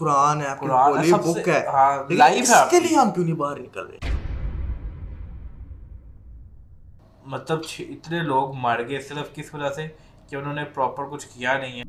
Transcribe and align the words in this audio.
قرآن 0.00 0.40
ہے 0.40 0.46
قرآن 0.60 0.98
ہے، 0.98 1.12
بک 1.12 1.48
ہے۔ 1.48 1.66
ہاں، 1.66 1.98
life 2.12 2.30
ہے 2.30 2.40
اس 2.40 2.52
آپ 2.52 2.70
کے۔ 2.70 2.80
لیے 2.80 2.96
ہم 2.96 3.10
کیوں 3.10 3.24
نہیں 3.24 3.36
باہر 3.36 3.58
نکل 3.58 3.86
رہے؟ 3.86 4.10
مطلب 7.24 7.58
اتنے 7.78 8.20
لوگ 8.20 8.54
مر 8.54 8.80
گئے 8.88 9.00
صرف 9.00 9.34
کس 9.34 9.54
وجہ 9.54 9.70
سے؟ 9.70 9.88
کہ 10.28 10.36
انہوں 10.36 10.54
نے 10.54 10.64
پراپر 10.64 11.04
کچھ 11.10 11.26
کیا 11.26 11.58
نہیں 11.58 11.80
ہے۔ 11.80 11.84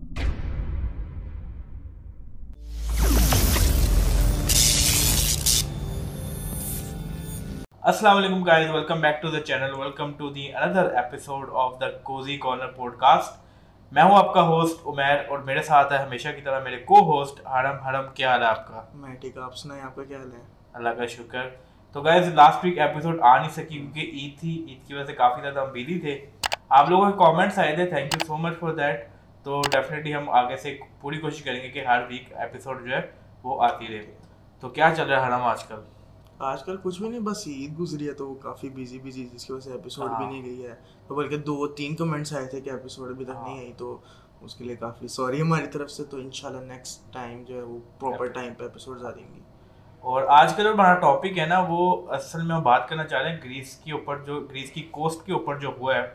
السلام 7.81 8.17
علیکم 8.17 8.43
guys 8.43 8.69
welcome 8.69 9.01
back 9.01 9.21
to 9.21 9.27
the 9.27 9.39
channel 9.39 9.73
welcome 9.73 10.11
to 10.11 10.29
the 10.29 10.53
another 10.55 10.85
episode 10.85 11.49
of 11.53 11.71
the 11.81 11.89
Cozy 12.03 12.37
Corner 12.37 12.67
podcast 12.97 13.50
میں 13.91 14.03
ہوں 14.03 14.17
آپ 14.17 14.33
کا 14.33 14.41
ہوسٹ 14.41 14.87
عمیر 14.87 15.17
اور 15.29 15.39
میرے 15.39 15.61
ساتھ 15.63 15.93
ہے 15.93 15.97
ہمیشہ 15.97 16.29
کی 16.35 16.41
طرح 16.41 16.63
میرے 16.63 16.77
کو 16.77 16.99
ہوسٹ 16.99 17.47
حرم. 17.47 17.79
حرم 17.79 18.05
کیا 18.13 18.29
حال 18.31 18.41
ہے 18.41 18.47
آپ 18.47 18.67
کا؟ 18.67 18.83
میں 18.93 19.15
ٹھیک 19.15 19.37
آپ 19.37 19.55
سنائیں 19.55 19.83
آپ 19.83 19.95
کا 19.95 20.03
کیا 20.03 20.17
حال 20.17 20.31
ہے؟ 20.31 20.37
اللہ 20.73 20.89
کا 20.89 21.05
شکر۔ 21.05 21.49
تو 21.91 22.01
گائز 22.01 22.33
لاسٹ 22.33 22.65
ویک 22.65 22.79
ایپیسوڈ 22.79 23.21
آ 23.21 23.37
نہیں 23.37 23.49
سکی 23.49 23.63
کیونکہ 23.63 23.99
عید 23.99 24.39
تھی 24.39 24.65
عید 24.69 24.87
کی 24.87 24.93
وجہ 24.93 25.03
سے 25.03 25.13
کافی 25.13 25.41
زیادہ 25.41 25.59
ہم 25.59 25.71
بیلی 25.71 25.99
تھے۔ 25.99 26.25
آپ 26.69 26.89
لوگوں 26.89 27.11
کے 27.11 27.17
کامنٹس 27.17 27.59
آئے 27.59 27.75
تھے 27.75 27.85
thank 27.85 28.13
you 28.13 28.25
so 28.27 28.37
much 28.37 28.53
for 28.59 28.71
that 28.71 29.09
تو 29.43 29.61
ڈیفینیٹلی 29.71 30.15
ہم 30.15 30.29
آگے 30.29 30.55
سے 30.55 30.77
پوری 31.01 31.17
کوشش 31.17 31.43
کریں 31.43 31.63
گے 31.63 31.69
کہ 31.69 31.85
ہر 31.85 32.01
ویک 32.09 32.33
ایپیسوڈ 32.35 32.89
جو 32.89 32.95
ہے 32.95 33.01
وہ 33.43 33.63
آتی 33.63 33.87
رہے۔ 33.87 34.17
تو 34.59 34.69
کیا 34.69 34.91
چل 34.97 35.09
رہا 35.09 35.21
ہے 35.21 35.27
حرم 35.27 35.43
آج 35.43 35.63
کل؟ 35.63 36.00
آج 36.43 36.63
کل 36.63 36.77
کچھ 36.83 37.01
بھی 37.01 37.09
نہیں 37.09 37.19
بس 37.19 37.47
عید 37.47 37.79
گزری 37.79 38.07
ہے 38.07 38.13
تو 38.13 38.29
وہ 38.29 38.35
کافی 38.35 38.69
بزی 38.69 38.99
بزی 38.99 39.29
جس 39.33 39.45
کی 39.45 39.53
وجہ 39.53 39.63
سے 39.63 39.71
ایپیسوڈ 39.71 40.07
بھی 40.07 40.25
ہاں۔ 40.25 40.31
نہیں 40.31 40.45
گئی 40.45 40.65
ہے۔ 40.65 40.75
تو 41.07 41.15
بلکہ 41.15 41.37
دو 41.37 41.67
تین 41.67 41.95
کمنٹس 41.95 42.33
آئے 42.33 42.45
تھے 42.45 42.61
کہ 42.61 42.69
ایپیسوڈ 42.69 43.09
ابھی 43.09 43.25
تک 43.25 43.31
نہیں 43.43 43.57
آئی 43.59 43.73
تو 43.77 43.97
اس 44.41 44.55
کے 44.55 44.63
لیے 44.63 44.75
کافی 44.75 45.07
سوری 45.07 45.41
ہماری 45.41 45.67
طرف 45.67 45.91
سے۔ 45.91 46.03
تو 46.03 46.17
انشاءاللہ 46.17 46.61
نیکسٹ 46.61 47.13
ٹائم 47.13 47.43
جو 47.43 47.55
ہے 47.55 47.61
وہ 47.61 47.79
پراپر 47.99 48.27
ٹائم 48.27 48.53
پہ 48.53 48.63
ایپیسوڈز 48.63 49.05
آ 49.05 49.11
جائیں 49.11 49.35
گی۔ 49.35 49.41
اور 49.99 50.23
آج 50.27 50.53
کا 50.55 50.63
جو 50.63 50.73
ہمارا 50.73 50.99
ٹاپک 50.99 51.37
ہے 51.37 51.45
نا 51.45 51.65
وہ 51.69 52.11
اصل 52.11 52.41
میں 52.41 52.55
ہم 52.55 52.63
بات 52.63 52.89
کرنا 52.89 53.03
چاہ 53.03 53.21
رہے 53.21 53.29
ہیں 53.29 53.37
گریس 53.43 53.75
کے 53.75 53.91
اوپر 53.91 54.17
جو 54.17 54.39
گریس 54.41 54.71
کی 54.71 54.81
کوسٹ 54.81 55.25
کے 55.25 55.33
اوپر 55.33 55.59
جو 55.59 55.71
ہوا 55.79 55.95
ہے 55.95 56.07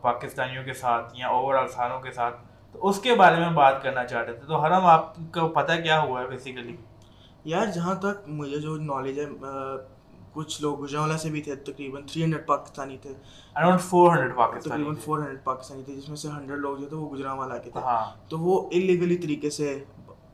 پاکستانیوں 0.00 0.64
کے 0.64 0.72
ساتھ 0.72 1.14
یا 1.18 1.28
اوور 1.28 1.54
آل 1.54 1.66
خانوں 1.66 2.00
کے 2.00 2.12
ساتھ۔ 2.12 2.36
تو 2.72 2.88
اس 2.88 3.00
کے 3.00 3.14
بارے 3.14 3.36
میں 3.36 3.44
ہم 3.44 3.54
بات 3.54 3.82
کرنا 3.82 4.04
چاہ 4.04 4.22
رہے 4.22 4.32
تھے۔ 4.32 4.46
تو 4.46 4.56
حرم 4.56 4.86
آپ 4.86 5.16
کو 5.16 5.48
پتہ 5.48 5.72
کیا 5.82 6.00
ہوا 6.00 6.20
ہے 6.22 6.26
بیسیکلی 6.26 6.76
یار 7.46 7.66
جہاں 7.66 7.94
تک 7.94 8.28
مجھے 8.28 8.58
جو 8.58 8.76
نالج 8.76 9.20
ہے 9.20 9.24
کچھ 10.32 10.62
لوگ 10.62 10.84
گجراوالا 10.84 11.18
سے 11.18 11.30
بھی 11.30 11.40
تھے 11.40 11.54
تقریباً 11.54 12.02
تھری 12.06 12.24
ہنڈریڈ 12.24 12.46
پاکستانی 12.46 12.96
تھے۔ 13.02 13.10
اراؤنڈ 13.56 13.80
فور 13.80 14.10
ہنڈریڈ 14.10 14.36
پاکستانی 14.36 14.68
تقریباً 14.68 14.94
فور 14.94 15.18
ہنڈریڈ 15.18 15.44
پاکستانی 15.44 15.82
تھے 15.82 15.94
جس 15.94 16.08
میں 16.08 16.16
سے 16.16 16.28
ہنڈریڈ 16.28 16.58
لوگ 16.58 16.76
جو 16.76 16.86
تھے 16.86 16.96
وہ 16.96 17.14
گجراوالا 17.14 17.58
کے 17.58 17.70
تھے۔ 17.70 17.80
ہاں۔ 17.80 18.30
تو 18.30 18.38
وہ 18.38 18.68
انلیگلی 18.72 19.16
طریقے 19.16 19.50
سے 19.50 19.84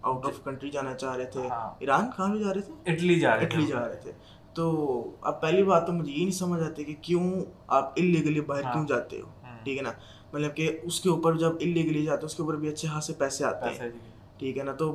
آؤٹ 0.03 0.27
آف 0.27 0.45
کنٹری 0.45 0.71
جانا 0.71 0.95
چاہ 0.95 1.17
رہے 1.17 1.25
تھے۔ 1.25 1.49
ہاں۔ 1.49 1.71
ایران 1.79 2.11
کہاں 2.17 2.29
بھی 2.29 2.45
جا 2.45 2.55
رہے 2.55 2.61
تھے؟ 2.61 2.93
اٹلی 2.93 3.21
جا 3.21 3.37
رہے 3.37 3.45
اٹلی 3.45 3.67
جا 3.67 3.89
رہے 3.89 3.97
تھے۔ 3.97 4.13
تو 4.55 5.11
اب 5.21 5.41
پہلی 5.41 5.63
بات 5.63 5.87
تو 5.87 5.93
مجھے 5.93 6.13
یہ 6.13 6.19
نہیں 6.19 6.31
سمجھ 6.31 6.63
آتی 6.63 6.85
کہ 6.85 6.95
کیوں 7.03 7.45
آپ 7.67 7.93
انلیگلی 7.97 8.41
باہر 8.41 8.65
ہاں۔ 8.65 8.73
کیوں 8.73 8.87
جاتے 8.87 9.21
ہو؟ 9.21 9.27
ٹھیک 9.65 9.77
ہے 9.79 9.83
نا؟ 9.83 9.93
مطلب 10.33 10.57
کہ 10.57 10.79
اس 10.83 11.01
کے 11.01 11.09
اوپر 11.09 11.37
جب 11.37 11.53
انلیگلی 11.61 12.05
جاتے 12.05 12.21
ہو 12.21 12.27
اس 12.27 12.35
کے 12.35 12.43
اوپر 12.43 12.57
بھی 12.57 12.69
اچھے 12.69 12.89
خاصے 12.89 13.13
پیسے 13.13 13.45
آتے 13.45 13.69
ہیں۔ 13.69 13.91
ٹھیک 14.43 14.59
ہے 14.59 14.63
نا 14.63 14.73
تو 14.73 14.91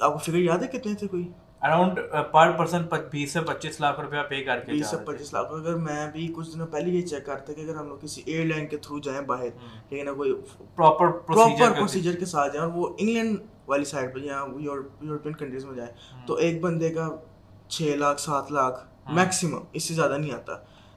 آپ 0.00 0.12
کو 0.12 0.18
فگر 0.18 0.38
یاد 0.38 0.58
ہے 0.58 0.78
کتنے 0.78 0.94
تھے 0.94 1.06
کوئی؟ 1.06 1.28
اراؤنڈ 1.62 1.98
پر 2.32 2.50
پرسن 2.52 2.82
بیس 3.10 3.32
سے 3.32 3.40
پچیس 3.40 3.80
لاکھ 3.80 4.00
روپیہ 4.00 4.18
پے 4.28 4.42
کر 4.44 4.58
کے 4.58 4.72
بیس 4.72 4.86
سے 4.86 4.96
پچیس 5.06 5.32
لاکھ 5.32 5.52
اگر 5.52 5.74
میں 5.74 6.10
بھی 6.12 6.32
کچھ 6.36 6.50
دنوں 6.54 6.66
پہلے 6.66 6.90
یہ 6.90 7.02
چیک 7.02 7.26
کرتا 7.26 7.52
کہ 7.52 7.60
اگر 7.60 7.76
ہم 7.76 7.88
لوگ 7.88 7.98
کسی 7.98 8.22
ایئر 8.24 8.46
لائن 8.46 8.66
کے 8.66 8.76
تھرو 8.76 8.98
جائیں 8.98 9.20
باہر 9.20 9.48
ٹھیک 9.88 9.98
ہے 9.98 10.04
نا 10.04 10.12
کوئی 10.12 10.34
پراپر 10.76 11.10
پراپر 11.10 11.72
پروسیجر 11.72 12.16
کے 12.18 12.24
ساتھ 12.24 12.52
جائیں 12.54 12.68
اور 12.68 12.76
وہ 12.76 12.88
انگلینڈ 12.98 13.38
والی 13.68 13.84
سائڈ 13.84 14.14
پہ 14.14 14.20
یا 14.20 14.44
یورپین 14.58 15.32
کنٹریز 15.32 15.64
میں 15.64 15.76
جائیں 15.76 15.92
تو 16.26 16.34
ایک 16.34 16.60
بندے 16.60 16.90
کا 16.90 17.08
چھ 17.68 17.82
لاکھ 17.82 18.20
سات 18.20 18.52
لاکھ 18.52 18.84
میکسیمم 19.12 19.62
اس 19.72 19.82
سے 19.82 19.94
زیادہ 19.94 20.16
نہیں 20.18 20.32
آتا۔ 20.32 20.52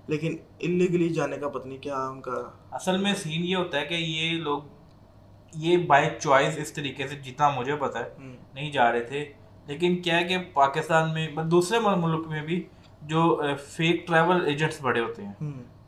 لیکن 0.08 0.36
انلیگلی 0.60 1.10
جانے 1.10 1.38
کا 1.38 1.50
پتہ 1.50 1.68
نہیں 1.68 1.78
کیا 1.78 2.08
ان 2.08 2.22
کا۔ 2.22 2.44
اصل 2.72 2.98
میں 2.98 3.14
سین 3.16 3.44
یہ 3.44 3.56
ہوتا 3.56 3.80
ہے 3.80 3.86
کہ 3.86 3.94
یہ 3.94 4.32
لوگ 4.42 4.62
یہ 5.54 5.78
بائی 5.78 6.10
چوائس 6.22 6.58
اس 6.58 6.74
طریقے 6.74 7.08
سے 7.08 7.16
جتنا 7.16 7.50
مجھے 7.50 7.76
پتا 7.76 8.00
ہے۔ 8.00 8.10
نہیں 8.54 8.72
جا 8.72 8.92
رہے 8.92 9.00
تھے۔ 9.00 9.34
لیکن 9.66 10.02
کیا 10.02 10.18
ہے 10.18 10.24
کہ 10.24 10.38
پاکستان 10.54 11.14
میں 11.14 11.28
دوسرے 11.46 11.80
ملک 11.80 12.28
میں 12.28 12.42
بھی 12.42 12.64
جو 13.02 13.42
فیک 13.68 14.08
ٹریول 14.08 14.46
ایجنٹس 14.46 14.82
بڑے 14.82 15.00
ہوتے 15.00 15.26
ہیں۔ 15.26 15.34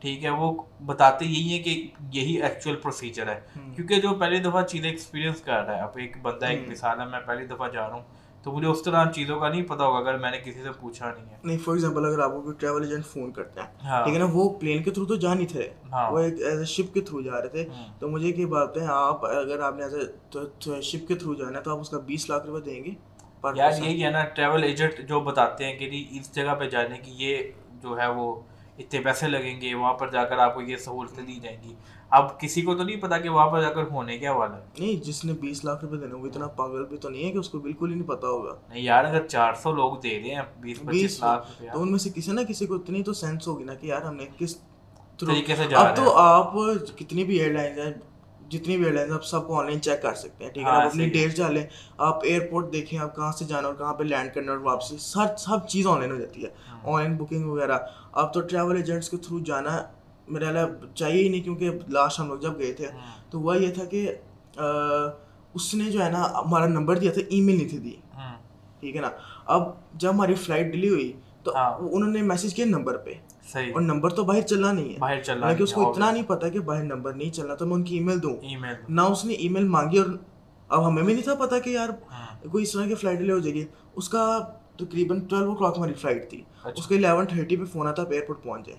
ٹھیک 0.00 0.24
ہے 0.24 0.30
وہ 0.30 0.62
بتاتے 0.86 1.24
یہی 1.24 1.52
ہے 1.52 1.62
کہ 1.62 1.86
یہی 2.12 2.42
ایکچوئل 2.42 2.76
پروسیجر 2.76 3.28
ہے۔ 3.28 3.40
کیونکہ 3.76 4.00
جو 4.00 4.14
پہلی 4.14 4.38
دفعہ 4.38 4.62
چیزیں 4.62 4.90
ایکسپیرینس 4.90 5.40
کر 5.40 5.64
رہا 5.64 5.76
ہے 5.76 5.80
اب 5.82 5.90
ایک 5.94 6.16
بندہ 6.22 6.46
ایک 6.46 6.68
مثال 6.68 7.00
ہے 7.00 7.06
میں 7.06 7.20
پہلی 7.26 7.46
دفعہ 7.46 7.68
جا 7.68 7.88
رہا 7.88 7.94
ہوں۔ 7.94 8.21
تو 8.44 8.52
مجھے 8.52 8.68
اس 8.68 8.82
طرح 8.82 9.10
چیزوں 9.10 9.38
کا 9.40 9.48
نہیں 9.48 9.62
پتا 9.62 9.84
ہوگا 9.84 9.98
اگر 9.98 10.18
میں 10.18 10.30
نے 10.30 10.38
کسی 10.38 10.62
سے 10.62 10.68
پوچھا 10.80 11.10
نہیں 11.10 11.30
ہے۔ 11.30 11.36
نہیں 11.44 11.58
فار 11.58 11.74
ایگزامپل 11.74 12.04
اگر 12.06 12.18
آپ 12.18 12.32
کو 12.32 12.40
کوئی 12.42 12.54
ٹریول 12.58 12.82
ایجنٹ 12.82 13.06
فون 13.06 13.30
کرتے 13.32 13.60
ہیں 13.60 13.66
ہاں۔ 13.84 14.02
ٹھیک 14.04 14.14
ہے 14.14 14.18
نا 14.18 14.26
وہ 14.32 14.48
پلین 14.60 14.82
کے 14.82 14.90
تھرو 14.90 15.04
تو 15.06 15.16
جا 15.16 15.34
نہیں 15.34 15.46
تھے 15.46 15.68
ہاں۔ 15.92 16.10
وہ 16.10 16.18
ایک 16.18 16.40
ایز 16.42 16.58
اے 16.58 16.64
شپ 16.64 16.94
کے 16.94 17.00
تھرو 17.00 17.20
جا 17.22 17.40
رہے 17.40 17.48
تھے۔ 17.48 17.64
تو 17.98 18.08
مجھے 18.08 18.26
ایک 18.28 18.48
بات 18.48 18.76
ہے 18.76 18.86
آپ 18.88 19.26
اگر 19.26 19.60
آپ 19.60 19.76
نے 19.76 19.84
ایز 19.84 19.94
اے 19.94 20.80
شپ 20.82 21.08
کے 21.08 21.14
تھرو 21.14 21.34
جانا 21.34 21.58
ہے 21.58 21.62
تو 21.62 21.70
آپ 21.70 21.80
اس 21.80 21.90
کا 21.90 21.98
بیس 21.98 22.28
لاکھ 22.30 22.46
روپے 22.46 22.60
دیں 22.60 22.84
گے؟ 22.84 22.90
یار 23.54 23.72
یہی 23.82 24.04
ہے 24.04 24.10
نا 24.10 24.24
ٹریول 24.24 24.62
ایجنٹ 24.62 25.00
جو 25.08 25.20
بتاتے 25.20 25.64
ہیں 25.64 25.78
کہ 25.78 25.90
جی 25.90 26.06
اس 26.10 26.34
جگہ 26.34 26.54
پہ 26.58 26.68
جانے 26.68 26.98
کی 26.98 27.12
یہ 27.16 27.42
جو 27.82 27.98
ہے 27.98 28.06
وہ 28.06 28.34
اتنے 28.82 29.00
پیسے 29.00 29.28
لگیں 29.28 29.60
گے 29.60 29.74
وہاں 29.74 29.94
پر 29.94 30.10
جا 30.10 30.24
کر 30.24 30.38
آپ 30.38 30.54
کو 30.54 30.60
یہ 30.60 30.76
سہولتیں 30.76 31.24
دی 31.24 31.38
جائیں 31.42 31.58
گی۔ 31.64 31.74
اب 32.10 32.40
کسی 32.40 32.62
کو 32.62 32.74
تو 32.74 32.82
نہیں 32.82 32.96
پتا 32.96 33.18
کہ 33.18 33.28
وہاں 33.28 33.50
پر 33.50 33.60
جا 33.60 33.72
کر 33.72 33.82
ہونے 33.82 34.18
کیا 34.18 34.32
والا 34.32 34.56
ہے۔ 34.56 34.62
نہیں 34.78 35.04
جس 35.04 35.24
نے 35.24 35.32
بیس 35.32 35.64
لاکھ 35.64 35.84
روپے 35.84 35.96
دینے 35.96 36.14
وہ 36.14 36.26
اتنا 36.26 36.46
پاگل 36.46 36.84
بھی 36.84 36.96
تو 36.96 37.08
نہیں 37.08 37.24
ہے 37.24 37.32
کہ 37.32 37.38
اس 37.38 37.48
کو 37.48 37.58
بالکل 37.58 37.90
ہی 37.90 37.94
نہیں 37.94 38.08
پتا 38.08 38.28
ہوگا۔ 38.28 38.54
نہیں 38.68 38.82
یار 38.82 39.04
اگر 39.04 39.26
چار 39.26 39.54
سو 39.62 39.72
لوگ 39.72 39.96
دے 39.96 40.20
رہے 40.20 40.34
ہیں 40.34 40.42
بیس 40.60 40.82
پچیس 40.82 41.20
لاکھ 41.20 41.62
تو 41.72 41.82
ان 41.82 41.90
میں 41.90 41.98
سے 41.98 42.10
کسی 42.14 42.32
نہ 42.32 42.40
کسی 42.48 42.66
کو 42.66 42.74
اتنی 42.74 43.02
تو 43.02 43.12
سینس 43.12 43.48
ہوگی 43.48 43.64
نا 43.64 43.74
کہ 43.74 43.86
یار 43.86 44.02
ہم 44.02 44.16
نے 44.16 44.26
کس 44.38 44.56
طریقے 45.20 45.56
سے 45.56 45.64
جا 45.70 45.78
اب 45.78 45.96
تو 45.96 46.12
آپ 46.16 46.54
کتنی 46.96 47.24
بھی 47.24 47.40
ایئر 47.40 47.52
لائنز 47.52 47.78
ہیں 47.78 47.92
جتنی 48.52 48.76
بھی 48.76 48.84
ایئر 48.84 48.94
لائنز 48.94 49.12
آپ 49.12 49.24
سب 49.24 49.46
کو 49.46 49.58
آن 49.58 49.66
لائن 49.66 49.80
چیک 49.82 50.02
کر 50.02 50.14
سکتے 50.14 50.44
ہیں 50.44 50.52
ٹھیک 50.52 50.64
ہے؟ 50.64 50.70
ہاں، 50.70 50.76
آپ 50.76 50.86
اپنی 50.86 51.08
ڈیٹ 51.10 51.36
ڈالیں 51.36 51.66
آپ 51.98 52.24
ایئرپورٹ 52.24 52.72
دیکھیں 52.72 52.98
آپ 52.98 53.16
کہاں 53.16 53.32
سے 53.32 53.44
جانا 53.44 53.68
اور 53.68 53.74
کہاں 53.74 53.94
پہ 53.94 54.04
لینڈ 54.04 54.34
کرنا 54.34 54.52
اور 54.52 54.60
واپسی 54.60 54.96
سب 54.98 55.38
سب 55.38 55.68
چیز 55.68 55.86
آن 55.86 55.98
لائن 55.98 56.12
ہو 56.12 56.16
جاتی 56.16 56.44
ہے۔ 56.44 56.48
آن 56.84 57.02
لائن 57.02 57.16
بکنگ 57.16 57.44
وغیرہ۔ 57.44 57.78
اب 58.12 58.34
تو 58.34 58.40
ٹریول 58.40 58.76
ایجنٹس 58.76 59.10
کے 59.10 59.16
تھرو 59.16 59.38
جانا 59.38 59.82
میرا 60.28 60.52
خیال 60.52 60.86
چاہیے 60.94 61.22
ہی 61.22 61.28
نہیں 61.28 61.42
کیونکہ 61.42 61.70
لاسٹ 61.88 62.20
ہم 62.20 62.28
لوگ 62.28 62.38
جب 62.38 62.58
گئے 62.58 62.72
تھے 62.72 62.88
تو 63.30 63.40
وہ 63.40 63.56
یہ 63.62 63.74
تھا 63.74 63.84
کہ 63.84 64.12
اس 65.54 65.74
نے 65.74 65.90
جو 65.90 66.04
ہے 66.04 66.10
نا 66.10 66.22
ہمارا 66.30 66.66
نمبر 66.66 66.96
دیا 66.96 67.12
تھا 67.12 67.20
ای 67.28 67.40
میل 67.40 67.56
نہیں 67.56 67.68
تھی 67.68 67.78
دی۔ 67.78 67.96
ٹھیک 68.80 68.96
ہے 68.96 69.00
نا؟ 69.00 69.10
اب 69.44 69.62
جب 69.94 70.10
ہماری 70.10 70.34
فلائٹ 70.34 70.66
ڈیلی 70.66 70.88
ہوئی 70.88 71.12
تو 71.42 71.52
انہوں 71.92 72.10
نے 72.10 72.22
میسج 72.22 72.54
کیا 72.54 72.66
نمبر 72.66 72.96
پہ۔ 72.96 73.14
صحیح۔ 73.48 73.72
اور 73.72 73.82
نمبر 73.82 74.10
تو 74.10 74.24
باہر 74.24 74.40
چلنا 74.40 74.72
نہیں 74.72 74.92
ہے۔ 74.92 74.98
باہر 74.98 75.20
چلنا 75.20 75.40
حالانکہ 75.42 75.62
اس 75.62 75.72
کو 75.72 75.90
اتنا 75.90 76.10
نہیں 76.10 76.22
پتا 76.22 76.48
کہ 76.48 76.58
باہر 76.60 76.82
نمبر 76.82 77.12
نہیں 77.12 77.30
چلنا 77.30 77.54
تو 77.54 77.66
میں 77.66 77.74
ان 77.74 77.82
کی 77.84 77.98
ای 77.98 78.04
میل 78.04 78.22
دوں۔ 78.22 78.36
ای 78.42 78.56
میل 78.56 78.74
نہ 78.88 79.00
اس 79.00 79.24
نے 79.24 79.34
ای 79.34 79.48
میل 79.48 79.68
مانگی 79.68 79.98
اور 79.98 80.06
اب 80.68 80.88
ہمیں 80.88 81.02
بھی 81.02 81.12
نہیں 81.12 81.24
تھا 81.24 81.34
پتا 81.34 81.58
کہ 81.58 81.70
یار 81.70 81.88
کوئی 82.50 82.62
اس 82.62 82.72
طرح 82.72 82.86
کی 82.86 82.94
فلائٹ 82.94 83.18
ڈیلے 83.18 83.32
ہو 83.32 83.38
جائے 83.38 83.54
گی۔ 83.54 83.66
اس 83.96 84.08
کا 84.08 84.38
تقریباً 84.76 85.20
ٹویلو 85.20 85.50
او 85.50 85.54
کلاک 85.54 85.78
ہماری 85.78 85.94
فلائٹ 85.94 86.30
تھی۔ 86.30 86.42
اس 86.76 86.86
کا 86.86 86.94
الیون 86.94 87.26
تھرٹی 87.26 87.56
پہ 87.56 87.64
فون 87.64 87.86
آتا 87.86 88.02
ایئرپورٹ 88.02 88.42
پہنچ 88.42 88.66
جائے۔ 88.66 88.78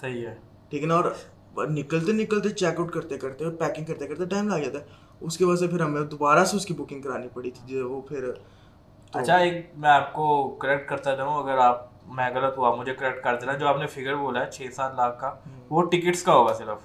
صحیح 0.00 0.26
ہے۔ 0.26 0.34
ٹھیک 0.70 0.82
ہے 0.82 0.86
نا 0.86 0.94
اور 0.94 1.66
نکلتے 1.66 2.12
نکلتے 2.12 2.48
چیک 2.48 2.78
آؤٹ 2.80 2.92
کرتے 2.92 3.18
کرتے 3.18 3.44
اور 3.44 3.52
پیکنگ 3.52 3.84
کرتے 3.84 4.06
کرتے 4.06 4.24
ٹائم 4.24 4.48
لگ 4.48 4.54
جاتا۔ 4.54 4.78
ہے 4.78 4.84
اس 5.20 5.38
کی 5.38 5.44
وجہ 5.44 5.56
سے 5.56 5.66
پھر 5.66 5.80
ہمیں 5.80 6.00
دوبارہ 6.02 6.44
سے 6.44 6.56
اس 6.56 6.66
کی 6.66 6.74
بکنگ 6.74 7.02
کرانی 7.02 7.28
پڑی 7.28 7.50
تھی 7.50 7.82
وہ 7.82 8.00
پھر 8.02 8.30
اچھا 9.12 9.36
ایک 9.36 9.70
میں 9.76 9.90
آپ 9.90 10.12
کو 10.12 10.48
کریکٹ 10.50 10.88
کرتا 10.88 11.14
جاؤں 11.14 11.42
اگر 11.42 11.58
آپ 11.58 11.89
میں 12.06 12.30
غلط 12.34 12.58
ہوا 12.58 12.74
مجھے 12.74 12.94
کریکٹ 12.94 13.24
کر 13.24 13.36
دینا 13.36 13.52
جو 13.52 13.68
آپ 13.68 13.76
نے 13.76 13.86
فگر 13.86 14.16
بولا 14.16 14.44
ہے 14.46 14.50
چھ 14.50 14.62
سات 14.74 14.94
لاکھ 14.94 15.20
کا 15.20 15.34
وہ 15.70 15.82
ٹکٹس 15.82 16.22
کا 16.22 16.32
ہوگا 16.32 16.52
صرف۔ 16.52 16.78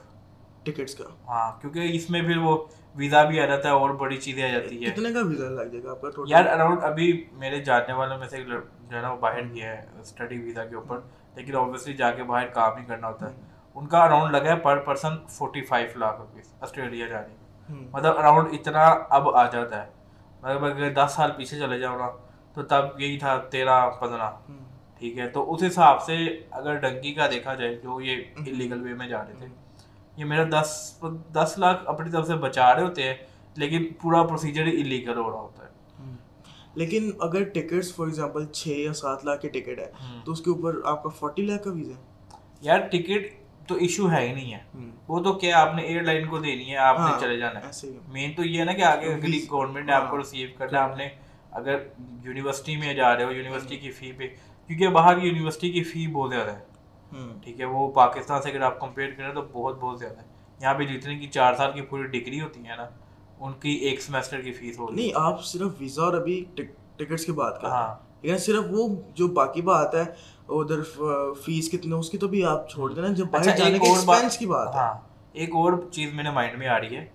ٹکٹس 0.63 0.95
کا۔ 0.95 1.03
ہاں 1.27 1.61
کیونکہ 1.61 1.87
اس 1.91 2.09
میں 2.09 2.21
پھر 2.21 2.37
وہ 2.37 2.65
ویزا 2.95 3.23
بھی 3.23 3.39
آ 3.39 3.45
جاتا 3.45 3.69
ہے 3.69 3.73
اور 3.73 3.89
بڑی 3.89 4.17
چیزیں 4.17 4.43
آ 4.43 4.47
جاتی 4.47 4.85
ہے 4.85 4.91
کتنے 4.91 5.13
کا 5.13 5.19
ویزا 5.27 5.49
لگ 5.49 5.61
جائے 5.61 5.83
گا 5.83 5.91
آپ 5.91 6.01
کا 6.01 6.09
یار 6.27 6.45
اراؤنڈ 6.45 6.83
ابھی 6.83 7.23
میرے 7.33 7.59
جاننے 7.59 7.93
والوں 7.93 8.17
میں 8.17 8.27
سے 8.27 8.41
جو 8.41 8.55
ہے 8.91 9.01
نا 9.01 9.11
وہ 9.11 9.17
باہر 9.17 9.43
گیا 9.43 9.69
ہے 9.69 9.85
اسٹڈی 9.99 10.39
ویزا 10.39 10.65
کے 10.65 10.75
اوپر۔ 10.75 10.99
لیکن 11.35 11.55
اوبیسلی 11.55 11.93
جا 11.93 12.11
کے 12.11 12.23
باہر 12.23 12.47
کام 12.47 12.77
ہی 12.77 12.85
کرنا 12.85 13.07
ہوتا۔ 13.07 13.29
ہے 13.29 13.35
ان 13.75 13.87
کا 13.87 14.03
اراؤنڈ 14.03 14.35
لگا 14.35 14.51
ہے 14.55 14.55
پر 14.55 14.77
person 14.77 15.09
forty 15.29 15.61
five 15.61 15.89
lakh 15.95 16.19
rupees 16.19 16.53
Australia 16.61 17.07
جانے 17.07 17.27
کا۔ 17.27 17.73
مطلب 17.91 18.17
اراؤنڈ 18.17 18.47
اتنا 18.51 18.83
اب 19.09 19.35
آ 19.35 19.49
جاتا 19.49 19.85
ہے۔ 19.85 19.89
مطلب 20.41 20.65
اگر 20.65 20.89
دس 20.93 21.11
سال 21.11 21.31
پیچھے 21.31 21.59
چلے 21.59 21.79
جاؤ 21.79 21.97
نا 21.97 22.09
تو 22.53 22.63
تب 22.63 22.99
یہی 22.99 23.19
تھا 23.19 23.37
تیرہ 23.49 23.89
پندرہ۔ 23.89 24.31
ٹھیک 24.99 25.17
ہے؟ 25.17 25.29
تو 25.29 25.53
اس 25.53 25.63
حساب 25.63 26.03
سے 26.03 26.17
اگر 26.51 26.75
ڈنکی 26.75 27.13
کا 27.13 27.27
دیکھا 27.31 27.53
جائے 27.53 27.75
جو 27.75 28.01
یہ 28.01 28.15
انلیگل 28.47 28.81
وے 28.81 28.93
میں 28.93 29.07
جا 29.07 29.23
رہے 29.25 29.33
تھے۔ 29.39 29.47
یہ 30.17 30.25
میرا 30.25 30.43
دس 30.43 30.99
دس 31.33 31.53
لاکھ 31.57 31.83
اپنی 31.85 32.11
طرف 32.11 32.27
سے 32.27 32.35
بچا 32.35 32.75
رہے 32.75 32.81
ہوتے 32.81 33.03
ہیں 33.03 33.13
لیکن 33.55 33.87
پورا 34.01 34.23
پروسیجر 34.23 34.63
انلیگل 34.63 35.17
ہو 35.17 35.31
رہا 35.31 35.39
ہوتا 35.39 35.65
ہے۔ 35.65 35.69
لیکن 36.75 37.11
اگر 37.19 37.43
ٹکٹس 37.43 37.95
فار 37.95 38.05
ایگزامپل 38.05 38.45
چھ 38.45 38.67
یا 38.67 38.93
سات 38.93 39.25
لاکھ 39.25 39.41
کی 39.41 39.49
ٹکٹ 39.49 39.79
ہے 39.79 39.91
تو 40.25 40.31
اس 40.31 40.41
کے 40.41 40.49
اوپر 40.49 40.75
آپ 40.85 41.03
کا 41.03 41.09
فورٹی 41.09 41.41
لاکھ 41.45 41.63
کا 41.63 41.71
ویزا 41.71 41.93
ہے۔ 41.97 42.03
یار 42.61 42.79
ٹکٹ 42.79 43.33
تو 43.67 43.75
ایشو 43.75 44.11
ہے 44.11 44.27
ہی 44.27 44.33
نہیں 44.33 44.53
ہے۔ 44.53 44.59
وہ 45.07 45.19
تو 45.19 45.33
کیا 45.33 45.61
آپ 45.61 45.75
نے 45.75 45.81
ایئر 45.81 46.03
لائن 46.03 46.27
کو 46.27 46.37
دینی 46.37 46.71
ہے 46.71 46.77
آپ 46.77 46.99
نے 46.99 47.21
چلے 47.21 47.37
جانا 47.37 47.59
ہے۔ 47.59 47.89
مین 48.07 48.33
تو 48.33 48.43
یہ 48.43 48.59
ہے 48.59 48.65
نا 48.65 48.73
کہ 48.73 48.81
آگے 48.81 49.13
اگلی 49.13 49.45
گورنمنٹ 49.51 49.85
نے 49.85 49.93
آپ 49.93 50.09
کو 50.11 50.17
ریسیو 50.17 50.47
کرنا 50.57 50.79
ہے۔ 50.79 50.83
آپ 50.83 50.97
نے 50.97 51.09
اگر 51.51 51.75
یونیورسٹی 52.23 52.77
میں 52.77 52.93
جا 52.93 53.15
رہے 53.15 53.23
ہو 53.23 53.31
یونیورسٹی 53.31 53.77
کی 53.77 53.91
فی 53.91 54.11
پہ 54.11 54.23
کیونکہ 54.69 54.87
باہر 54.87 55.19
کی 55.19 55.27
یونیورسٹی 55.27 55.69
کی 55.71 55.83
فی 55.83 56.07
بہت 56.07 56.29
زیادہ 56.29 56.51
ہے۔ 56.51 56.63
ٹھیک 57.43 57.59
ہے 57.59 57.65
وہ 57.65 57.91
پاکستان 57.91 58.41
سے 58.41 58.49
اگر 58.49 58.61
آپ 58.61 58.79
کمپیئر 58.79 59.09
کریں 59.17 59.33
تو 59.33 59.41
بہت 59.51 59.79
بہت 59.79 59.99
زیادہ 59.99 60.17
ہے۔ 60.17 60.33
یہاں 60.61 60.73
پہ 60.73 60.83
جتنے 60.83 61.15
کی 61.15 61.27
چار 61.27 61.53
سال 61.53 61.71
کی 61.71 61.81
پوری 61.81 62.03
ڈگری 62.03 62.41
ہوتی 62.41 62.67
ہے 62.67 62.75
نا 62.77 62.87
ان 63.39 63.53
کی 63.53 63.69
ایک 63.69 64.01
سیمسٹر 64.01 64.41
کی 64.41 64.51
فیس 64.51 64.79
ہوتی 64.79 64.95
نہیں 64.95 65.11
آپ 65.15 65.43
صرف 65.43 65.71
ویزا 65.79 66.03
اور 66.03 66.13
ابھی 66.13 66.43
ٹکٹس 66.97 67.25
کی 67.25 67.31
بات 67.31 67.61
کر 67.61 67.67
ہاں۔ 67.67 67.95
ہے 68.23 68.37
صرف 68.37 68.63
وہ 68.69 68.87
جو 69.15 69.27
باقی 69.27 69.61
بات 69.61 69.95
ہے 69.95 70.03
ادھر 70.49 70.81
فیس 71.43 71.69
کتنے 71.71 71.95
اس 71.95 72.09
کی 72.09 72.17
تو 72.17 72.27
بھی 72.27 72.43
آپ 72.45 72.69
چھوڑ 72.69 72.93
دینا 72.93 73.07
جب 73.07 73.25
اچھا 73.25 73.37
باہر 73.37 73.57
جانے 73.57 73.73
ایک 73.73 73.81
کے 73.81 73.87
ایکسپینس 73.87 74.37
کی 74.37 74.45
بات 74.45 74.75
ہے۔ 74.75 74.79
ہاں 74.79 74.93
ایک 75.33 75.55
اور 75.55 75.73
چیز 75.91 76.13
میرے 76.13 76.29
مائنڈ 76.29 76.57
میں 76.57 76.67
آ 76.67 76.79
رہی 76.79 76.95
ہے 76.95 77.05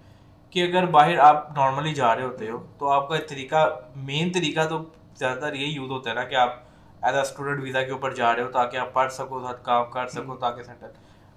کہ 0.50 0.62
اگر 0.62 0.86
باہر 0.86 1.18
آپ 1.18 1.50
نارملی 1.56 1.94
جا 1.94 2.14
رہے 2.16 2.24
ہوتے 2.24 2.50
ہو 2.50 2.58
تو 2.78 2.88
آپ 2.88 3.08
کا 3.08 3.16
طریقہ 3.28 3.68
مین 3.96 4.32
طریقہ 4.32 4.68
تو 4.68 4.82
زیادہ 5.18 5.38
تر 5.40 5.54
یہی 5.54 5.70
یوز 5.70 5.90
ہوتا 5.90 6.10
ہے 6.10 6.14
نا 6.14 6.24
کہ 6.24 6.34
آپ 6.34 6.58
ایز 7.02 7.14
اے 7.14 7.20
اسٹوڈنٹ 7.20 7.62
ویزا 7.62 7.82
کے 7.82 7.90
اوپر 7.90 8.14
جا 8.14 8.36
رہے 8.36 8.42
ہو 8.42 8.50
تاکہ 8.50 8.76
آپ 8.76 8.92
پڑھ 8.92 9.12
سکو 9.12 9.40
ساتھ 9.40 9.64
کام 9.64 9.90
کر 9.90 10.06
سکو 10.06 10.36
تاکہ 10.36 10.62
سیٹل 10.62 10.86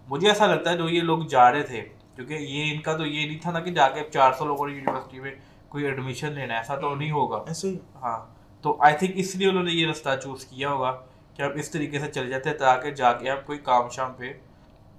مجھے 0.08 0.28
ایسا 0.28 0.48
لگتا 0.48 0.72
ہے 0.72 0.78
جو 0.78 0.90
یہ 0.90 1.02
لوگ 1.02 1.20
جا 1.20 1.52
رہے 1.52 1.64
تھے 1.64 1.82
کیونکہ 2.16 2.34
یہ 2.34 2.74
ان 2.74 2.82
کا 2.82 2.98
تو 2.98 3.06
یہ 3.06 3.28
نہیں 3.28 3.40
تھا 3.40 3.52
نا 3.52 3.60
کہ 3.60 3.72
جا 3.72 3.90
کے 3.90 4.02
چار 4.12 4.32
سو 4.34 4.46
لوگوں 4.46 4.68
نے 4.68 4.74
یونیورسٹی 4.74 5.20
میں 5.20 5.36
کوئی 5.70 5.86
ایڈمیشن 5.86 6.34
لینا 6.34 6.54
ہے 6.54 6.60
ایسا 6.60 6.76
تو 6.76 6.96
نہیں 6.96 7.12
ہوگا۔ 7.12 7.38
ایسے 7.38 7.70
ہی. 7.70 7.78
ہاں 7.96 8.20
تو 8.62 8.78
آئی 8.80 8.96
تھنک 8.98 9.12
اس 9.16 9.36
لیے 9.36 9.50
انہوں 9.50 9.64
نے 9.64 9.72
یہ 9.72 9.88
رستہ 9.88 10.10
چوز 10.24 10.46
کیا 10.46 10.70
ہوگا 10.70 10.92
کہ 11.34 11.42
ہم 11.42 11.52
اس 11.52 11.70
طریقے 11.70 12.00
سے 12.00 12.12
چل 12.12 12.30
جاتے 12.30 12.50
ہیں 12.50 12.58
تاکہ 12.58 12.92
جا 12.92 13.14
کے 13.14 13.30
ہم 13.30 13.38
کوئی 13.46 13.60
کام 13.60 13.90
شام 13.90 14.14
پہ 14.14 14.34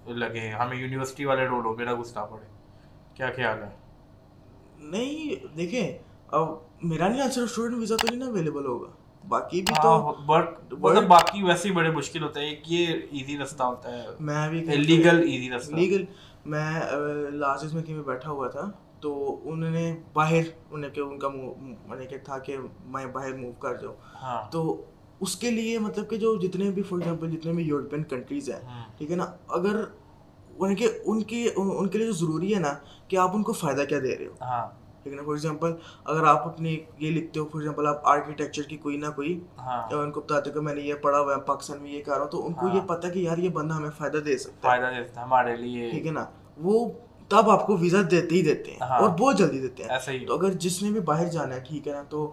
لگے۔ 0.07 0.49
ہمیں 0.49 0.77
یونیورسٹی 0.77 1.25
والے 1.25 1.47
رولوں 1.47 1.75
پہ 1.75 1.83
نہ 1.83 1.91
گھسنا 1.91 2.25
پڑے۔ 2.25 2.47
کیا 3.15 3.31
خیال 3.37 3.63
ہے؟ 3.63 3.69
نہیں 4.79 5.57
دیکھیں 5.57 5.99
اب 6.29 6.49
میرا 6.83 7.09
نہیں 7.09 7.31
صرف 7.31 7.45
اسٹوڈنٹ 7.45 7.79
ویزا 7.79 7.97
تو 7.97 8.07
نہیں 8.11 8.19
نا 8.19 8.27
اویلیبل 8.27 8.67
ہوگا۔ 8.67 8.91
باقی 9.29 9.63
بھی 9.63 9.75
تو 9.83 9.89
ہاں 9.89 10.43
مطلب 10.73 11.07
باقی 11.07 11.43
ویسے 11.43 11.69
ہی 11.69 11.75
بڑے 11.75 11.91
مشکل 11.91 12.23
ہوتا 12.23 12.41
ہے 12.41 12.45
ایک 12.45 12.73
یہ 12.73 12.87
ایزی 13.11 13.39
رستہ 13.39 13.63
ہوتا 13.63 13.93
ہے۔ 13.93 14.07
میں 14.21 14.49
بھی 14.49 14.61
لیگل 14.61 15.19
ایزی 15.23 15.51
رستہ۔ 15.51 15.75
لیگل 15.75 16.05
میں 16.45 16.81
لاسٹ 17.31 17.75
میں 17.75 17.83
کہیں 17.83 18.03
بیٹھا 18.03 18.31
ہوا 18.31 18.49
تھا 18.49 18.71
تو 19.01 19.41
انہوں 19.45 19.71
نے 19.71 19.97
باہر 20.13 20.43
انہیں 20.71 20.91
کہ 20.91 21.01
ان 21.01 21.19
کا 21.19 21.29
میں 21.29 22.07
کہ 22.07 22.19
تھا 22.19 22.39
کہ 22.39 22.57
میں 22.87 23.07
باہر 23.07 23.37
موو 23.37 23.53
کر 23.53 23.75
جاؤں۔ 23.77 23.95
ہاں۔ 24.23 24.51
تو 24.51 24.85
اس 25.21 25.37
کے 25.37 25.51
لیے 25.51 25.79
مطلب 25.79 26.11
کہ 26.11 26.17
جو 26.17 26.37
جتنے 26.37 26.71
بھی 26.71 26.83
فار 26.83 26.99
ایگزامپل 26.99 27.31
جتنے 27.31 27.53
بھی 27.53 27.65
یورپین 27.65 28.03
کنٹریز 28.03 28.51
ہیں 28.51 28.61
ہاں۔ 28.65 28.85
ٹھیک 28.99 29.11
ہے 29.11 29.17
نا 29.17 29.27
اگر 29.49 29.85
ان 30.59 30.75
کے 30.75 30.89
ان 31.05 31.23
کے 31.23 31.49
ان 31.57 31.89
کے 31.89 31.99
لیے 31.99 32.07
جو 32.07 32.13
ضروری 32.13 32.55
ہے 32.55 32.61
نا 32.61 32.75
کہ 33.09 33.17
آپ 33.17 33.31
ان 33.35 33.43
کو 33.43 33.53
فائدہ 33.53 33.85
کیا 33.89 33.99
دے 33.99 34.17
رہے 34.19 34.27
ہو۔ 34.27 34.35
نا۔ 35.07 35.23
فار 35.23 35.33
ایگزامپل 35.33 35.73
اگر 36.05 36.25
آپ 36.25 36.47
اپنی 36.47 36.77
یہ 36.99 37.11
لکھتے 37.11 37.41
ہو 37.41 37.45
فار 37.45 37.61
ایگزامپل 37.61 37.87
آپ 37.87 38.07
آرکیٹیکچر 38.07 38.63
کی 38.63 38.77
کوئی 38.77 38.97
نہ 38.97 39.07
کوئی 39.17 39.41
ہاں۔ 39.59 39.95
ان 39.95 40.11
کو 40.13 40.21
بتاتے 40.21 40.51
ہو 40.51 40.55
کہ 40.55 40.61
میں 40.61 40.75
نے 40.75 40.81
یہ 40.81 40.95
پڑھا 40.95 41.21
ہوا 41.21 41.35
ہے 41.35 41.41
پاکستان 41.41 41.83
میں 41.83 41.91
یہ 41.91 42.03
کر 42.03 42.13
رہا 42.13 42.23
ہوں 42.23 42.31
تو 42.31 42.47
ان 42.47 42.53
کو 42.53 42.67
یہ 42.67 42.79
ہاں۔ 42.81 42.87
پتہ 42.87 43.07
کہ 43.09 43.19
یار 43.19 43.39
یہ 43.39 43.49
بندہ 43.49 43.75
ہمیں 43.75 43.91
فائدہ 43.99 44.17
دے 44.17 44.39
سکتا 44.39 44.73
ہے۔ 44.73 44.81
فائدہ 44.81 44.99
دیتا 44.99 45.21
ہے 45.21 45.25
ہمارے 45.25 45.57
لیے۔ 45.57 45.91
ٹھیک 45.91 46.07
ہے 46.07 46.13
نا؟ 46.13 46.25
وہ 46.57 46.89
تب 47.29 47.51
آپ 47.51 47.67
کو 47.67 47.77
ویزا 47.77 47.99
دیتے 48.11 48.35
ہی 48.35 48.43
دیتے 48.43 48.71
ہیں 48.71 48.79
ہاں۔ 48.81 48.99
اور 48.99 49.09
بہت 49.09 49.39
جلدی 49.39 49.61
دیتے 49.61 49.85
ہیں۔ 49.85 50.27
تو 50.27 50.35
اگر 50.35 50.53
جس 50.57 50.83
نے 50.83 50.91
بھی 50.91 51.01
باہر 51.01 51.27
جانا 51.27 51.55
ہے 51.55 51.61
ٹھیک 51.61 51.89
ہے 51.89 51.93
نا 51.93 52.03
تو 52.09 52.33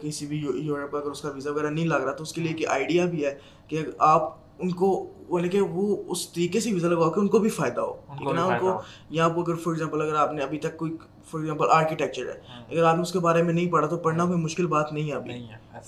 کسی 0.00 0.26
بھی 0.26 0.38
یو- 0.38 0.54
یورپ 0.54 0.92
کا 0.92 0.98
اگر 0.98 1.10
اس 1.10 1.20
کا 1.20 1.30
ویزا 1.30 1.50
وغیرہ 1.50 1.66
نہیں 1.66 1.84
لگ 1.84 1.94
رہا 1.94 2.12
تو 2.12 2.22
اس 2.22 2.32
کے 2.32 2.40
لیے 2.40 2.52
ایک 2.54 2.66
آئیڈیا 2.68 3.04
بھی 3.04 3.24
ہے 3.24 3.36
کہ 3.68 3.82
آپ 3.98 4.22
ان 4.58 4.70
کو 4.72 4.88
بولے 5.28 5.48
کہ 5.48 5.60
وہ 5.60 5.96
اس 6.06 6.32
طریقے 6.32 6.60
سے 6.60 6.72
ویزا 6.72 6.88
لگواؤ 6.88 7.10
کہ 7.10 7.20
ان 7.20 7.28
کو 7.28 7.38
بھی 7.38 7.50
فائدہ 7.50 7.80
ہو۔ 7.80 7.92
ٹھیک 8.18 8.28
ہے 8.28 8.32
نا؟ 8.32 8.44
ان 8.44 8.58
کو۔ 8.60 8.80
یا 9.10 9.24
آپ 9.24 9.38
اگر 9.38 9.54
فار 9.54 9.72
ایگزامپل 9.72 10.02
اگر 10.02 10.14
آپ 10.14 10.32
نے 10.32 10.42
ابھی 10.42 10.58
تک 10.58 10.76
کوئی 10.76 10.96
فار 11.30 11.40
ایگزامپل 11.40 11.66
آرکیٹیکچر 11.70 12.22
ہے۔ 12.22 12.40
ہاں۔ 12.48 12.62
اگر 12.70 12.84
آپ 12.84 12.96
نے 12.96 13.02
اس 13.02 13.12
کے 13.12 13.18
بارے 13.18 13.42
میں 13.42 13.54
نہیں 13.54 13.72
پڑھا 13.72 13.88
تو 13.88 13.96
پڑھنا 13.96 14.26
کوئی 14.26 14.38
مشکل 14.38 14.66
بات 14.66 14.92
نہیں 14.92 15.08
ہے 15.08 15.14
ابھی۔ 15.14 15.32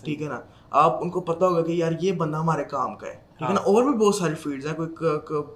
ٹھیک 0.05 0.23
ہے 0.23 0.29
نا؟ 0.29 0.41
آپ 0.71 1.03
ان 1.03 1.11
کو 1.11 1.21
پتہ 1.21 1.45
ہوگا 1.45 1.63
کہ 1.63 1.73
یار 1.73 1.93
یہ 2.01 2.13
بندہ 2.13 2.37
ہمارے 2.37 2.65
کام 2.65 2.97
کا 2.97 3.07
ہے۔ 3.07 3.26
نا 3.41 3.47
ہاں۔ 3.47 3.55
اور 3.57 3.83
بھی 3.83 3.93
بہت 3.95 4.15
ساری 4.15 4.35
فیلڈز 4.35 4.67
ہیں 4.67 4.75
کوئی 4.75 4.89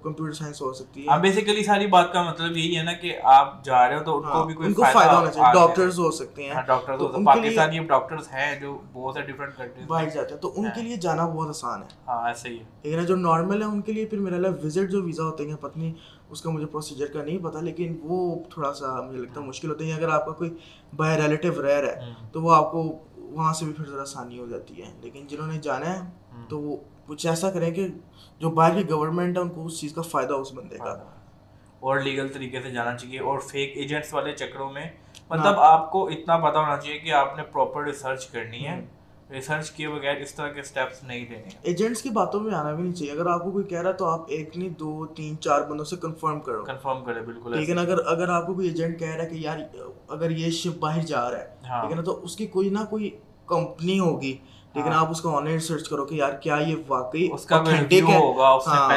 کمپیوٹر 0.03 0.31
سائنس 0.33 0.61
ہو 0.61 0.71
سکتی 0.73 1.07
ہاں 1.07 1.15
ہے 1.15 1.21
بیسیکلی 1.21 1.63
ساری 1.63 1.87
بات 1.87 2.11
کا 2.13 2.21
مطلب 2.23 2.57
یہی 2.57 2.77
ہے 2.77 2.83
نا 2.83 2.93
کہ 2.93 3.13
آپ 3.31 3.63
جا 3.65 3.87
رہے 3.87 3.97
ہو 3.97 4.03
تو 4.03 4.15
ان 4.17 4.23
کو 4.23 4.29
ہاں، 4.29 4.43
بھی 4.45 4.53
کوئی 4.53 4.73
فائدہ 4.73 5.11
ہونا 5.11 5.31
چاہیے۔ 5.31 5.53
ڈاکٹرز 5.53 5.99
ہو 5.99 6.11
سکتے 6.11 6.43
ہیں۔ 6.43 6.51
ہاں 6.51 6.61
ڈاکٹر 6.67 6.97
تو 6.97 7.05
ان 7.07 7.25
کے 7.25 7.39
لیے 7.39 7.41
پاکستانی 7.41 7.79
اب 7.79 7.85
ڈاکٹرز 7.85 8.27
ہیں 8.33 8.59
جو 8.59 8.77
بہت 8.93 9.15
سے 9.15 9.21
ڈفرینٹ 9.21 9.57
کنٹریز 9.57 9.87
باہر 9.87 10.09
جاتے 10.09 10.33
ہیں۔ 10.33 10.41
تو 10.41 10.51
ان 10.55 10.67
کے 10.75 10.81
لیے 10.81 10.95
جانا 10.97 11.25
بہت 11.27 11.49
آسان 11.49 11.81
ہے۔ 11.81 11.87
ہاں 12.07 12.27
ایسا 12.27 12.49
ہی 12.49 12.57
ہے۔ 12.85 12.95
نا 12.95 13.03
جو 13.03 13.15
نارمل 13.15 13.61
ہے 13.61 13.67
ان 13.67 13.81
کے 13.81 13.93
لیے 13.93 14.05
پھر 14.05 14.19
میرا 14.19 14.37
لگ 14.37 14.63
وزٹ 14.63 14.89
جو 14.89 15.01
ویزا 15.03 15.23
ہوتے 15.23 15.47
ہیں 15.47 15.55
پتہ 15.61 15.79
نہیں 15.79 15.93
اس 16.29 16.41
کا 16.41 16.49
مجھے 16.49 16.65
پروسیجر 16.65 17.07
کا 17.13 17.23
نہیں 17.23 17.37
پتا 17.37 17.59
لیکن 17.61 17.97
وہ 18.03 18.19
تھوڑا 18.49 18.73
سا 18.73 19.01
مجھے 19.01 19.21
لگتا 19.21 19.41
ہے 19.41 19.45
مشکل 19.45 19.69
ہوتا 19.69 19.85
ہے 19.85 19.93
اگر 19.93 20.09
آپ 20.09 20.25
کا 20.25 20.31
کوئی 20.31 20.49
بائی 20.95 21.17
ریلیٹیو 21.17 21.61
رہ 21.61 21.79
رہا 21.79 22.05
ہے۔ 22.05 22.13
تو 22.31 22.41
وہ 22.41 22.55
آپ 22.55 22.71
کو 22.71 22.83
وہاں 23.17 23.53
سے 23.53 23.65
بھی 23.65 23.73
پھر 23.73 23.85
ذرا 23.85 24.01
آسانی 24.01 24.39
ہو 24.39 24.47
جاتی 24.47 24.81
ہے۔ 24.81 24.91
لیکن 25.01 25.27
جنہوں 25.27 25.47
نے 25.47 25.59
جانا 25.59 25.93
ہے 25.93 25.99
تو 26.49 26.59
وہ 26.59 26.77
کچھ 27.07 27.27
ایسا 27.27 27.51
کریں 27.51 27.71
کہ 27.71 27.87
جو 28.39 28.49
باہر 28.49 28.81
کی 28.81 28.89
گورنمنٹ 28.89 29.37
ہے 29.37 29.41
ان 29.41 29.49
کو 29.49 29.65
اس 29.65 29.79
چیز 29.79 29.93
کا 29.93 30.01
فائدہ 30.01 30.33
اس 30.33 30.53
بندے 30.53 30.77
کا۔ 30.77 31.03
اور 31.79 31.99
لیگل 31.99 32.27
طریقے 32.27 32.61
سے 32.61 32.69
جانا 32.69 32.97
چاہیے 32.97 33.19
اور 33.19 33.39
فیک 33.39 33.71
ایجنٹس 33.75 34.13
والے 34.13 34.31
چکروں 34.31 34.71
میں 34.71 34.85
مطلب 35.29 35.59
آپ 35.59 35.91
کو 35.91 36.07
اتنا 36.07 36.37
پتا 36.37 36.59
ہونا 36.59 36.77
چاہیے 36.77 36.99
کہ 36.99 37.13
آپ 37.13 37.37
نے 37.37 37.43
پراپر 37.43 37.83
ریسرچ 37.83 38.27
کرنی 38.27 38.67
ہے۔ 38.67 38.85
ریسرچ 39.31 39.71
کیے 39.71 39.87
بغیر 39.87 40.15
اس 40.15 40.33
طرح 40.35 40.47
کے 40.47 40.59
اسٹیپس 40.59 41.03
نہیں 41.03 41.19
لینے 41.19 41.43
ہیں۔ 41.43 41.49
ایجنٹس 41.61 42.01
کی 42.01 42.09
باتوں 42.09 42.39
میں 42.39 42.53
آنا 42.53 42.71
بھی 42.71 42.83
نہیں 42.83 42.93
چاہیے۔ 42.93 43.11
اگر 43.13 43.25
آپ 43.25 43.43
کو 43.43 43.51
کوئی 43.51 43.65
کہہ 43.65 43.81
رہا 43.81 43.89
ہے 43.89 43.93
تو 43.93 44.05
آپ 44.05 44.21
ایک 44.27 44.57
نہیں 44.57 44.69
دو 44.69 45.05
تین 45.05 45.39
چار 45.39 45.61
بندوں 45.61 45.85
سے 45.85 45.95
کنفرم 45.95 46.39
کرو۔ 46.39 46.63
کنفرم 46.63 47.03
کرے 47.05 47.21
بالکل 47.21 47.75
نا 47.75 47.81
اگر 47.81 47.97
اگر 48.05 48.29
آپ 48.29 48.47
کو 48.47 48.53
کوئی 48.53 48.67
ایجنٹ 48.67 48.99
کہہ 48.99 49.15
رہا 49.15 49.23
ہے 49.23 49.29
کہ 49.29 49.35
یار 49.35 49.59
اگر 50.07 50.31
یہ 50.31 50.49
شپ 50.51 50.77
باہر 50.79 51.01
جا 51.01 51.31
رہا 51.31 51.37
ہے 51.39 51.55
ہاں۔ 51.69 51.81
ٹھیک 51.81 51.91
ہے 51.91 51.95
نا 51.95 52.01
تو 52.01 52.23
اس 52.23 52.35
کی 52.35 52.47
کوئی 52.47 52.69
نہ 52.69 52.79
کوئی 52.89 53.09
کمپنی 53.45 53.99
ہوگی۔ 53.99 54.37
لیکن 54.75 54.89
آپ 54.91 55.09
اس 55.11 55.21
کو 55.21 55.35
آن 55.37 55.43
لائن 55.43 55.55
ریسرچ 55.55 55.89
کرو 55.89 56.05
کہ 56.05 56.15
یار 56.15 56.33
کیا 56.33 56.55
یہ 56.67 56.75
واقعی 56.87 57.27
کا 57.47 57.63
ریویو 57.65 58.07
ہے؟ 58.09 58.17
ہوگا 58.17 58.47
اس 58.47 58.67
نے 58.67 58.73
ہاں، 58.73 58.87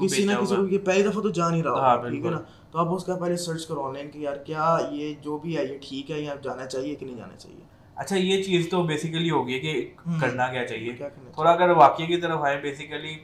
کسی 0.00 0.24
نہ 0.24 0.32
کسی 0.32 0.56
کو 0.56 0.66
یہ 0.66 0.78
پہلی 0.78 1.02
دفعہ 1.02 1.22
تو 1.22 1.28
جان 1.28 1.54
ہی 1.54 1.62
رہا 1.62 1.80
ہاں، 1.80 1.96
ہوگا 1.96 2.08
ٹھیک 2.08 2.24
ہے 2.24 2.30
نا؟ 2.30 2.40
تو 2.72 2.78
آپ 2.78 2.94
اس 2.94 3.04
کا 3.04 3.16
پہلے 3.16 3.36
سرچ 3.36 3.66
کرو 3.66 3.82
آن 3.82 3.94
لائن 3.94 4.10
کہ 4.10 4.18
یار 4.18 4.36
کیا 4.36 4.76
یہ 4.90 5.14
جو 5.22 5.38
بھی 5.38 5.56
ہے 5.56 5.64
یہ 5.64 5.78
ٹھیک 5.88 6.10
ہے 6.10 6.20
یا 6.20 6.34
جانا 6.42 6.66
چاہیے 6.66 6.94
کہ 6.94 7.06
نہیں 7.06 7.16
جانا 7.16 7.36
چاہیے؟ 7.36 7.60
اچھا 7.96 8.16
یہ 8.16 8.42
چیز 8.42 8.68
تو 8.70 8.82
بیسیکلی 8.82 9.30
ہوگی 9.30 9.60
کہ 9.60 9.90
کرنا 10.20 10.48
کیا 10.48 10.66
چاہیے؟ 10.66 10.92
تھوڑا 11.34 11.50
اگر 11.50 11.70
واقعی 11.70 12.06
کی 12.06 12.16
طرف 12.16 12.42
آئے 12.42 12.58
بیسیکلی 12.58 13.14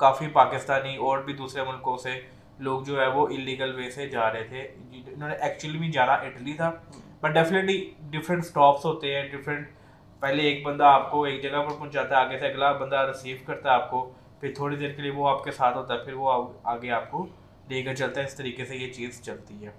کافی 0.00 0.28
پاکستانی 0.28 0.96
اور 0.96 1.18
بھی 1.18 1.32
دوسرے 1.32 1.62
ملکوں 1.64 1.96
سے 1.96 2.20
لوگ 2.58 2.82
جو 2.82 3.00
ہے 3.00 3.06
وہ 3.06 3.26
انلیگل 3.30 3.74
وے 3.74 3.90
سے 3.90 4.08
جا 4.08 4.32
رہے 4.32 4.44
تھے۔ 4.44 4.62
انہوں 5.12 5.28
نے 5.28 5.34
ایکچولی 5.34 5.78
میں 5.78 5.88
جانا 5.88 6.12
اٹلی 6.12 6.52
تھا۔ 6.52 6.70
بٹ 7.20 7.30
ڈیفینیٹلی 7.30 7.90
ڈفرینٹ 8.10 8.44
اسٹاپس 8.44 8.84
ہوتے 8.84 9.14
ہیں 9.14 9.28
ڈفرینٹ 9.28 9.66
پہلے 10.24 10.42
ایک 10.42 10.66
بندہ 10.66 10.84
آپ 10.84 11.10
کو 11.10 11.22
ایک 11.24 11.42
جگہ 11.42 11.62
پر 11.68 11.78
پہنچاتا 11.78 12.16
ہے 12.16 12.20
آگے 12.20 12.38
سے 12.38 12.46
اگلا 12.46 12.72
بندہ 12.72 12.96
ریسیو 12.96 13.36
کرتا 13.46 13.68
ہے 13.68 13.74
آپ 13.74 13.90
کو 13.90 14.12
پھر 14.40 14.52
تھوڑی 14.54 14.76
دیر 14.76 14.92
کے 14.92 15.02
لیے 15.02 15.10
وہ 15.10 15.28
آپ 15.28 15.44
کے 15.44 15.50
ساتھ 15.50 15.76
ہوتا 15.76 15.94
ہے 15.94 15.98
پھر 15.98 16.12
وہ 16.12 16.32
آگے 16.64 16.90
آپ 16.90 17.10
کو 17.10 17.26
لے 17.68 17.82
کر 17.82 17.94
چلتا 17.94 18.20
ہے۔ 18.20 18.26
اس 18.26 18.34
طریقے 18.34 18.64
سے 18.64 18.76
یہ 18.76 18.92
چیز 18.92 19.20
چلتی 19.22 19.66
ہے۔ 19.66 19.70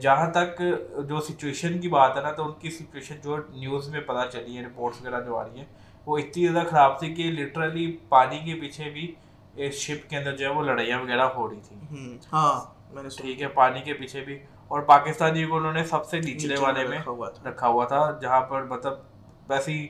جہاں 0.00 0.30
تک 0.30 0.62
جو 1.08 1.20
سچویشن 1.20 1.78
کی 1.80 1.88
بات 1.88 2.16
ہے 2.16 2.22
نا 2.22 2.30
تو 2.32 2.44
ان 2.44 2.52
کی 2.58 2.70
سچویشن 2.70 3.14
جو 3.24 3.36
نیوز 3.50 3.88
میں 3.88 4.00
پتہ 4.00 4.28
چلی 4.32 4.56
ہے 4.56 4.62
رپورٹس 4.62 5.00
وغیرہ 5.00 5.20
جو 5.20 5.36
آ 5.36 5.44
رہی 5.44 5.58
ہیں 5.58 5.64
وہ 6.06 6.18
اتنی 6.18 6.46
زیادہ 6.46 6.66
خراب 6.68 6.98
تھی 6.98 7.14
کہ 7.14 7.30
لٹرلی 7.30 7.96
پانی 8.08 8.38
کے 8.38 8.60
پیچھے 8.60 8.90
بھی 8.90 9.14
اس 9.56 9.74
شپ 9.74 10.10
کے 10.10 10.16
اندر 10.16 10.36
جو 10.36 10.46
ہے 10.46 10.50
وہ 10.50 10.62
لڑائیاں 10.62 11.00
وغیرہ 11.00 11.22
ہو 11.22 11.50
رہی 11.50 11.60
تھی 11.68 11.76
ہاں 12.32 12.60
ٹھیک 13.16 13.42
ہے 13.42 13.48
پانی 13.48 13.80
کے 13.80 13.92
پیچھے 13.92 14.20
بھی۔ 14.20 14.38
اور 14.68 14.80
پاکستانی 14.80 15.44
کو 15.44 15.56
انہوں 15.56 15.72
نے 15.72 15.84
سب 15.84 16.06
سے 16.06 16.18
نچلے 16.18 16.54
والے 16.60 16.88
میں 16.88 16.98
رکھا 17.44 17.68
ہوا 17.68 17.84
تھا 17.84 18.18
جہاں 18.20 18.40
پر 18.40 18.62
مطلب 18.62 18.92
ویسی 19.48 19.86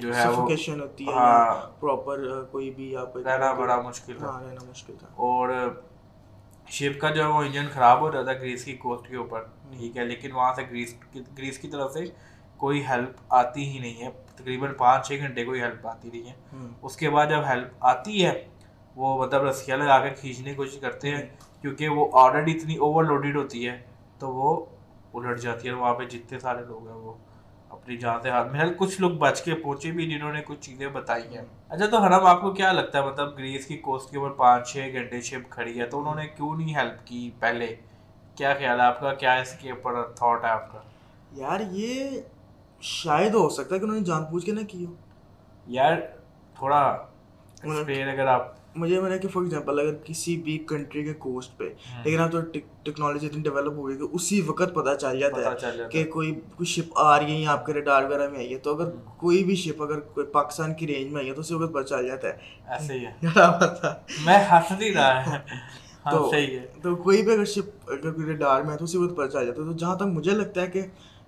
جو 0.00 0.14
ہے 0.16 0.28
وہ 0.28 0.46
ہوتی 0.80 1.06
ہے 1.08 1.12
ہاں۔ 1.12 1.54
پراپر 1.80 2.44
کوئی 2.44 2.70
بھی 2.70 2.96
آپ 2.96 3.16
رہنا 3.16 3.52
بڑا 3.52 3.80
مشکل 3.80 4.16
تھا۔ 4.18 4.26
ہاں 4.26 4.42
رہنا 4.42 4.64
مشکل 4.68 4.94
تھا۔ 4.98 5.06
اور 5.16 5.48
شپ 6.68 7.00
کا 7.00 7.10
جو 7.10 7.22
ہے 7.22 7.28
وہ 7.28 7.42
انجن 7.42 7.66
خراب 7.72 8.00
ہو 8.00 8.12
رہا 8.12 8.22
تھا 8.22 8.32
گریس 8.32 8.64
کی 8.64 8.76
کوسٹ 8.76 9.08
کے 9.08 9.16
اوپر 9.16 9.42
ٹھیک 9.72 9.96
ہے 9.96 10.04
لیکن 10.04 10.32
وہاں 10.32 10.54
سے 10.54 10.62
گریس 10.70 10.94
گریس 11.38 11.58
کی 11.58 11.68
طرف 11.68 11.92
سے 11.92 12.04
کوئی 12.56 12.82
ہیلپ 12.86 13.16
آتی 13.28 13.64
ہی 13.68 13.78
نہیں 13.78 14.02
ہے۔ 14.02 14.10
تقریباً 14.36 14.72
پانچ 14.74 15.06
چھ 15.06 15.18
گھنٹے 15.18 15.44
کوئی 15.44 15.60
ہیلپ 15.62 15.86
آتی 15.86 16.10
نہیں 16.12 16.28
ہے۔ 16.28 16.66
اس 16.82 16.96
کے 16.96 17.10
بعد 17.10 17.26
جب 17.26 17.44
ہیلپ 17.48 17.68
آتی 17.80 18.24
ہے 18.26 18.46
وہ 18.96 19.24
مطلب 19.24 19.44
رسیاں 19.44 19.76
لگا 19.76 19.98
کے 19.98 20.10
کھینچنے 20.10 20.50
کی 20.50 20.56
کوشش 20.56 20.78
کرتے 20.80 21.10
ہیں 21.10 21.22
کیونکہ 21.60 21.88
وہ 21.88 22.06
آلریڈی 22.12 22.52
اتنی 22.52 22.76
اوور 22.76 23.04
لوڈیڈ 23.04 23.36
ہوتی 23.36 23.68
ہے 23.68 23.76
تو 24.18 24.32
وہ 24.32 24.64
الٹ 25.14 25.40
جاتی 25.40 25.68
ہے 25.68 25.72
وہاں 25.72 25.94
پہ 25.94 26.04
جتنے 26.04 26.38
سارے 26.38 26.62
لوگ 26.64 26.86
ہیں 26.86 26.94
وہ۔ 26.94 27.14
اپنی 27.84 27.96
جان 27.96 28.22
سے 28.22 28.30
ہاتھ 28.30 28.52
میں 28.52 28.60
کچھ 28.78 29.00
لوگ 29.00 29.10
بچ 29.10 29.42
کے 29.42 29.54
پہنچے 29.54 29.90
بھی 29.90 30.10
جنہوں 30.10 30.32
نے 30.32 30.42
کچھ 30.46 30.60
چیزیں 30.60 30.88
بتائی 30.88 31.36
ہیں۔ 31.36 31.44
اچھا 31.68 31.86
تو 31.86 31.98
حرم 31.98 32.26
آپ 32.26 32.40
کو 32.40 32.50
کیا 32.50 32.72
لگتا 32.72 33.02
ہے؟ 33.02 33.06
مطلب 33.06 33.38
گریس 33.38 33.66
کی 33.66 33.76
کوسٹ 33.76 34.10
کے 34.10 34.18
اوپر 34.18 34.30
پانچ 34.30 34.72
چھ 34.72 34.76
گھنٹے 34.92 35.20
شپ 35.20 35.50
کھڑی 35.50 35.80
ہے 35.80 35.86
تو 35.86 36.00
انہوں 36.00 36.14
نے 36.14 36.26
کیوں 36.26 36.56
نہیں 36.56 36.76
ہیلپ 36.76 37.06
کی 37.06 37.30
پہلے؟ 37.40 37.76
کیا 38.34 38.54
خیال 38.58 38.80
ہے 38.80 38.84
آپ 38.84 39.00
کا؟ 39.00 39.14
کیا 39.14 39.34
اس 39.34 39.58
کے 39.58 39.70
اوپر 39.70 40.02
تھاٹ 40.02 40.44
ہے 40.44 40.48
آپ 40.48 40.72
کا؟ 40.72 40.78
یار 41.32 41.60
یہ 41.70 42.20
شاید 42.80 43.34
ہو 43.34 43.48
سکتا 43.48 43.74
ہے 43.74 43.80
کہ 43.80 43.84
انہوں 43.84 43.98
نے 43.98 44.04
جان 44.04 44.22
بوجھ 44.22 44.46
کے 44.46 44.52
نہ 44.52 44.60
کی 44.68 44.86
ہو۔ 44.86 44.94
یار 45.66 45.96
تھوڑا 46.54 47.06
ایکسپلین 47.64 48.08
اگر 48.08 48.26
آپ 48.26 48.52
مجھے 48.76 49.00
میں 49.00 49.10
نے 49.10 49.18
کہ 49.18 49.28
فار 49.28 49.42
ایگزامپل 49.42 49.80
اگر 49.80 49.94
کسی 50.04 50.36
بھی 50.36 50.58
کنٹری 50.68 51.04
کے 51.04 51.12
کوسٹ 51.14 51.58
پہ 51.58 51.64
لیکن 52.04 52.20
اب 52.20 52.32
تو 52.32 52.40
ٹیکنالوجی 52.82 53.26
اتنی 53.26 53.42
ڈیولپ 53.42 53.72
ہو 53.76 53.88
گئی 53.88 53.96
کہ 53.96 54.04
اسی 54.12 54.40
وقت 54.40 54.74
پتہ 54.74 54.94
چل 54.94 55.18
جاتا 55.20 55.40
ہے 55.40 55.88
کہ 55.90 56.04
کوئی 56.04 56.34
کوئی 56.34 56.66
شپ 56.66 56.98
آ 56.98 57.18
رہی 57.20 57.32
ہے 57.32 57.38
یا 57.38 57.52
آپ 57.52 57.66
کے 57.66 57.72
ریڈار 57.72 58.02
وغیرہ 58.02 58.28
میں 58.28 58.38
آئی 58.38 58.52
ہے۔ 58.52 58.58
تو 58.58 58.74
اگر 58.74 58.90
کوئی 59.16 59.44
بھی 59.44 59.54
شپ 59.54 59.82
اگر 59.82 60.00
کوئی 60.00 60.26
پاکستان 60.26 60.74
کی 60.74 60.86
رینج 60.86 61.12
میں 61.12 61.20
آئی 61.20 61.28
ہے 61.28 61.34
تو 61.34 61.40
اسی 61.40 61.54
وقت 61.54 61.72
پتہ 61.74 61.86
چل 61.86 62.06
جاتا 62.06 62.28
ہے۔ 62.28 62.32
ایسے 62.68 62.92
ہی 62.94 63.04
ہے۔ 63.06 63.12
میں 64.24 64.38
ہنس 64.52 64.70
نہیں 64.70 64.90
رہا 64.90 65.38
تو 66.10 66.30
تو 66.82 66.94
کوئی 66.96 67.22
بھی 67.22 67.32
اگر 67.32 67.44
شپ 67.44 67.90
اگر 67.90 68.10
کوئی 68.10 68.26
ریڈار 68.26 68.62
میں 68.62 68.72
ہے 68.72 68.76
تو 68.76 68.84
اسی 68.84 68.98
وقت 68.98 69.16
پتہ 69.16 69.26
چل 69.26 69.46
جاتا 69.46 69.62
ہے۔ 69.62 69.66
تو 69.66 69.72
جہاں 69.72 69.96
تک 69.96 70.02
مجھے 70.02 70.30
لگتا 70.30 70.62
ہے 70.62 70.66
کہ 70.66 70.82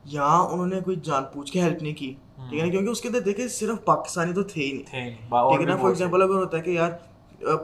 یہاں 0.06 0.48
انہوں 0.48 0.66
نے 0.66 0.80
کوئی 0.80 0.96
جان 1.02 1.24
پوچھ 1.32 1.52
کے 1.52 1.60
ہیلپ 1.60 1.82
نہیں 1.82 1.94
کی 1.94 2.14
ٹھیک 2.50 2.60
ہے 2.60 2.64
نا؟ 2.66 2.70
کیونکہ 2.70 2.90
اس 2.90 3.00
کے 3.00 3.08
اندر 3.08 3.20
دیکھیں 3.20 3.48
صرف 3.48 3.84
پاکستانی 3.84 4.32
تو 4.32 4.42
تھے 4.42 4.62
ہی 4.62 4.72
نہیں۔ 4.72 4.82
ٹھیک 5.50 5.60
ہے 5.60 5.66
نا؟ 5.66 5.76
فار 5.76 5.88
ایگزامپل 5.88 6.22
اگر 6.22 6.34
ہوتا 6.34 6.56
ہے 6.56 6.62
کہ 6.62 6.70
یار 6.70 6.90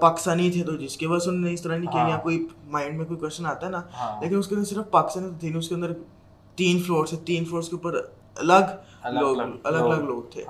پاکستانی 0.00 0.50
تھے 0.50 0.64
تو 0.64 0.76
جس 0.76 0.96
کی 0.96 1.06
وجہ 1.06 1.18
سے 1.18 1.30
انہوں 1.30 1.44
نے 1.44 1.52
اس 1.54 1.62
طرح 1.62 1.76
نہیں 1.76 1.92
کیا 1.92 2.06
یا 2.08 2.16
کوئی 2.16 2.46
مائنڈ 2.66 2.96
میں 2.96 3.06
کوئی 3.06 3.18
کوشچن 3.20 3.46
آتا 3.46 3.66
ہے 3.66 3.70
نا 3.70 3.80
لیکن 4.20 4.38
اس 4.38 4.48
کے 4.48 4.54
اندر 4.54 4.66
صرف 4.66 4.90
پاکستانی 4.90 5.28
تو 5.28 5.34
تھے 5.40 5.48
نہیں 5.48 5.58
اس 5.58 5.68
کے 5.68 5.74
اندر 5.74 5.92
تین 6.56 6.82
فلور 6.82 7.06
سے 7.06 7.16
تین 7.24 7.44
فلورس 7.44 7.68
کے 7.68 7.76
اوپر 7.76 8.00
الگ 8.36 8.64
لوگ 9.12 9.36
الگ 9.64 9.78
الگ 9.78 10.02
لوگ۔ 10.02 10.22
تھے۔ 10.30 10.44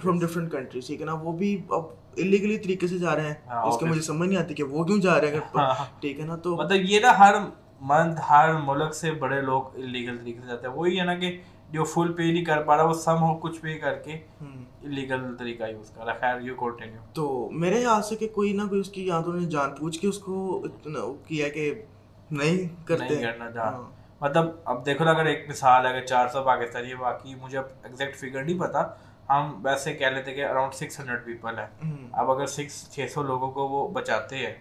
فرام 0.00 0.18
ڈفرنٹ 0.18 0.52
کنٹریز 0.52 0.86
ٹھیک 0.86 1.00
ہے 1.00 1.06
نا؟ 1.06 1.12
وہ 1.12 1.32
بھی 1.32 1.62
اب 1.70 1.82
انلیگلی 2.16 2.58
طریقے 2.58 2.86
سے 2.86 2.98
جا 2.98 3.14
رہے 3.14 3.26
ہیں۔ 3.28 3.34
اس 3.62 3.78
کے 3.78 3.86
مجھے 3.86 4.02
سمجھ 4.02 4.28
نہیں 4.28 4.38
آتی 4.38 4.54
کہ 4.54 4.62
وہ 4.62 4.84
کیوں 4.84 4.98
جا 4.98 5.20
رہے 5.20 5.30
ہیں۔ 5.30 5.40
ٹھیک 6.00 6.20
ہے 6.20 6.24
نا؟ 6.24 6.36
تو 6.36 6.56
مطلب 6.56 6.80
یہ 6.82 7.00
نا 7.00 7.18
ہر 7.18 7.34
مند 7.80 8.18
ہر 8.30 8.52
ملک 8.64 8.94
سے 8.94 9.10
بڑے 9.10 9.40
لوگ 9.40 9.62
انلیگل 9.74 10.18
طریقے 10.18 10.40
سے 10.40 10.46
جاتے 10.46 10.66
ہیں۔ 10.66 10.74
وہی 10.74 10.98
ہے 11.00 11.04
نا 11.04 11.14
کہ 11.14 11.36
جو 11.70 11.84
فل 11.84 12.12
پے 12.12 12.30
نہیں 12.32 12.44
کر 12.44 12.62
پا 12.62 12.76
رہا 12.76 12.84
وہ 12.84 12.94
سم 12.94 13.22
ہو 13.22 13.36
کچھ 13.38 13.60
پے 13.60 13.78
کر 13.78 13.94
کے 13.94 14.12
انلیگل 14.40 15.36
طریقہ 15.36 15.64
یوز 15.64 15.90
کر 15.90 16.04
رہا 16.04 16.12
خیر 16.20 16.40
یو 16.40 16.54
کنٹینیو 16.54 17.00
تو 17.12 17.48
میرے 17.52 17.74
خیال 17.74 18.02
سے 18.02 18.16
کہ 18.16 18.28
کوئی 18.28 18.52
نہ 18.52 18.62
کوئی 18.62 18.80
اس 18.80 18.88
کی 18.88 19.06
یا 19.06 19.20
تو 19.20 19.32
نے 19.32 19.46
جان 19.46 19.74
پوچھ 19.74 19.98
کے 20.00 20.08
اس 20.08 20.18
کو 20.18 20.62
اتنا 20.64 21.00
کیا 21.26 21.48
کہ 21.48 21.82
نہیں 22.30 22.86
کرتے 22.86 23.04
نہیں 23.04 23.22
کرنا 23.22 23.50
جان 23.50 23.74
مطلب 24.20 24.46
اب 24.64 24.86
دیکھو 24.86 25.04
نا 25.04 25.10
اگر 25.10 25.26
ایک 25.26 25.48
مثال 25.48 25.86
ہے 25.86 26.00
کہ 26.00 26.06
چار 26.06 26.28
سو 26.28 26.42
پاکستانی 26.42 26.94
باقی 26.94 27.34
مجھے 27.34 27.58
اب 27.58 27.64
ایگزیکٹ 27.82 28.16
فگر 28.16 28.44
نہیں 28.44 28.58
پتا۔ 28.58 28.82
ہم 29.30 29.60
ویسے 29.64 29.92
کہہ 29.94 30.06
لیتے 30.06 30.32
کہ 30.34 30.44
اراؤنڈ 30.44 30.74
سکس 30.74 30.98
ہنڈریڈ 31.00 31.24
پیپل 31.24 31.58
ہے۔ 31.58 31.66
اب 32.12 32.30
اگر 32.30 32.46
سکس 32.46 32.90
چھ 32.90 33.06
سو 33.14 33.22
لوگوں 33.22 33.50
کو 33.50 33.68
وہ 33.68 33.86
بچاتے 33.88 34.36
ہیں 34.36 34.54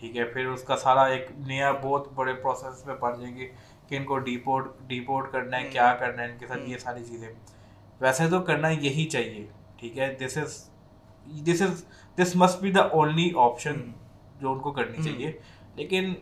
ٹھیک 0.00 0.16
ہے 0.16 0.24
پھر 0.24 0.46
اس 0.46 0.62
کا 0.62 0.76
سارا 0.76 1.02
ایک 1.02 1.26
نیا 1.38 1.72
بہت 1.72 2.08
بڑے 2.14 2.34
پروسیس 2.34 2.86
میں 2.86 2.94
پڑ 2.94 3.16
جائیں 3.16 3.36
گے 3.36 3.48
کہ 3.88 3.96
ان 3.96 4.04
کو 4.04 4.18
ڈیپورٹ 4.18 4.66
ڈیپورٹ 4.86 5.32
کرنا 5.32 5.60
ہے 5.60 5.68
کیا 5.72 5.94
کرنا 5.94 6.22
ہے 6.22 6.32
ان 6.32 6.38
کے 6.38 6.46
ساتھ 6.46 6.60
یہ 6.66 6.78
ساری 6.78 7.04
چیزیں۔ 7.04 7.28
ویسے 8.00 8.28
تو 8.30 8.40
کرنا 8.40 8.68
یہی 8.68 9.04
چاہیے 9.04 9.46
ٹھیک 9.76 9.98
ہے 9.98 10.14
this 10.14 10.36
is 10.36 10.70
this 11.46 11.62
is 11.62 11.84
this 12.18 12.36
must 12.36 12.60
be 12.60 12.72
the 12.72 12.80
only 12.80 13.30
option 13.36 13.74
جو 14.40 14.52
ان 14.52 14.58
کو 14.58 14.72
کرنی 14.72 15.02
چاہیے۔ 15.02 15.32
لیکن 15.74 16.14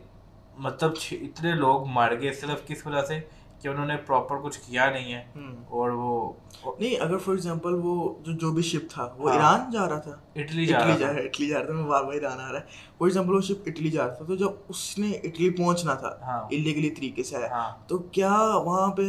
مطلب 0.58 0.92
اتنے 1.11 1.52
لوگ 1.54 1.87
مر 1.87 2.14
گئے 2.20 2.32
صرف 2.32 2.66
کس 2.66 2.87
وجہ 2.87 3.02
سے؟ 3.02 3.20
کہ 3.62 3.69
انہوں 3.69 3.87
نے 3.87 3.97
پراپر 3.97 4.37
کچھ 4.37 4.59
کیا 4.67 4.91
نہیں 4.91 5.15
ہے 5.15 5.25
اور 5.69 5.91
وہ 5.91 6.33
نہیں 6.79 7.00
اگر 7.00 7.19
فار 7.19 7.35
ایگزامپل 7.35 7.75
وہ 7.75 8.15
جو 8.23 8.33
جو 8.33 8.53
بھی 8.53 8.62
شپ 8.62 8.91
تھا 8.91 9.15
وہ 9.17 9.31
ایران 9.31 9.71
جا 9.71 9.88
رہا 9.88 9.99
تھا؟ 9.99 10.11
اٹلی 10.37 10.67
جا 10.67 10.79
رہا 10.79 10.97
تھا۔ 10.97 11.09
اٹلی 11.09 11.49
جا 11.49 11.59
رہا 11.59 11.65
تھا 11.67 11.75
میں 11.75 11.85
بار 11.85 12.05
بار 12.05 12.12
ایران 12.12 12.41
آ 12.41 12.53
رہا 12.53 12.61
ہے۔ 12.61 12.65
فار 12.99 13.07
ایگزامپل 13.07 13.35
وہ 13.35 13.41
شپ 13.41 13.62
اٹلی 13.67 13.91
جا 13.91 14.07
رہا 14.07 14.15
تھا 14.15 14.25
تو 14.25 14.37
جب 14.37 14.49
اس 14.69 14.99
نے 14.99 15.11
اٹلی 15.11 15.50
پہنچنا 15.50 15.95
تھا 15.95 16.09
انلیگلی 16.50 16.91
طریقے 16.91 17.23
سے 17.23 17.37
آیا 17.37 17.71
تو 17.87 17.99
کیا 17.99 18.33
وہاں 18.65 18.93
پہ 18.93 19.03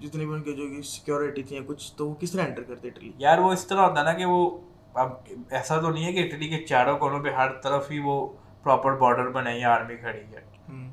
جتنے 0.00 0.24
بھی 0.26 0.34
ان 0.34 0.42
کے 0.42 0.52
جو 0.52 0.82
سیکورٹی 0.82 1.42
تھی 1.42 1.60
کچھ 1.66 1.92
تو 1.96 2.08
وہ 2.08 2.14
کس 2.14 2.32
طرح 2.32 2.42
انٹر 2.44 2.62
کرتے 2.62 2.88
اٹلی؟ 2.88 3.12
یار 3.18 3.38
وہ 3.38 3.52
اس 3.52 3.66
طرح 3.66 3.80
ہوتا 3.80 4.02
نا 4.02 4.12
کہ 4.12 4.24
وہ 4.24 4.58
اب 4.94 5.08
ایسا 5.50 5.80
تو 5.80 5.90
نہیں 5.90 6.04
ہے 6.04 6.12
کہ 6.12 6.24
اٹلی 6.24 6.48
کے 6.48 6.66
چاروں 6.66 6.98
کونوں 6.98 7.20
پہ 7.20 7.28
ہر 7.30 7.52
طرف 7.52 7.90
ہی 7.90 7.98
وہ 7.98 8.28
پراپر 8.62 8.92
بارڈر 8.92 9.28
بنائی 9.28 9.60
ہے 9.60 9.64
آرمی 9.64 9.96
کھڑی 9.96 10.34
ہے۔ 10.34 10.40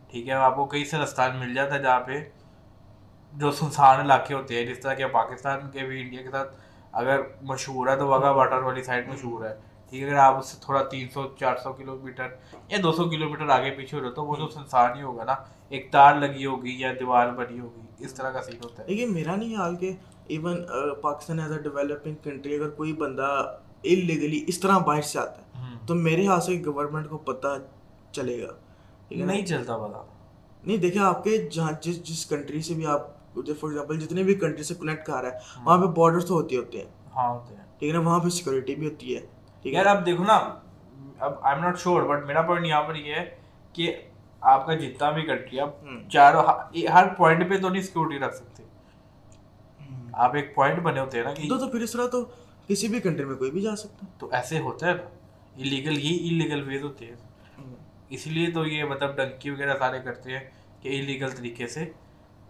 ٹھیک 0.08 0.28
ہے 0.28 0.34
آپ 0.34 0.56
کو 0.56 0.66
کئی 0.66 0.86
سے 0.86 0.98
رستان 0.98 1.36
مل 1.36 1.54
جاتا 1.54 1.76
ہے 1.76 1.82
جہاں 1.84 2.00
پہ 2.00 2.24
جو 3.34 3.52
سنسان 3.52 4.00
علاقے 4.00 4.34
ہوتے 4.34 4.56
ہیں 4.56 4.66
جس 4.66 4.80
طرح 4.80 4.94
کہ 4.94 5.08
پاکستان 5.08 5.60
کے 5.72 5.84
بھی 5.84 6.02
انڈیا 6.02 6.22
کے 6.22 6.32
ساتھ 6.32 6.56
اگر 6.92 7.22
مشہور 7.42 7.88
ہے 7.88 7.96
تو 7.96 8.08
واگا 8.08 8.30
واٹر 8.32 8.58
والی 8.58 8.84
سائڈ 8.84 9.08
مشہور 9.08 9.46
ہے۔ 9.46 9.54
ٹھیک 9.90 10.04
ہے 10.04 10.08
اگر 10.08 10.18
آپ 10.18 10.38
اس 10.38 10.46
سے 10.46 10.58
تھوڑا 10.62 10.84
تین 10.84 11.08
سو 11.14 11.24
چار 11.40 11.56
سو 11.64 11.74
کلو 11.74 11.98
میٹر 12.04 12.28
یا 12.68 12.78
دو 12.84 12.92
سو 12.92 13.10
کلو 13.10 13.30
میٹر 13.30 13.50
آگے 13.50 13.72
پیچھے 13.72 13.98
ہو 13.98 14.04
رہے 14.04 14.12
تو 14.12 14.26
وہ 14.26 14.36
تو 14.36 14.48
سنسان 14.48 14.98
ہی 14.98 15.02
ہوگا 15.02 15.24
نا 15.24 15.36
ایک 15.70 15.92
تار 15.92 16.16
لگی 16.16 16.46
ہوگی 16.46 16.80
یا 16.80 16.94
دیوار 17.00 17.30
بنی 17.30 17.60
ہوگی 17.60 18.06
اس 18.06 18.14
طرح 18.14 18.30
کا 18.32 18.42
سین 18.42 18.58
ہوتا 18.64 18.84
ہے۔ 18.84 18.88
لیکن 18.88 19.14
میرا 19.14 19.36
نہیں 19.36 19.56
حال 19.56 19.76
کہ 19.76 19.92
even 20.28 20.66
Pakistan 21.02 21.40
as 21.40 21.52
a 21.52 21.58
developing 21.58 22.16
country 22.24 22.56
اگر 22.56 22.70
کوئی 22.70 22.94
بندہ 22.94 23.58
انلیگلی 23.84 24.44
اس 24.48 24.60
طرح 24.60 24.78
باہر 24.78 25.02
سے 25.02 25.20
آتا 25.20 25.42
ہے 25.42 25.76
تو 25.88 25.96
میرے 25.96 26.28
ہاتھ 26.28 26.44
سے 26.44 26.62
گورنمنٹ 26.66 27.10
کو 27.10 27.18
پتہ 27.18 27.48
چلے 28.12 28.42
گا۔ 28.42 28.54
نہیں 29.12 29.46
چلتا 29.46 29.78
پتا 29.78 30.04
نہیں 30.64 30.78
دیکھیں 30.78 31.02
آپ 31.02 31.24
کے 31.24 31.38
جہاں 31.38 31.72
جس 31.82 32.04
جس 32.04 32.26
کنٹری 32.26 32.62
سے 32.62 32.74
بھی 32.74 32.86
آپ 32.86 33.23
فار 33.36 33.70
ایگزامپل 33.70 34.00
جتنے 34.00 34.24
بھی 34.24 34.36
کنٹری 34.36 34.64
سے 34.64 34.74
کنیکٹ 34.74 35.06
کر 35.06 35.14
رہا 35.14 35.30
ہے 35.30 35.38
وہاں 35.64 35.78
پہ 35.78 35.86
بارڈر 35.86 36.20
تو 36.20 36.34
ہوتے 36.34 36.56
ہوتے 36.56 36.78
ہیں۔ 36.78 36.86
ہاں 37.16 37.30
ہوتے 37.30 37.56
ہیں۔ 37.56 37.64
ٹھیک 37.80 37.90
ہے 37.90 38.00
نا؟ 38.00 38.08
وہاں 38.10 38.20
پہ 38.20 38.30
سیکورٹی 38.30 38.76
بھی 38.76 38.90
ہوتی 38.90 39.16
ہے۔ 39.16 39.20
ٹھیک 39.62 39.74
ہے۔ 39.74 39.78
یار 39.80 39.86
اب 39.86 40.06
دیکھو 40.06 40.24
نا 40.24 40.34
اب 41.20 41.34
I 41.42 41.56
am 41.56 41.64
not 41.64 41.80
sure 41.80 42.02
but 42.02 42.26
میرا 42.26 42.42
پوائنٹ 42.42 42.66
یہاں 42.68 42.84
پر 42.84 42.96
یہ 42.96 43.14
ہے 43.14 43.36
کہ 43.74 43.96
آپ 44.42 44.66
کا 44.66 44.74
جتنا 44.76 45.10
بھی 45.10 45.22
کنٹری 45.22 45.60
اب 45.60 45.70
چاروں 46.12 46.44
ہر 46.94 47.08
پوائنٹ 47.18 47.50
پہ 47.50 47.58
تو 47.58 47.70
نہیں 47.70 47.82
سیکورٹی 47.82 48.20
رکھ 48.20 48.36
سکتے۔ 48.36 48.64
آپ 50.14 50.36
ایک 50.36 50.56
پوائنٹ 50.56 50.80
بنے 50.80 51.00
ہوتے 51.00 51.18
ہیں 51.18 51.24
نا 51.24 51.34
کہ 51.34 51.50
تو 51.50 51.68
پھر 51.68 51.82
اس 51.82 51.92
طرح 51.92 52.08
تو 52.08 52.26
کسی 52.68 52.88
بھی 52.88 53.00
کنٹری 53.00 53.26
میں 53.26 53.36
کوئی 53.36 53.52
بھی 53.52 53.62
جا 53.62 53.76
سکتا۔ 53.76 54.06
تو 54.18 54.30
ایسے 54.32 54.60
ہوتا 54.60 54.88
ہے 54.88 54.94
نا۔ 54.94 55.02
انلیگل 55.56 56.06
یہ 56.06 56.28
انلیگل 56.30 56.68
ویز 56.68 56.84
ہوتے 56.84 57.06
ہیں۔ 57.06 57.16
اسی 58.10 58.30
لیے 58.30 58.52
تو 58.52 58.66
یہ 58.66 58.84
مطلب 58.84 59.16
ڈنکی 59.16 59.50
وغیرہ 59.50 59.78
سارے 59.80 60.00
کرتے 60.00 60.32
ہیں 60.32 60.40
کہ 60.82 60.90
انلیگل 61.00 61.30
طریقے 61.30 61.68
سے 61.68 61.92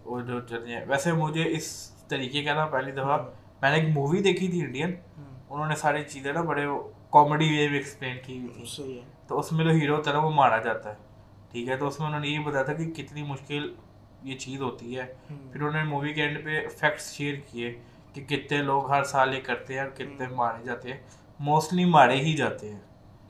وہ 0.05 0.19
جو 0.21 0.39
ہیں 0.65 0.85
ویسے 0.87 1.11
مجھے 1.11 1.43
اس 1.51 1.71
طریقے 2.07 2.43
کا 2.43 2.53
نا 2.53 2.65
پہلی 2.65 2.91
دفعہ 2.91 3.17
میں 3.61 3.69
نے 3.69 3.75
ایک 3.75 3.89
مووی 3.89 4.21
دیکھی 4.21 4.47
تھی 4.47 4.61
انڈین 4.61 4.95
انہوں 5.49 5.67
نے 5.67 5.75
ساری 5.75 6.03
چیزیں 6.03 6.31
نا 6.33 6.41
بڑے 6.41 6.65
کامیڈی 7.09 7.49
وے 7.49 7.67
میں 7.67 7.77
ایکسپلین 7.77 8.17
کی 8.25 8.39
ہوئی 8.39 8.65
تھی 8.75 8.99
تو 9.27 9.39
اس 9.39 9.51
میں 9.51 9.65
جو 9.65 9.71
ہیرو 9.71 9.95
ہوتا 9.95 10.11
ہے 10.11 10.15
نا 10.15 10.23
وہ 10.23 10.29
مارا 10.29 10.57
جاتا 10.57 10.89
ہے 10.89 11.11
ٹھیک 11.51 11.69
ہے 11.69 11.77
تو 11.77 11.87
اس 11.87 11.99
میں 11.99 12.07
انہوں 12.07 12.21
نے 12.21 12.27
یہ 12.27 12.39
بتایا 12.39 12.63
تھا 12.63 12.73
کہ 12.73 12.89
کتنی 12.91 13.23
مشکل 13.23 13.73
یہ 14.23 14.37
چیز 14.37 14.61
ہوتی 14.61 14.97
ہے 14.97 15.05
پھر 15.27 15.61
انہوں 15.61 15.71
نے 15.71 15.83
مووی 15.83 16.13
کے 16.13 16.21
اینڈ 16.21 16.43
پہ 16.45 16.67
فیکٹس 16.79 17.11
شیئر 17.13 17.35
کیے 17.51 17.73
کہ 18.13 18.23
کتنے 18.23 18.57
لوگ 18.57 18.89
ہر 18.91 19.03
سال 19.03 19.33
یہ 19.33 19.41
کرتے 19.45 19.73
ہیں 19.73 19.81
اور 19.81 19.89
کتنے 19.89 20.27
مارے 20.35 20.63
جاتے 20.63 20.91
ہیں 20.91 20.97
موسٹلی 21.39 21.85
مارے 21.85 22.15
ہی 22.15 22.33
جاتے 22.33 22.71
ہیں 22.71 22.79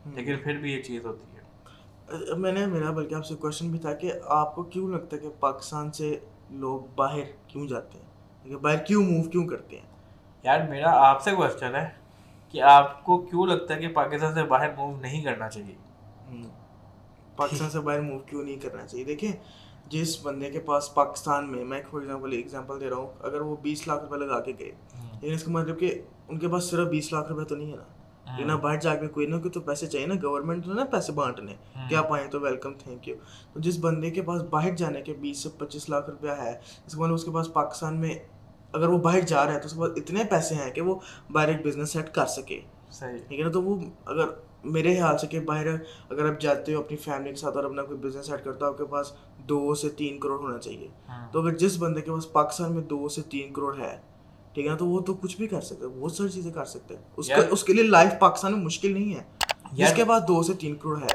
لیکن 0.05 0.35
پھر 0.43 0.57
بھی 0.57 0.73
یہ 0.73 0.81
چیز 0.81 1.05
ہوتی 1.05 1.25
ہے 1.27 2.35
میں 2.37 2.51
نے 2.51 2.65
میرا 2.65 2.91
بلکہ 2.91 3.15
آپ 3.15 3.25
سے 3.25 3.35
کوشچن 3.35 3.69
بھی 3.71 3.79
تھا 3.79 3.93
کہ 3.93 4.11
آپ 4.27 4.55
کو 4.55 4.63
کیوں 4.63 4.89
لگتا 4.89 5.15
ہے 5.15 5.21
کہ 5.21 5.29
پاکستان 5.39 5.91
سے 5.91 6.17
لوگ 6.53 6.79
باہر 6.95 7.31
کیوں 7.47 7.67
جاتے 7.67 7.99
ہیں؟ 7.99 8.57
باہر 8.57 8.77
کیوں 8.77 9.03
موو 9.03 9.29
کیوں 9.29 9.47
کرتے 9.47 9.75
ہیں؟ 9.75 9.85
یار 10.43 10.59
میرا 10.69 10.91
آپ 11.09 11.21
سے 11.21 11.31
کوشچن 11.31 11.75
ہے 11.75 11.89
کہ 12.53 12.61
آپ 12.61 13.03
کو 13.03 13.17
کیوں 13.17 13.45
لگتا 13.47 13.75
ہے 13.75 13.79
کہ 13.79 13.87
پاکستان 13.87 14.33
سے 14.33 14.43
باہر 14.43 14.69
موو 14.77 14.95
نہیں 14.95 15.23
کرنا 15.23 15.49
چاہیے؟ 15.49 15.75
پاکستان 17.35 17.69
سے 17.69 17.79
باہر 17.79 18.01
موو 18.01 18.19
کیوں 18.19 18.43
نہیں 18.43 18.59
کرنا 18.59 18.85
چاہیے؟ 18.87 19.05
دیکھیں 19.05 19.31
جس 19.89 20.25
بندے 20.25 20.49
کے 20.51 20.59
پاس 20.59 20.93
پاکستان 20.93 21.51
میں 21.51 21.63
میں 21.65 21.81
فار 21.91 22.01
ایگزامپل 22.01 22.31
ایگزامپل 22.31 22.79
دے 22.79 22.89
رہا 22.89 22.97
ہوں 22.97 23.11
اگر 23.21 23.41
وہ 23.41 23.55
بیس 23.61 23.87
لاکھ 23.87 24.03
روپے 24.03 24.17
لگا 24.17 24.39
کے 24.39 24.53
گئے 24.59 24.71
لیکن 25.21 25.33
اس 25.33 25.43
کا 25.43 25.51
مطلب 25.51 25.79
کہ 25.79 26.01
ان 26.27 26.39
کے 26.39 26.47
پاس 26.47 26.69
صرف 26.69 26.87
بیس 26.87 27.11
لاکھ 27.13 27.31
روپے 27.31 27.45
تو 27.45 27.55
نہیں 27.55 27.71
ہے 27.71 27.77
نا؟ 27.77 27.83
لیکن 28.25 28.55
باہر 28.55 28.79
جا 28.79 28.95
کے 28.95 29.07
کوئی 29.07 29.25
نہ 29.25 29.35
کوئی 29.35 29.51
تو 29.51 29.61
پیسے 29.61 29.87
چاہیے 29.87 30.07
نا 30.07 30.13
گورنمنٹ 30.23 30.65
تو 30.65 30.73
نا 30.73 30.83
پیسے 30.91 31.11
بانٹنے۔ 31.11 31.55
کیا 31.89 32.01
پائیں 32.01 32.31
تو 32.31 32.39
ویلکم 32.39 32.73
تھینک 32.73 33.07
یو 33.07 33.15
تو 33.53 33.59
جس 33.59 33.77
بندے 33.79 34.11
کے 34.11 34.21
پاس 34.21 34.41
باہر 34.41 34.71
جانے 34.75 35.01
کے 35.01 35.13
بیس 35.13 35.37
سے 35.37 35.49
پچیس 35.57 35.89
لاکھ 35.89 36.09
روپیہ 36.09 36.31
ہے 36.31 36.59
اس 36.87 36.95
مطلب 36.95 37.13
اس 37.13 37.23
کے 37.23 37.31
پاس 37.31 37.53
پاکستان 37.53 37.99
میں 37.99 38.15
اگر 38.71 38.87
وہ 38.89 38.97
باہر 38.97 39.21
جا 39.21 39.45
رہا 39.45 39.53
ہے 39.53 39.59
تو 39.59 39.65
اس 39.65 39.73
کے 39.73 39.79
پاس 39.79 39.91
اتنے 39.95 40.23
پیسے 40.29 40.55
ہیں 40.55 40.71
کہ 40.71 40.81
وہ 40.81 40.99
باہر 41.31 41.47
ایک 41.47 41.65
بزنس 41.65 41.91
سیٹ 41.91 42.13
کر 42.13 42.25
سکے۔ 42.25 42.59
ٹھیک 43.27 43.39
ہے 43.39 43.45
نا؟ 43.45 43.51
تو 43.51 43.63
وہ 43.63 43.79
اگر 44.05 44.25
میرے 44.63 44.95
خیال 44.95 45.17
سے 45.17 45.27
کہ 45.27 45.39
باہر 45.39 45.67
اگر 46.09 46.33
آپ 46.33 46.41
جاتے 46.41 46.73
ہو 46.73 46.79
اپنی 46.79 46.97
فیملی 46.97 47.29
کے 47.29 47.35
ساتھ 47.35 47.55
اور 47.57 47.65
اپنا 47.65 47.81
کوئی 47.83 47.99
بزنس 47.99 48.25
سیٹ 48.25 48.43
کرتا 48.43 48.65
ہو 48.65 48.71
آپ 48.71 48.77
کے 48.77 48.85
پاس 48.85 49.13
دو 49.37 49.75
سے 49.75 49.89
تین 49.89 50.19
کروڑ 50.19 50.39
ہونا 50.39 50.57
چاہیے۔ 50.57 50.87
تو 51.31 51.41
اگر 51.41 51.51
جس 51.57 51.77
بندے 51.77 52.01
کے 52.01 52.11
پاس 52.11 52.31
پاکستان 52.33 52.73
میں 52.75 52.83
دو 52.83 53.09
سے 53.09 53.21
تین 53.21 53.53
کروڑ 53.53 53.77
ہے 53.77 54.01
ٹھیک 54.53 54.65
ہے 54.65 54.71
نا؟ 54.71 54.77
تو 54.77 54.87
وہ 54.87 54.99
تو 54.99 55.13
کچھ 55.13 55.37
بھی 55.37 55.47
کر 55.47 55.61
سکتے 55.61 55.87
بہت 55.87 56.11
ساری 56.11 56.29
چیزیں 56.29 56.51
کر 56.51 56.65
سکتے 56.65 56.95
ہیں۔ 56.95 57.01
اس 57.17 57.31
اس 57.49 57.63
کے 57.63 57.73
لیے 57.73 57.83
لائف 57.83 58.13
پاکستان 58.19 58.51
میں 58.51 58.59
مشکل 58.59 58.93
نہیں 58.93 59.15
ہے۔ 59.15 59.23
جس 59.71 59.93
کے 59.95 60.05
پاس 60.05 60.23
دو 60.27 60.43
سے 60.43 60.53
تین 60.53 60.75
کروڑ 60.75 61.01
ہے۔ 61.01 61.07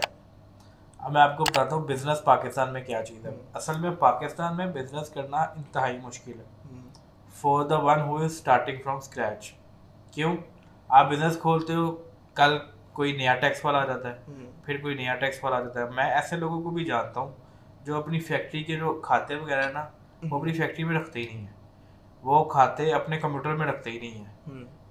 اب 0.98 1.12
میں 1.12 1.20
آپ 1.20 1.36
کو 1.36 1.44
بتاتا 1.44 1.76
ہوں 1.76 1.88
بزنس 1.88 2.24
پاکستان 2.24 2.72
میں 2.72 2.82
کیا 2.82 3.02
چیز 3.02 3.26
ہے۔ 3.26 3.30
اصل 3.54 3.80
میں 3.80 3.90
پاکستان 3.90 4.56
میں 4.56 4.66
بزنس 4.66 5.08
کرنا 5.08 5.36
انتہائی 5.36 5.98
مشکل 6.02 6.32
ہے۔ 6.32 6.44
For 7.40 7.64
the 7.64 7.78
one 7.78 8.00
who 8.00 8.16
is 8.16 8.32
starting 8.32 8.76
from 8.84 8.96
scratch 8.96 9.52
کیوں؟ 10.10 10.36
آپ 10.88 11.10
بزنس 11.10 11.38
کھولتے 11.40 11.74
ہو 11.74 11.96
کل 12.34 12.58
کوئی 12.92 13.16
نیا 13.16 13.34
ٹیکس 13.34 13.64
والا 13.64 13.78
آ 13.78 13.84
جاتا 13.84 14.08
ہے۔ 14.08 14.18
پھر 14.64 14.76
کوئی 14.76 14.94
نیا 14.94 15.14
ٹیکس 15.14 15.44
والا 15.44 15.56
آ 15.56 15.60
جاتا 15.60 15.80
ہے۔ 15.80 15.90
میں 15.90 16.04
ایسے 16.04 16.36
لوگوں 16.36 16.62
کو 16.62 16.70
بھی 16.70 16.84
جانتا 16.84 17.20
ہوں 17.20 17.32
جو 17.84 17.96
اپنی 17.96 18.20
فیکٹری 18.20 18.62
کے 18.62 18.76
جو 18.76 19.00
کھاتے 19.04 19.34
وغیرہ 19.34 19.72
نا 19.72 19.84
وہ 20.30 20.38
اپنی 20.38 20.52
فیکٹری 20.52 20.84
میں 20.84 21.00
رکھتے 21.00 21.20
ہی 21.20 21.26
نہیں 21.26 21.38
ہیں۔ 21.38 21.57
وہ 22.22 22.44
کھاتے 22.44 22.92
اپنے 22.92 23.18
کمپیوٹر 23.18 23.54
میں 23.54 23.66
رکھتے 23.66 23.90
ہی 23.90 23.98
نہیں 23.98 24.18
ہیں۔ 24.18 24.32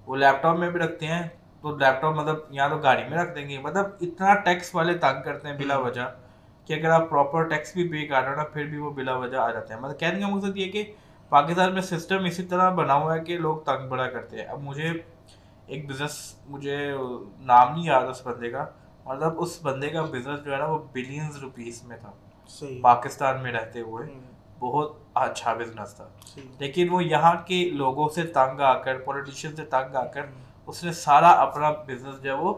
وہ 0.06 0.16
لیپ 0.16 0.42
ٹاپ 0.42 0.58
میں 0.58 0.70
بھی 0.70 0.80
رکھتے 0.80 1.06
ہیں 1.06 1.28
تو 1.62 1.76
لیپ 1.76 2.00
ٹاپ 2.00 2.14
مطلب 2.14 2.36
یہاں 2.50 2.68
تو 2.68 2.76
گاڑی 2.76 3.02
میں 3.08 3.18
رکھ 3.18 3.34
دیں 3.34 3.48
گے۔ 3.48 3.58
مطلب 3.58 3.86
اتنا 4.00 4.34
ٹیکس 4.34 4.74
والے 4.74 4.94
تنگ 4.98 5.22
کرتے 5.22 5.48
ہیں 5.48 5.56
بلا 5.58 5.76
وجہ 5.78 6.14
کہ 6.64 6.72
اگر 6.72 6.90
آپ 6.90 7.10
پراپر 7.10 7.42
ٹیکس 7.42 7.72
بھی 7.72 7.88
پے 7.88 8.06
کر 8.06 8.22
رہے 8.22 8.30
ہو 8.30 8.36
نا 8.36 8.44
پھر 8.44 8.64
بھی 8.64 8.78
وہ 8.78 8.90
بلا 8.90 9.16
وجہ 9.16 9.36
آ 9.36 9.50
جاتے 9.50 9.74
ہیں۔ 9.74 9.80
مطلب 9.80 10.00
کہنے 10.00 10.20
کا 10.20 10.28
مقصد 10.28 10.56
یہ 10.56 10.72
کہ 10.72 10.92
پاکستان 11.28 11.72
میں 11.72 11.82
سسٹم 11.82 12.24
اسی 12.24 12.42
طرح 12.42 12.70
بنا 12.70 12.94
ہوا 12.94 13.14
ہے 13.14 13.20
کہ 13.20 13.38
لوگ 13.38 13.56
تنگ 13.56 13.88
بڑا 13.88 14.06
کرتے 14.06 14.36
ہیں۔ 14.36 14.44
اب 14.44 14.60
مجھے 14.60 14.92
ایک 15.66 15.88
بزنس 15.88 16.34
مجھے 16.46 16.94
نام 17.38 17.72
نہیں 17.74 17.84
یاد 17.84 18.02
اس 18.02 18.26
بندے 18.26 18.50
کا۔ 18.50 18.64
مطلب 19.04 19.32
اس 19.36 19.58
بندے 19.62 19.88
کا 19.88 20.02
بزنس 20.02 20.44
جو 20.44 20.52
ہے 20.52 20.56
نا 20.56 20.64
وہ 20.64 20.78
بلینز 20.92 21.36
روپیز 21.38 21.82
میں 21.82 21.96
تھا۔ 21.96 22.10
پاکستان 22.80 23.42
میں 23.42 23.52
رہتے 23.52 23.80
ہوئے۔ 23.80 24.06
بہت 24.58 24.92
اچھا 25.14 25.52
بزنس 25.54 25.94
تھا۔ 25.94 26.08
لیکن 26.58 26.88
وہ 26.90 27.04
یہاں 27.04 27.34
کے 27.46 27.70
لوگوں 27.70 28.08
سے 28.08 28.22
تنگ 28.22 28.60
آ 28.60 28.78
کر 28.78 28.98
پولیٹیشین 28.98 29.56
سے 29.56 29.64
تنگ 29.64 29.96
آ 29.96 30.04
کر 30.04 30.26
اس 30.66 30.84
نے 30.84 30.92
سارا 30.92 31.28
اپنا 31.28 31.70
بزنس 31.70 32.22
جو 32.22 32.30
ہے 32.30 32.36
وہ 32.36 32.54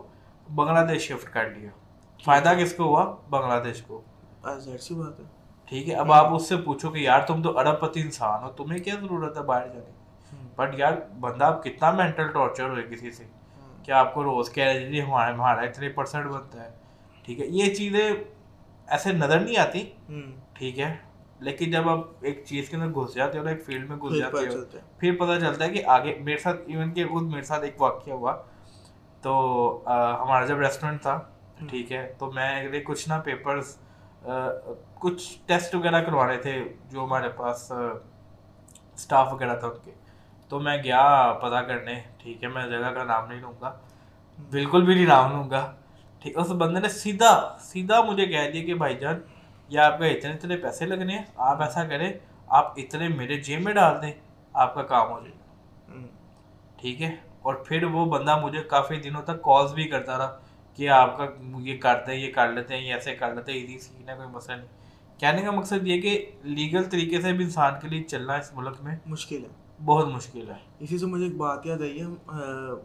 بنگلہ 0.55 0.81
دیش 0.81 1.09
شفٹ 1.09 1.33
کر 1.33 1.51
لیا۔ 1.51 1.71
فائدہ 2.25 2.53
کس 2.63 2.75
کو 2.75 2.83
ہوا؟ 2.85 3.17
بنگلہ 3.31 3.61
دیش 3.65 3.83
کو۔ 3.83 4.01
ٹھیک 5.67 5.89
ہے 5.89 5.95
اب 5.95 6.13
آپ 6.13 6.35
اس 6.35 6.49
سے 6.49 6.57
پوچھو 6.57 6.91
کہ 6.91 6.99
یار 6.99 7.21
تم 7.21 7.43
تو 7.43 7.59
ارب 7.59 7.81
پتی 7.81 8.01
انسان 8.01 8.45
ہو 8.45 8.51
تمہیں 8.51 8.79
کیا 8.79 8.95
ضرورت 9.01 9.37
ہے 9.39 9.43
باہر 9.43 9.69
جانے 9.69 9.81
کی؟ 9.81 10.47
بٹ 10.57 10.69
یار 10.73 10.93
بندہ 11.21 11.45
اب 11.45 11.65
کتنا 11.65 11.91
مینٹل 11.91 12.29
ٹارچر 12.29 12.69
ہوئے 12.71 12.83
کسی 12.83 13.11
سے؟ 13.11 13.25
کہ 13.83 13.93
آپ 13.93 14.15
کو 14.15 14.25
روز 14.25 14.53
کہہ 14.53 14.65
رہے 14.65 14.89
جی 14.89 15.03
ہمارا 15.03 15.35
ہمارا 15.35 15.61
اتنے 15.61 15.89
پرسنٹ 15.89 16.27
بنتا 16.27 16.65
ہے۔ 16.65 16.71
ٹھیک 17.23 17.41
ہے 17.41 17.47
یہ 17.47 17.75
چیزیں 17.75 18.13
ایسے 18.87 19.13
نظر 19.13 19.41
نہیں 19.41 19.57
آتی۔ 19.57 19.91
ٹھیک 20.53 20.79
ہے 20.79 20.97
لیکن 21.41 21.71
جب 21.71 21.89
آپ 21.89 21.99
ایک 22.21 22.43
چیز 22.47 22.69
کے 22.69 22.77
اندر 22.77 23.01
گھس 23.01 23.15
جاتے 23.15 23.39
ہو 23.39 23.47
ایک 23.49 23.65
فیلڈ 23.67 23.89
میں 23.91 23.97
گھس 23.97 24.19
جاتے 24.19 24.47
ہو 24.49 24.79
پھر 24.99 25.15
پتہ 25.19 25.39
چلتا 25.41 25.65
ہے 25.65 25.71
کہ 25.71 25.85
آگے 25.87 26.15
میرے 26.21 26.39
ساتھ 26.39 26.61
ایون 26.67 26.93
کہ 26.95 27.07
خود 27.09 27.31
میرے 27.31 27.43
ساتھ 27.43 27.65
ایک 27.65 27.81
واقعہ 27.83 28.13
ہوا۔ 28.13 28.37
تو 29.23 29.33
ہمارا 29.87 30.45
جب 30.47 30.59
ریسٹورینٹ 30.59 31.03
تھا 31.03 31.19
ٹھیک 31.69 31.93
ہے 31.93 32.03
تو 32.19 32.31
میں 32.33 32.81
کچھ 32.87 33.09
نا 33.09 33.19
پیپرز 33.21 33.77
کچھ 35.01 35.23
ٹیسٹ 35.47 35.75
وغیرہ 35.75 36.01
کروانے 36.03 36.37
تھے 36.37 36.53
جو 36.91 37.05
ہمارے 37.05 37.29
پاس 37.37 37.71
اسٹاف 37.73 39.33
وغیرہ 39.33 39.57
تھا 39.61 39.67
ان 39.69 39.79
کے۔ 39.85 39.91
تو 40.51 40.61
میں 40.61 40.77
گیا 40.85 41.03
پتہ 41.43 41.61
کرنے 41.69 41.95
ٹھیک 42.19 42.43
ہے 42.45 42.49
میں 42.49 42.67
جگہ 42.69 42.91
کا 42.95 43.05
نام 43.05 43.29
نہیں 43.29 43.41
لوں 43.41 43.53
گا۔ 43.61 43.73
بالکل 44.51 44.85
بھی 44.85 44.95
نہیں 44.95 45.07
نام 45.07 45.33
لوں 45.33 45.49
گا۔ 45.51 45.61
ٹھیک 46.23 46.39
اس 46.39 46.51
بندے 46.61 46.81
نے 46.81 46.89
سیدھا 46.89 47.33
سیدھا 47.61 48.01
مجھے 48.03 48.27
کہہ 48.27 48.51
دیا 48.53 48.65
کہ 48.65 48.75
بھائی 48.75 48.95
جان 48.99 49.21
یا 49.71 49.87
آپ 49.87 49.99
کا 49.99 50.07
اتنے 50.07 50.33
اتنے 50.33 50.57
پیسے 50.57 50.87
لگنے 50.87 51.13
ہیں 51.13 51.25
آپ 51.37 51.63
ایسا 51.63 51.85
کریں 51.85 52.13
آپ 52.47 52.73
اتنے 52.77 53.09
میرے 53.09 53.41
جیب 53.41 53.61
میں 53.61 53.73
ڈال 53.73 54.03
دیں 54.03 54.13
آپ 54.53 54.75
کا 54.75 54.83
کام 54.83 55.11
ہو 55.11 55.21
جائے 55.21 55.33
گا۔ 55.33 56.07
ٹھیک 56.77 57.03
ہے؟ 57.03 57.17
اور 57.43 57.55
پھر 57.55 57.85
وہ 57.85 58.05
بندہ 58.07 58.41
مجھے 58.41 58.63
کافی 58.63 58.97
دنوں 58.97 59.23
تک 59.23 59.43
کالز 59.43 59.75
بھی 59.75 59.85
کرتا 59.85 60.19
رہا 60.19 60.39
کہ 60.75 60.89
آپ 60.89 61.19
کا 61.19 61.27
یہ 61.59 61.79
کرتے 61.79 62.13
ہیں 62.13 62.21
یہ 62.21 62.33
کر 62.33 62.53
لیتے 62.53 62.77
ہیں 62.77 62.89
یہ 62.89 62.95
ایسے 62.95 63.15
کر 63.15 63.35
لیتے 63.35 63.53
ہیں 63.53 63.61
ایزی 63.61 63.79
سیکھنا 63.79 64.13
ہے 64.13 64.17
کوئی 64.17 64.29
مسئلہ 64.29 64.57
نہیں۔ 64.57 64.69
کہنے 65.19 65.43
کا 65.43 65.51
مقصد 65.51 65.87
یہ 65.87 66.01
کہ 66.01 66.31
لیگل 66.43 66.85
طریقے 66.85 67.21
سے 67.21 67.33
بھی 67.33 67.45
انسان 67.45 67.73
کے 67.83 67.89
لیے 67.89 68.03
چلنا 68.03 68.35
اس 68.35 68.51
ملک 68.55 68.77
میں 68.83 68.97
مشکل 69.07 69.45
ہے۔ 69.45 69.85
بہت 69.85 70.09
مشکل 70.09 70.49
ہے۔ 70.49 70.55
اسی 70.79 70.99
سے 70.99 71.07
مجھے 71.07 71.25
ایک 71.25 71.37
بات 71.37 71.67
یاد 71.67 71.81
آئی 71.81 72.01
ہے 72.01 72.07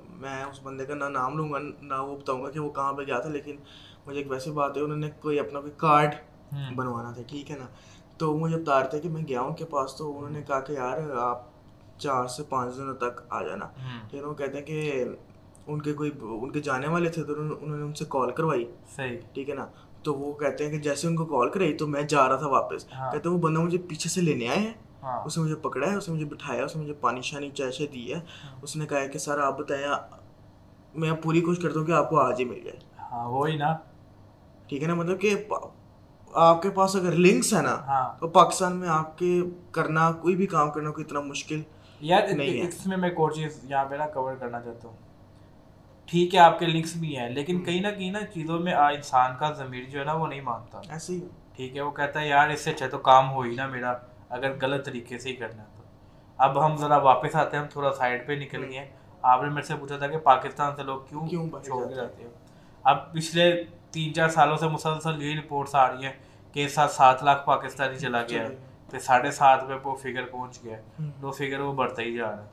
میں 0.09 0.43
اس 0.43 0.59
بندے 0.63 0.85
کا 0.85 0.95
نہ 0.95 1.03
نام 1.03 1.37
لوں 1.37 1.51
گا 1.53 1.59
نہ 1.81 1.93
وہ 1.93 2.17
بتاؤں 2.17 2.43
گا 2.43 2.51
کہ 2.51 2.59
وہ 2.59 2.69
کہاں 2.69 2.93
پہ 2.93 3.01
گیا 3.01 3.19
تھا 3.19 3.29
لیکن 3.29 3.55
مجھے 4.07 4.19
ایک 4.19 4.31
ویسی 4.31 4.51
بات 4.51 4.77
ہے 4.77 4.81
انہوں 4.81 4.97
نے 4.97 5.09
کوئی 5.19 5.39
اپنا 5.39 5.59
کوئی 5.59 5.71
کارڈ 5.77 6.15
بنوانا 6.75 7.11
تھا 7.11 7.21
ٹھیک 7.27 7.51
ہے 7.51 7.57
نا۔ 7.57 7.65
تو 8.17 8.37
مجھے 8.37 8.57
بتا 8.57 8.79
رہے 8.79 8.87
تھے 8.87 8.99
کہ 8.99 9.09
میں 9.09 9.21
گیا 9.27 9.41
ان 9.41 9.53
کے 9.53 9.65
پاس 9.65 9.95
تو 9.95 10.17
انہوں 10.17 10.29
نے 10.29 10.41
کہا 10.47 10.59
کہ 10.59 10.73
یار 10.73 11.09
آپ 11.09 11.41
چار 11.97 12.27
سے 12.27 12.43
پانچ 12.49 12.77
دنوں 12.77 12.95
تک 12.95 13.21
آ 13.29 13.43
جانا۔ 13.43 13.65
ہے 14.13 14.21
وہ 14.21 14.33
کہتے 14.33 14.57
ہیں 14.57 14.65
کہ 14.65 15.05
ان 15.67 15.81
کے 15.81 15.93
کوئی 15.93 16.11
ان 16.21 16.51
کے 16.51 16.59
جانے 16.59 16.87
والے 16.87 17.09
تھے 17.09 17.23
تو 17.23 17.33
انہوں 17.33 17.77
نے 17.77 17.83
ان 17.83 17.93
سے 17.93 18.05
کال 18.09 18.31
کروائی۔ 18.31 18.71
صحیح۔ 18.95 19.17
ٹھیک 19.33 19.49
ہے 19.49 19.55
نا۔ 19.55 19.65
تو 20.03 20.13
وہ 20.13 20.33
کہتے 20.33 20.63
ہیں 20.65 20.71
کہ 20.71 20.77
جیسے 20.77 21.07
ان 21.07 21.15
کو 21.15 21.25
کال 21.25 21.49
کرائی 21.49 21.77
تو 21.77 21.87
میں 21.87 22.01
جا 22.01 22.29
رہا 22.29 22.35
تھا 22.35 22.47
واپس۔ 22.47 22.93
ہاں۔ 22.93 23.11
کہتے 23.11 23.29
ہیں 23.29 23.35
وہ 23.35 23.41
بندہ 23.41 23.59
مجھے 23.59 23.77
پیچھے 23.77 24.09
سے 24.09 24.21
لینے 24.21 24.47
آئے 24.47 24.59
ہیں۔ 24.59 24.73
ہاں۔ 25.03 25.23
اس 25.25 25.37
نے 25.37 25.43
مجھے 25.43 25.55
پکڑا 25.55 25.89
ہے 25.91 25.95
اس 25.95 26.09
نے 26.09 26.13
مجھے 26.15 26.25
بٹھایا 26.25 26.65
اس 26.65 26.75
نے 26.75 26.81
مجھے 26.81 26.93
پانی 26.93 27.21
شانی 27.21 27.49
چائے 27.49 27.71
شائے 27.71 27.89
دی 27.93 28.13
ہے۔ 28.13 28.19
ہاں۔ 28.43 28.55
اس 28.61 28.75
نے 28.75 28.85
کہا 28.85 28.99
ہے 28.99 29.09
کہ 29.09 29.19
سر 29.19 29.39
آپ 29.39 29.59
بتایا 29.59 29.97
میں 30.95 31.11
پوری 31.13 31.41
کوشش 31.41 31.61
کرتا 31.63 31.79
ہوں 31.79 31.87
کہ 31.87 31.91
آپ 31.91 32.09
کو 32.09 32.19
آج 32.19 32.39
ہی 32.39 32.45
مل 32.45 32.59
جائے۔ 32.59 32.77
ہاں 33.11 33.29
وہی 33.29 33.55
نا۔ 33.55 33.77
ٹھیک 34.67 34.83
ہے 34.83 34.87
نا 34.87 34.93
مطلب 34.93 35.21
کہ 35.21 35.35
آپ 36.35 36.61
کے 36.61 36.69
پاس 36.69 36.95
اگر 36.95 37.11
لنکس 37.11 37.53
ہے 37.53 37.61
نا 37.61 38.11
تو 38.19 38.27
پاکستان 38.27 38.75
میں 38.75 38.89
آپ 38.89 39.17
کے 39.17 39.41
کرنا 39.71 40.11
کوئی 40.11 40.35
بھی 40.35 40.47
کام 40.47 40.71
کرنا 40.71 40.91
کوئی 40.91 41.05
اتنا 41.05 41.19
مشکل 41.19 41.61
یار 42.01 42.21
اس 42.23 42.87
میں 42.87 42.97
میں 42.97 43.09
ایک 43.09 43.19
اور 43.19 43.31
چیز 43.31 43.59
یہاں 43.63 43.85
پہ 43.85 43.95
نا 43.95 44.07
کور 44.07 44.35
کرنا 44.35 44.61
چاہتا 44.61 44.87
ہوں۔ 44.87 44.95
ٹھیک 46.05 46.35
ہے 46.35 46.39
آپ 46.39 46.59
کے 46.59 46.65
لنکس 46.65 46.95
بھی 46.95 47.17
ہیں 47.17 47.29
لیکن 47.29 47.63
کہیں 47.63 47.81
نہ 47.81 47.87
کہیں 47.87 48.11
نا 48.11 48.19
چیزوں 48.33 48.59
میں 48.59 48.73
انسان 48.73 49.31
کا 49.39 49.51
ضمیر 49.51 49.83
جو 49.89 49.99
ہے 49.99 50.05
نا 50.05 50.13
وہ 50.13 50.27
نہیں 50.27 50.41
مانتا۔ 50.41 50.81
ایسے 50.89 51.13
ہی۔ 51.13 51.19
ٹھیک 51.55 51.75
ہے 51.75 51.81
وہ 51.81 51.91
کہتا 51.91 52.21
ہے 52.21 52.27
یار 52.27 52.49
اس 52.49 52.61
سے 52.61 52.71
اچھا 52.71 52.87
تو 52.87 52.97
کام 52.97 53.31
ہو 53.31 53.41
ہی 53.41 53.55
نا 53.55 53.67
میرا 53.67 53.93
اگر 54.29 54.51
غلط 54.61 54.85
طریقے 54.85 55.17
سے 55.17 55.29
ہی 55.29 55.35
کرنا 55.35 55.61
ہے 55.63 55.67
تو۔ 55.77 55.83
اب 56.37 56.65
ہم 56.65 56.77
ذرا 56.77 56.97
واپس 56.97 57.35
آتے 57.35 57.57
ہیں 57.57 57.63
ہم 57.63 57.69
تھوڑا 57.69 57.91
سائڈ 57.91 58.27
پہ 58.27 58.33
نکل 58.33 58.63
گئے۔ 58.63 58.91
آپ 59.21 59.43
نے 59.43 59.49
میرے 59.49 59.65
سے 59.65 59.75
پوچھا 59.75 59.97
تھا 59.97 60.07
کہ 60.07 60.17
پاکستان 60.17 60.75
سے 60.75 60.83
لوگ 60.83 60.99
کیوں 61.09 61.27
کیوں 61.27 61.49
چھوڑ 61.65 61.87
کے 61.87 61.93
جاتے 61.93 62.23
ہیں؟ 62.23 62.29
اب 62.83 63.13
پچھلے 63.13 63.63
تین 63.95 64.13
چار 64.13 64.29
سالوں 64.29 64.55
سے 64.57 64.67
مسلسل 64.67 65.21
یہی 65.21 65.37
رپورٹس 65.37 65.75
آ 65.75 65.87
رہی 65.91 66.05
ہیں 66.05 66.11
کہ 66.53 66.67
ساتھ 66.67 66.91
سات 66.91 67.23
لاکھ 67.23 67.45
پاکستانی 67.45 67.99
چلا 67.99 68.21
گیا 68.29 68.41
ہے 68.43 68.55
پھر 68.89 68.99
ساڑھے 68.99 69.31
سات 69.31 69.67
پہ 69.67 69.73
وہ 69.83 69.95
فگر 69.95 70.25
پہنچ 70.31 70.63
گیا 70.63 70.77
ہے. 70.77 71.09
وہ 71.21 71.31
فگر 71.31 71.59
وہ 71.59 71.71
بڑھتا 71.73 72.01
ہی 72.01 72.15
جا 72.15 72.31
رہا 72.31 72.41
ہے. 72.41 72.47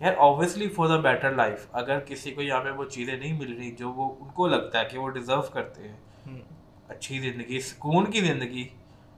یار 0.00 0.14
obviously 0.18 0.68
for 0.68 0.88
the 0.88 0.96
better 1.00 1.34
life 1.34 1.66
اگر 1.72 1.98
کسی 2.06 2.30
کو 2.34 2.42
یہاں 2.42 2.60
پہ 2.64 2.70
وہ 2.70 2.84
چیزیں 2.84 3.16
نہیں 3.16 3.38
مل 3.38 3.52
رہی 3.56 3.70
جو 3.78 3.92
وہ 3.92 4.08
ان 4.20 4.28
کو 4.34 4.46
لگتا 4.48 4.80
ہے 4.80 4.84
کہ 4.84 4.98
وہ 4.98 5.08
ڈیزرو 5.10 5.42
کرتے 5.52 5.88
ہیں. 5.88 6.40
اچھی 6.88 7.18
زندگی 7.20 7.60
سکون 7.60 8.10
کی 8.10 8.20
زندگی 8.20 8.66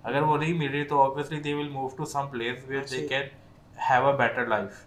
اگر 0.02 0.22
وہ 0.22 0.36
نہیں 0.38 0.54
مل 0.54 0.70
رہی 0.72 0.84
تو 0.84 1.02
obviously 1.02 1.40
they 1.40 1.54
will 1.54 1.68
move 1.68 1.88
to 1.96 2.04
some 2.04 2.28
place 2.30 2.64
where 2.68 2.84
they 2.90 3.06
can 3.08 3.22
have 3.90 4.06
a 4.06 4.16
better 4.16 4.46
life 4.46 4.84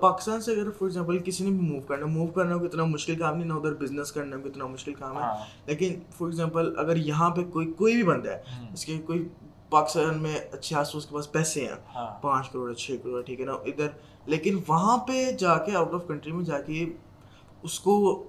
Pakistan 0.00 0.40
سے 0.40 0.52
اگر 0.52 0.70
فار 0.70 0.86
ایگزامپل 0.86 1.18
کسی 1.18 1.44
نے 1.44 1.50
بھی 1.50 1.68
موو 1.68 1.80
کرنا 1.80 2.06
موو 2.06 2.26
کرنا 2.26 2.56
کو 2.56 2.64
اتنا 2.64 2.84
مشکل 2.84 3.14
کام 3.14 3.36
نہیں 3.36 3.48
نہ 3.48 3.52
ادھر 3.52 3.74
بزنس 3.74 4.12
کرنا 4.12 4.36
کو 4.36 4.48
اتنا 4.48 4.66
مشکل 4.66 4.94
کام 4.94 5.16
ہے۔ 5.16 5.22
ہاں۔ 5.22 5.44
لیکن 5.66 5.94
فار 6.18 6.26
ایگزامپل 6.28 6.74
اگر 6.78 6.96
یہاں 6.96 7.30
پہ 7.30 7.44
کوئی 7.44 7.72
کوئی 7.72 7.94
بھی 7.94 8.02
بندہ 8.02 8.30
ہے 8.30 8.42
اس 8.72 8.84
کے 8.84 8.98
کوئی 9.06 9.28
پاکستان 9.70 10.22
میں 10.22 10.38
اچھے 10.52 10.76
آس 10.76 10.94
اس 10.94 11.06
کے 11.06 11.14
پاس 11.14 11.32
پیسے 11.32 11.60
ہیں 11.60 11.74
ہاں۔ 11.94 12.22
پانچ 12.22 12.50
کروڑ 12.50 12.72
چھ 12.72 12.90
کروڑ 13.02 13.22
ٹھیک 13.22 13.40
ہے 13.40 13.44
نا 13.44 13.52
ادھر۔ 13.52 13.88
لیکن 14.26 14.58
وہاں 14.68 14.98
پہ 14.98 15.32
جا 15.32 15.58
کے 15.58 15.76
آؤٹ 15.76 15.94
آف 15.94 16.06
کنٹری 16.08 16.32
میں 16.32 16.44
جا 16.44 16.60
کے 16.60 16.84
اس 17.62 17.80
کو 17.80 18.24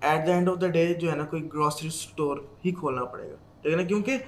at 0.00 0.26
the 0.26 0.32
end 0.34 0.48
of 0.48 0.60
the 0.60 0.66
day 0.66 0.94
جو 0.94 1.10
ہے 1.10 1.16
نا 1.16 1.24
کوئی 1.24 1.48
گروسری 1.54 1.88
اسٹور 1.88 2.36
ہی 2.64 2.70
کھولنا 2.70 3.04
پڑے 3.04 3.30
گا۔ 3.30 3.36
ٹھیک 3.62 3.72
ہے 3.72 3.76
نا؟ 3.76 3.82
کیونکہ 3.82 4.18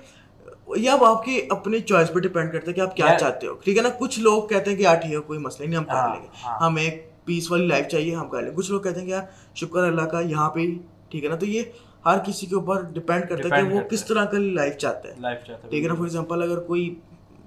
یہ 0.77 0.91
اب 0.91 1.05
آپ 1.05 1.25
کی 1.25 1.41
اپنی 1.51 1.81
چوائس 1.81 2.13
پہ 2.13 2.19
ڈپینڈ 2.19 2.53
کرتا 2.53 2.67
ہے 2.69 2.73
کہ 2.73 2.81
آپ 2.81 2.97
کیا 2.97 3.15
چاہتے 3.21 3.47
ہو 3.47 3.55
ٹھیک 3.55 3.77
ہے 3.79 3.83
نا؟ 3.83 3.89
کچھ 3.99 4.21
لوگ 4.21 4.47
کہتے 4.49 4.71
ہیں 4.71 4.77
کہ 4.77 4.83
یار 4.83 4.97
ٹھیک 4.97 5.13
ہے 5.13 5.19
کوئی 5.19 5.39
مسئلہ 5.39 5.69
نہیں 5.69 5.79
ہم 5.79 5.85
کر 5.85 5.95
ہاں، 5.95 6.15
لیں 6.15 6.23
گے۔ 6.23 6.29
ہاں۔ 6.45 6.59
ہم 6.61 6.77
ایک 6.77 7.11
پیس 7.25 7.51
والی 7.51 7.67
لائف 7.67 7.89
چاہیے 7.89 8.15
ہم 8.15 8.29
کر 8.29 8.43
لیں۔ 8.43 8.51
گے 8.51 8.57
کچھ 8.57 8.71
لوگ 8.71 8.81
کہتے 8.81 9.01
ہیں 9.01 9.07
کہ 9.07 9.11
یار 9.11 9.23
شکر 9.55 9.83
اللہ 9.83 10.03
کا 10.03 10.21
یہاں 10.21 10.51
پہ 10.51 10.61
ٹھیک 11.09 11.25
ہے 11.25 11.29
نا؟ 11.29 11.37
تو 11.37 11.47
یہ 11.47 11.63
ہر 12.07 12.19
کسی 12.27 12.47
کے 12.47 12.55
اوپر 12.55 12.81
ڈپینڈ 12.83 13.29
کرتا 13.29 13.57
ہے 13.57 13.63
کہ 13.63 13.75
وہ 13.75 13.81
کس 13.81 14.05
طرح 14.05 14.25
کا 14.25 14.39
لائف 14.39 14.77
چاہتا 14.77 15.09
ہے۔ 15.09 15.35
ٹھیک 15.71 15.83
ہے 15.83 15.89
نا؟ 15.89 15.95
فار 15.95 16.05
ایگزامپل 16.05 16.43
اگر 16.43 16.61
کوئی 16.61 16.95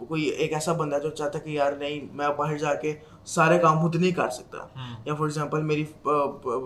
کوئی 0.07 0.23
ایک 0.23 0.53
ایسا 0.53 0.73
بندہ 0.73 0.99
جو 1.03 1.09
چاہتا 1.09 1.39
ہے 1.39 1.43
کہ 1.43 1.49
یار 1.49 1.73
نہیں 1.73 2.07
میں 2.13 2.27
باہر 2.37 2.57
جا 2.57 2.73
کے 2.73 2.93
سارے 3.25 3.59
کام 3.59 3.81
خود 3.81 3.95
نہیں 3.95 4.11
کر 4.11 4.29
سکتا۔ 4.29 4.57
یا 5.05 5.15
فار 5.15 5.25
ایگزامپل 5.27 5.61
میری 5.63 5.85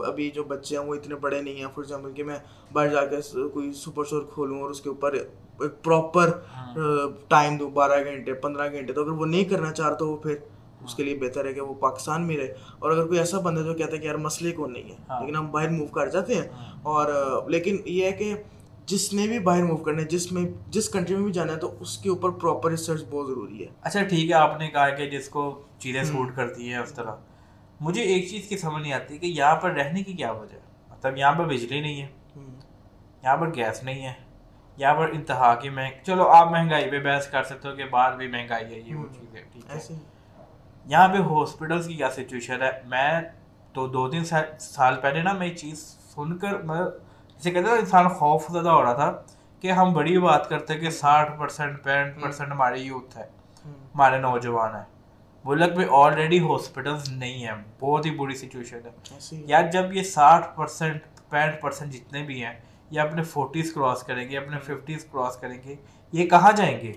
ابھی 0.08 0.32
جو 0.32 0.44
بچے 0.44 0.78
ہیں 0.78 0.86
وہ 0.86 0.96
اتنے 0.96 1.16
بڑے 1.16 1.42
نہیں 1.42 1.54
ہیں۔ 1.54 1.62
فار 1.62 1.78
ایگزامپل 1.78 2.12
کہ 2.12 2.24
میں 2.24 2.38
باہر 2.74 2.88
جا 2.88 3.06
کے 3.06 3.16
کوئی 3.54 3.74
سپر 3.74 4.04
اسٹور 4.04 4.22
کھولوں 4.34 4.62
اور 4.62 4.70
اس 4.70 4.82
کے 4.82 4.90
اوپر 4.90 5.14
ایک 5.14 5.84
پراپر 5.84 6.30
ٹائم 7.28 7.58
دوں 7.58 7.70
بارہ 7.70 8.04
گھنٹے 8.06 8.34
پندرہ 8.34 8.72
گھنٹے۔ 8.72 8.94
تو 8.94 9.02
اگر 9.02 9.12
وہ 9.12 9.26
نہیں 9.26 9.46
کرنا 9.46 9.72
چاہ 9.72 9.88
رہا 9.88 9.96
تو 9.96 10.10
وہ 10.10 10.18
پھر 10.18 10.36
اس 10.84 10.96
کے 10.96 11.04
لیے 11.04 11.16
بہتر 11.16 11.46
ہے 11.46 11.54
کہ 11.54 11.62
وہ 11.62 11.74
پاکستان 11.74 12.28
میں 12.28 12.38
رہے۔ 12.38 12.54
اور 12.80 12.92
اگر 12.92 13.08
کوئی 13.08 13.20
ایسا 13.20 13.40
بندہ 13.40 13.60
جو 13.60 13.74
کہتا 13.74 13.92
ہے 13.92 13.98
کہ 13.98 14.08
یار 14.08 14.16
مسئلے 14.16 14.52
کو 14.52 14.68
نہیں 14.68 14.84
ہے 14.84 14.96
ہاں۔ 15.10 15.22
لیکن 15.22 15.36
ہم 15.36 15.52
باہر 15.52 15.70
موو 15.70 15.88
کر 15.88 16.08
جاتے 16.08 16.36
ہیں۔ 16.36 16.48
ہاں۔ 16.50 16.80
اور 16.84 17.14
لیکن 17.50 17.78
یہ 17.86 18.06
ہے 18.06 18.12
کہ 18.12 18.34
جس 18.86 19.14
نے 19.14 19.28
بھی 19.28 19.40
باہر 19.40 19.64
موو 19.64 19.78
کرنا 19.78 20.02
ہے 20.02 20.08
جس 20.08 20.32
میں 20.32 20.44
جس 20.68 20.90
کنٹری 20.90 21.16
میں 21.16 21.24
بھی 21.24 21.34
جانا 21.34 21.54
ہے 21.54 21.58
تو 21.58 21.76
اس 21.80 21.98
کے 21.98 22.10
اوپر 22.10 22.30
پراپر 22.30 22.70
ریسرچ 22.72 23.02
بہت 23.10 23.28
ضروری 23.28 23.62
ہے۔ 23.62 23.68
اچھا 23.82 24.04
ٹھیک 24.04 24.30
ہے 24.30 24.36
آپ 24.36 24.60
نے 24.60 24.68
کہا 24.68 24.90
کہ 24.90 25.10
جس 25.10 25.30
کو 25.30 25.62
چیزیں 25.80 26.04
سوٹ 26.04 26.36
کرتی 26.36 26.70
ہیں 26.70 26.78
اس 26.78 26.92
طرح۔ 26.92 27.12
مجھے 27.80 28.02
ایک 28.02 28.30
چیز 28.30 28.48
کی 28.48 28.58
سمجھ 28.58 28.82
نہیں 28.82 28.94
آتی 28.94 29.18
کہ 29.18 29.26
یہاں 29.26 29.56
پر 29.56 29.72
رہنے 29.72 30.04
کی 30.04 30.14
کیا 30.14 30.32
وجہ 30.32 30.54
ہے۔ 30.54 30.60
مطلب 30.90 31.18
یہاں 31.18 31.34
پر 31.34 31.46
بجلی 31.46 31.82
نہیں 31.82 32.02
ہے۔ 32.02 32.08
یہاں 33.24 33.38
پر 33.38 33.56
گیس 33.56 33.84
نہیں 33.84 34.06
ہے۔ 34.06 34.14
یہاں 34.78 34.96
پر 34.96 35.10
انتہا 35.10 35.56
کی 35.56 35.70
مہنگ 35.70 36.04
چلو 36.04 36.28
آپ 36.28 36.52
مہنگائی 36.52 36.92
پہ 36.92 37.00
بحث 37.00 37.28
کر 37.28 37.44
سکتے 37.44 37.70
ہو 37.70 37.76
کہ 37.76 37.86
باہر 37.86 38.18
بھی 38.18 38.28
مہنگائی 38.28 38.66
ہے 38.66 38.80
یہ 38.80 38.96
وہ 38.96 39.06
چیزیں 39.20 39.44
ٹھیک 39.54 39.66
ہے۔ 39.70 39.96
یہاں 40.86 41.08
پہ 41.08 41.18
ہاسپٹلس 41.18 41.88
کی 41.88 41.94
کیا 41.94 42.10
سچویشن 42.10 42.62
ہے؟ 42.62 42.72
میں 42.86 43.22
تو 43.74 43.88
دو 43.88 44.10
تین 44.10 44.24
سال 44.60 44.96
پہلے 45.02 45.22
نا 45.22 45.34
میں 45.34 45.50
چیز 45.50 45.80
سن 46.16 46.38
کر 46.38 46.62
مطلب 46.64 47.05
اسے 47.40 47.52
کہتے 47.52 47.70
ہیں 47.70 47.78
انسان 47.78 48.10
خوف 48.10 48.48
زدہ 48.52 48.70
ہو 48.70 48.84
رہا 48.84 48.94
تھا 48.94 49.22
کہ 49.60 49.72
ہم 49.72 49.94
بڑی 49.94 50.18
بات 50.18 50.50
کرتے 50.50 50.74
ہیں 50.74 50.82
کہ 50.82 50.90
ساٹھ 50.90 51.40
پرسینٹ 51.40 51.84
پینٹ 51.84 52.22
پرسینٹ 52.22 52.52
ہماری 52.52 52.82
یوتھ 52.82 53.18
ہے 53.18 53.26
ہمارے 53.66 54.18
نوجوان 54.18 54.76
ہیں۔ 54.76 54.84
ملک 55.46 55.78
میں 55.78 55.86
آلریڈی 55.92 56.40
ہاسپٹلس 56.40 57.10
نہیں 57.10 57.48
ہیں 57.48 57.64
بہت 57.80 58.06
ہی 58.06 58.12
بری 58.12 58.36
سچویشن 58.36 58.80
ہے۔ 58.86 58.92
یا 59.32 59.62
جب 59.62 59.94
یہ 59.94 60.04
ساٹھ 60.04 60.56
پرسینٹ 60.56 61.02
پینٹ 61.30 61.62
پرسینٹ 61.62 61.92
جتنے 61.94 62.24
بھی 62.24 62.44
ہیں 62.46 62.54
یہ 62.90 63.00
اپنے 63.00 63.24
فورٹیز 63.24 63.74
کراس 63.74 64.04
کریں 64.04 64.30
گے 64.30 64.38
اپنے 64.38 64.60
ففٹیز 64.60 65.06
کراس 65.12 65.38
کریں 65.38 65.58
گے 65.66 65.76
یہ 66.12 66.30
کہاں 66.30 66.52
جائیں 66.52 66.82
گے؟ 66.82 66.94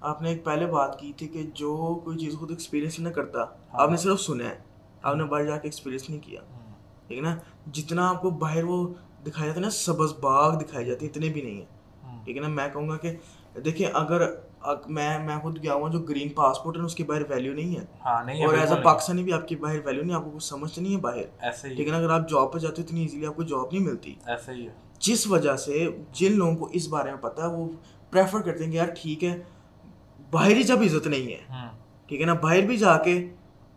آپ 0.00 0.22
نے 0.22 0.28
ایک 0.28 0.44
پہلے 0.44 0.66
بات 0.66 1.00
کی 1.00 1.12
تھی 1.12 1.28
کہ 1.28 1.42
جو 1.54 2.00
کوئی 2.04 2.18
چیز 2.18 2.34
خود 2.38 2.50
ایکسپیرینس 2.50 2.98
نہیں 2.98 3.14
کرتا 3.14 3.38
ہاں۔ 3.38 3.46
آپ 3.72 3.90
نے 3.90 3.96
صرف 3.96 4.20
سنا 4.20 4.44
ہے۔ 4.44 4.58
آپ 5.02 5.16
نے 5.16 5.24
باہر 5.24 5.44
جا 5.44 5.56
کے 5.56 5.68
ایکسپیرینس 5.68 6.10
نہیں 6.10 6.20
کیا۔ 6.20 6.40
ہاں۔ 6.40 6.74
ٹھیک 7.06 7.18
ہے 7.18 7.22
نا؟ 7.22 7.36
جتنا 7.72 8.08
آپ 8.10 8.22
کو 8.22 8.30
باہر 8.30 8.64
وہ 8.64 8.94
دکھایا 9.26 9.46
جاتے 9.46 9.60
ہیں 9.60 9.64
نا 9.64 9.70
سبز 9.70 10.12
باغ 10.20 10.58
دکھائی 10.58 10.88
ہیں 10.90 10.96
اتنے 11.00 11.28
بھی 11.28 11.42
نہیں 11.42 11.56
ہیں۔ 11.56 12.24
ٹھیک 12.24 12.36
ہے 12.36 12.42
نا 12.42 12.48
میں 12.48 12.68
کہوں 12.72 12.88
گا 12.88 12.96
کہ 12.96 13.12
دیکھیں 13.64 13.86
اگر 13.94 14.20
میں 14.86 15.18
میں 15.18 15.36
خود 15.42 15.62
گیا 15.62 15.74
ہوں 15.74 15.88
جو 15.88 15.98
گرین 15.98 16.28
پاسپورٹ 16.28 16.76
ہے 16.76 16.82
اس 16.82 16.94
کے 16.94 17.04
باہر 17.04 17.22
ویلیو 17.28 17.52
ہاں، 18.04 18.24
نہیں 18.24 18.40
ہے۔ 18.40 18.46
اور 18.46 18.54
ایز 18.54 18.72
اے 18.72 18.80
پاکستانی 18.82 19.22
بھی 19.22 19.32
آپ 19.32 19.48
کے 19.48 19.56
باہر 19.56 19.78
ویلیو 19.84 20.02
نہیں 20.04 20.16
آپ 20.16 20.24
کو 20.24 20.30
کچھ 20.30 20.44
سمجھ 20.44 20.78
نہیں 20.78 20.94
ہے 20.94 21.00
باہر۔ 21.00 21.50
ٹھیک 21.62 21.86
ہے 21.86 21.92
نا 21.92 21.96
اگر 21.96 22.10
آپ 22.10 22.28
جاب 22.30 22.52
پہ 22.52 22.58
جاتے 22.58 22.82
ہو 22.82 22.86
اتنی 22.86 23.00
ایزیلی 23.00 23.26
آپ 23.26 23.36
کو 23.36 23.42
جاب 23.42 23.66
نہیں 23.72 23.82
ملتی۔ 23.82 24.14
ایسے 24.26 24.52
ہی۔ 24.52 24.68
جس 24.98 25.26
وجہ 25.26 25.56
سے 25.56 25.88
جن 26.12 26.32
لوگوں 26.32 26.56
کو 26.56 26.68
اس 26.72 26.88
بارے 26.88 27.10
میں 27.10 27.18
پتہ 27.18 27.42
ہے 27.42 27.46
وہ 27.46 27.68
پریفر 28.10 28.40
کرتے 28.40 28.64
ہیں 28.64 28.70
کہ 28.72 28.76
یار 28.76 28.88
ٹھیک 29.02 29.24
ہے 29.24 29.38
باہر 30.30 30.50
ہی 30.50 30.62
جب 30.62 30.80
عزت 30.80 31.06
نہیں 31.06 31.32
ہے۔ 31.32 31.38
ہاں۔ 31.50 31.68
ٹھیک 32.08 32.20
ہے 32.20 32.26
نا 32.26 32.34
باہر 32.34 32.60
بھی 32.60 32.76
جا 32.76 32.96
کے 32.98 33.28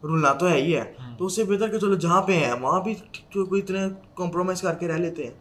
رولنا 0.04 0.34
تو 0.34 0.48
ہے 0.48 0.58
ہی 0.58 0.76
ہے۔ 0.76 0.94
تو 1.18 1.26
اس 1.26 1.36
سے 1.36 1.44
بہتر 1.44 1.70
کہ 1.70 1.80
چلو 1.80 1.96
جہاں 1.96 2.22
پہ 2.22 2.34
ہیں 2.34 2.54
وہاں 2.54 2.80
بھی 2.82 2.94
کوئی 3.34 3.62
اتنے 3.62 3.80
کمپرومائز 4.16 4.62
کر 4.62 4.74
کے 4.74 4.88
رہ 4.88 4.98
لیتے 4.98 5.24
ہیں۔ 5.24 5.32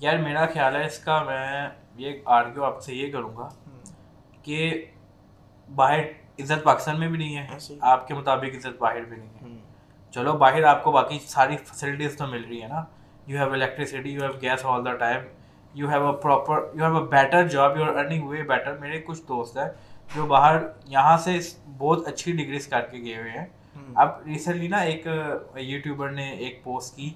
یار 0.00 0.16
میرا 0.16 0.46
خیال 0.46 0.76
ہے 0.76 0.86
اس 0.86 0.98
کا 0.98 1.22
میں 1.22 1.68
یہ 1.96 2.12
آرگیو 2.24 2.64
آپ 2.64 2.82
سے 2.82 2.94
یہ 2.94 3.12
کروں 3.12 3.36
گا 3.36 3.48
کہ 4.42 4.86
باہر 5.74 6.00
عزت 6.38 6.64
پاکستان 6.64 7.00
میں 7.00 7.08
بھی 7.08 7.18
نہیں 7.18 7.36
ہے 7.36 7.76
آپ 7.80 8.08
کے 8.08 8.14
مطابق 8.14 8.56
عزت 8.56 8.78
باہر 8.78 9.00
بھی 9.00 9.16
نہیں 9.16 9.28
ہے۔ 9.28 9.56
چلو 10.14 10.32
باہر 10.32 10.62
آپ 10.62 10.84
کو 10.84 10.92
باقی 10.92 11.18
ساری 11.26 11.56
فیسلٹیز 11.56 12.16
تو 12.16 12.26
مل 12.26 12.44
رہی 12.44 12.62
ہے 12.62 12.68
نا۔ 12.68 12.84
You 13.26 13.38
have 13.38 13.52
electricity 13.52 14.10
you 14.10 14.22
have 14.22 14.32
gas 14.42 14.64
all 14.64 14.84
the 14.84 14.92
time 14.92 15.22
you 15.74 15.90
have 15.90 16.06
a 16.06 16.16
proper 16.22 16.58
you 16.74 16.84
have 16.84 16.96
a 16.96 17.04
better 17.04 17.46
job 17.48 17.76
you 17.76 17.84
are 17.84 17.96
earning 17.96 18.28
way 18.28 18.42
better 18.42 18.76
میرے 18.78 19.00
کچھ 19.00 19.20
دوست 19.28 19.56
ہیں 19.56 19.68
جو 20.14 20.26
باہر 20.26 20.56
یہاں 20.86 21.16
سے 21.16 21.38
بہت 21.78 22.08
اچھی 22.08 22.32
ڈگریز 22.32 22.66
کر 22.66 22.80
کے 22.80 22.98
گئے 22.98 23.16
ہوئے 23.16 23.30
ہیں۔ 23.30 23.46
اب 23.94 24.08
ریسنٹلی 24.26 24.68
نا 24.68 24.78
ایک 24.78 25.06
یوٹیوبر 25.56 26.10
نے 26.10 26.28
ایک 26.30 26.62
پوسٹ 26.64 26.96
کی 26.96 27.10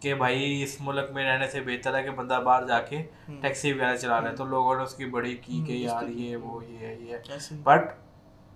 کہ 0.00 0.14
بھائی 0.14 0.62
اس 0.62 0.76
ملک 0.80 1.10
میں 1.12 1.24
رہنے 1.24 1.46
سے 1.48 1.60
بہتر 1.60 1.94
ہے 1.94 2.02
کہ 2.02 2.10
بندہ 2.10 2.40
باہر 2.44 2.66
جا 2.66 2.80
کے 2.80 3.02
ٹیکسی 3.40 3.72
وغیرہ 3.72 3.96
چلا 3.96 4.20
رہے 4.20 4.36
تو 4.36 4.44
لوگوں 4.44 4.76
نے 4.76 4.82
اس 4.82 4.94
کی 4.94 5.04
بڑی 5.04 5.36
کی 5.36 5.62
کہ 5.66 5.72
یار 5.72 6.06
یہ 6.08 6.36
وہ 6.36 6.64
یہ 6.64 6.88
یہ۔ 7.00 7.54
بٹ 7.62 7.88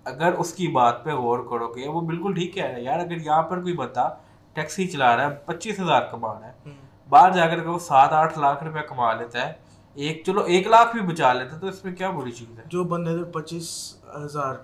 اگر 0.05 0.33
اس 0.33 0.53
کی 0.53 0.67
بات 0.67 1.03
پہ 1.03 1.11
غور 1.13 1.39
کرو 1.49 1.67
گے 1.67 1.87
وہ 1.87 2.01
بالکل 2.01 2.33
ٹھیک 2.33 2.53
کہہ 2.53 2.63
رہا 2.63 2.75
ہے 2.75 2.81
یار 2.81 2.99
اگر 2.99 3.17
یہاں 3.17 3.41
پر 3.41 3.61
کوئی 3.61 3.73
بندہ 3.73 4.07
ٹیکسی 4.55 4.87
چلا 4.87 5.15
رہا 5.17 5.29
ہے 5.29 5.35
پچیس 5.45 5.79
ہزار 5.79 6.01
کما 6.01 6.33
رہا 6.33 6.47
ہے۔ 6.47 6.71
باہر 7.09 7.31
جا 7.31 7.45
کر 7.47 7.57
اگر 7.57 7.65
وہ 7.65 7.79
سات 7.79 8.13
آٹھ 8.13 8.39
لاکھ 8.39 8.63
روپیہ 8.63 8.81
کما 8.81 9.13
لیتا 9.13 9.47
ہے 9.47 9.53
ایک 9.97 10.21
چلو 10.25 10.41
ایک 10.47 10.67
لاکھ 10.67 10.95
بھی 10.95 11.05
بچا 11.05 11.31
لیتا 11.33 11.57
تو 11.57 11.67
اس 11.67 11.83
میں 11.85 11.95
کیا 11.95 12.09
بری 12.09 12.31
چیز 12.31 12.57
ہے؟ 12.59 12.63
جو 12.67 12.83
بندے 12.83 13.23
پچیس 13.31 13.69
ہزار 14.15 14.55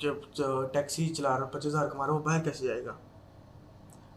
جب 0.00 0.14
ٹیکسی 0.72 1.08
چلا 1.08 1.38
رہا 1.38 1.44
پچیس 1.44 1.66
ہزار 1.66 1.88
کما 1.88 2.06
رہا 2.06 2.14
وہ 2.14 2.18
باہر 2.18 2.40
کیسے 2.44 2.66
جائے 2.66 2.84
گا؟ 2.84 2.92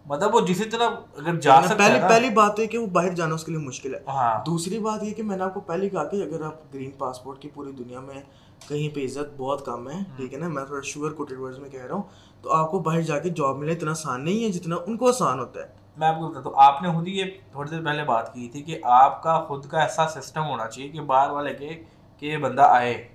مطلب 0.06 0.36
وہ 0.36 0.41
جسی 0.41 0.63
طرح 0.63 0.89
اگر 1.17 1.39
جا 1.39 1.54
یعنی 1.54 1.67
سکتا 1.67 1.78
پہلی 1.78 2.00
پہلی 2.10 2.30
بات 2.30 2.60
یہ 2.60 2.65
کہ 2.65 2.78
وہ 2.78 2.88
باہر 2.88 3.10
جانا 3.10 3.36
اس 3.36 3.43
کے 3.43 3.52
لیے 3.52 3.62
مشکل 3.62 3.96
ہے۔ 3.96 4.00
ہاں۔ 4.08 4.46
دوسری 4.46 4.80
بات 4.80 5.04
یہ 5.04 5.13
کہ 5.13 5.24
میں 5.24 5.38
نے 5.38 5.43
آپ 5.43 5.54
کو 5.54 5.60
پہلے 5.60 5.89
کہا 5.89 6.04
کہ 6.04 6.24
اگر 6.24 6.41
آپ 6.43 6.74
گرین 6.74 6.91
پاسپورٹ 6.91 7.39
کی 7.39 7.50
پوری 7.54 7.72
دنیا 7.72 8.00
میں 8.00 8.22
کہیں 8.67 8.96
پہ 8.96 9.06
عزت 9.06 9.34
بہت 9.38 9.65
کم 9.65 9.89
ہے 9.89 9.96
ہاں۔ 9.96 10.17
ٹھیک 10.17 10.34
ہے 10.34 10.39
نا؟ 10.39 10.48
میں 10.48 10.65
تھوڑا 10.65 10.82
شوگر 10.82 11.12
کوٹیڈ 11.12 11.39
ورڈز 11.39 11.60
میں 11.60 11.69
کہہ 11.69 11.86
رہا 11.86 11.96
ہوں۔ 11.96 12.02
تو 12.41 12.52
آپ 12.52 12.72
کو 12.72 12.80
باہر 12.80 13.02
جا 13.02 13.19
کے 13.19 13.30
جاب 13.30 13.58
ملنا 13.58 13.72
اتنا 13.72 13.91
آسان 13.91 14.26
نہیں 14.26 14.43
ہے 14.43 14.50
جتنا 14.50 14.76
ان 14.88 14.98
کو 14.98 15.10
آسان 15.10 15.39
ہوتا 15.39 15.60
ہے۔ 15.60 15.67
میں 15.98 16.08
آپ 16.08 16.15
کو 16.19 16.28
بتاتا 16.28 16.50
ہوں 16.50 16.56
آپ 16.58 16.82
نے 16.82 16.93
خود 16.93 17.08
ہی 17.08 17.17
یہ 17.17 17.26
تھوڑی 17.52 17.69
دیر 17.69 17.86
پہلے 17.86 18.04
بات 18.04 18.34
کی 18.34 18.50
تھی 18.52 18.62
کہ 18.62 18.80
آپ 18.84 19.24
کا 19.24 19.43
خود 19.43 19.65
کا 19.65 19.80
ایسا 19.80 20.08
سسٹم 20.08 20.46
ہونا 20.46 20.67
چاہیے 20.67 20.89
کہ 20.89 21.02
باہر 21.02 21.30
والے 21.30 21.54
کے 21.54 21.84
کہ 22.17 22.26
یہ 22.26 22.38
بندہ 22.38 22.62
آئے۔ 22.62 23.08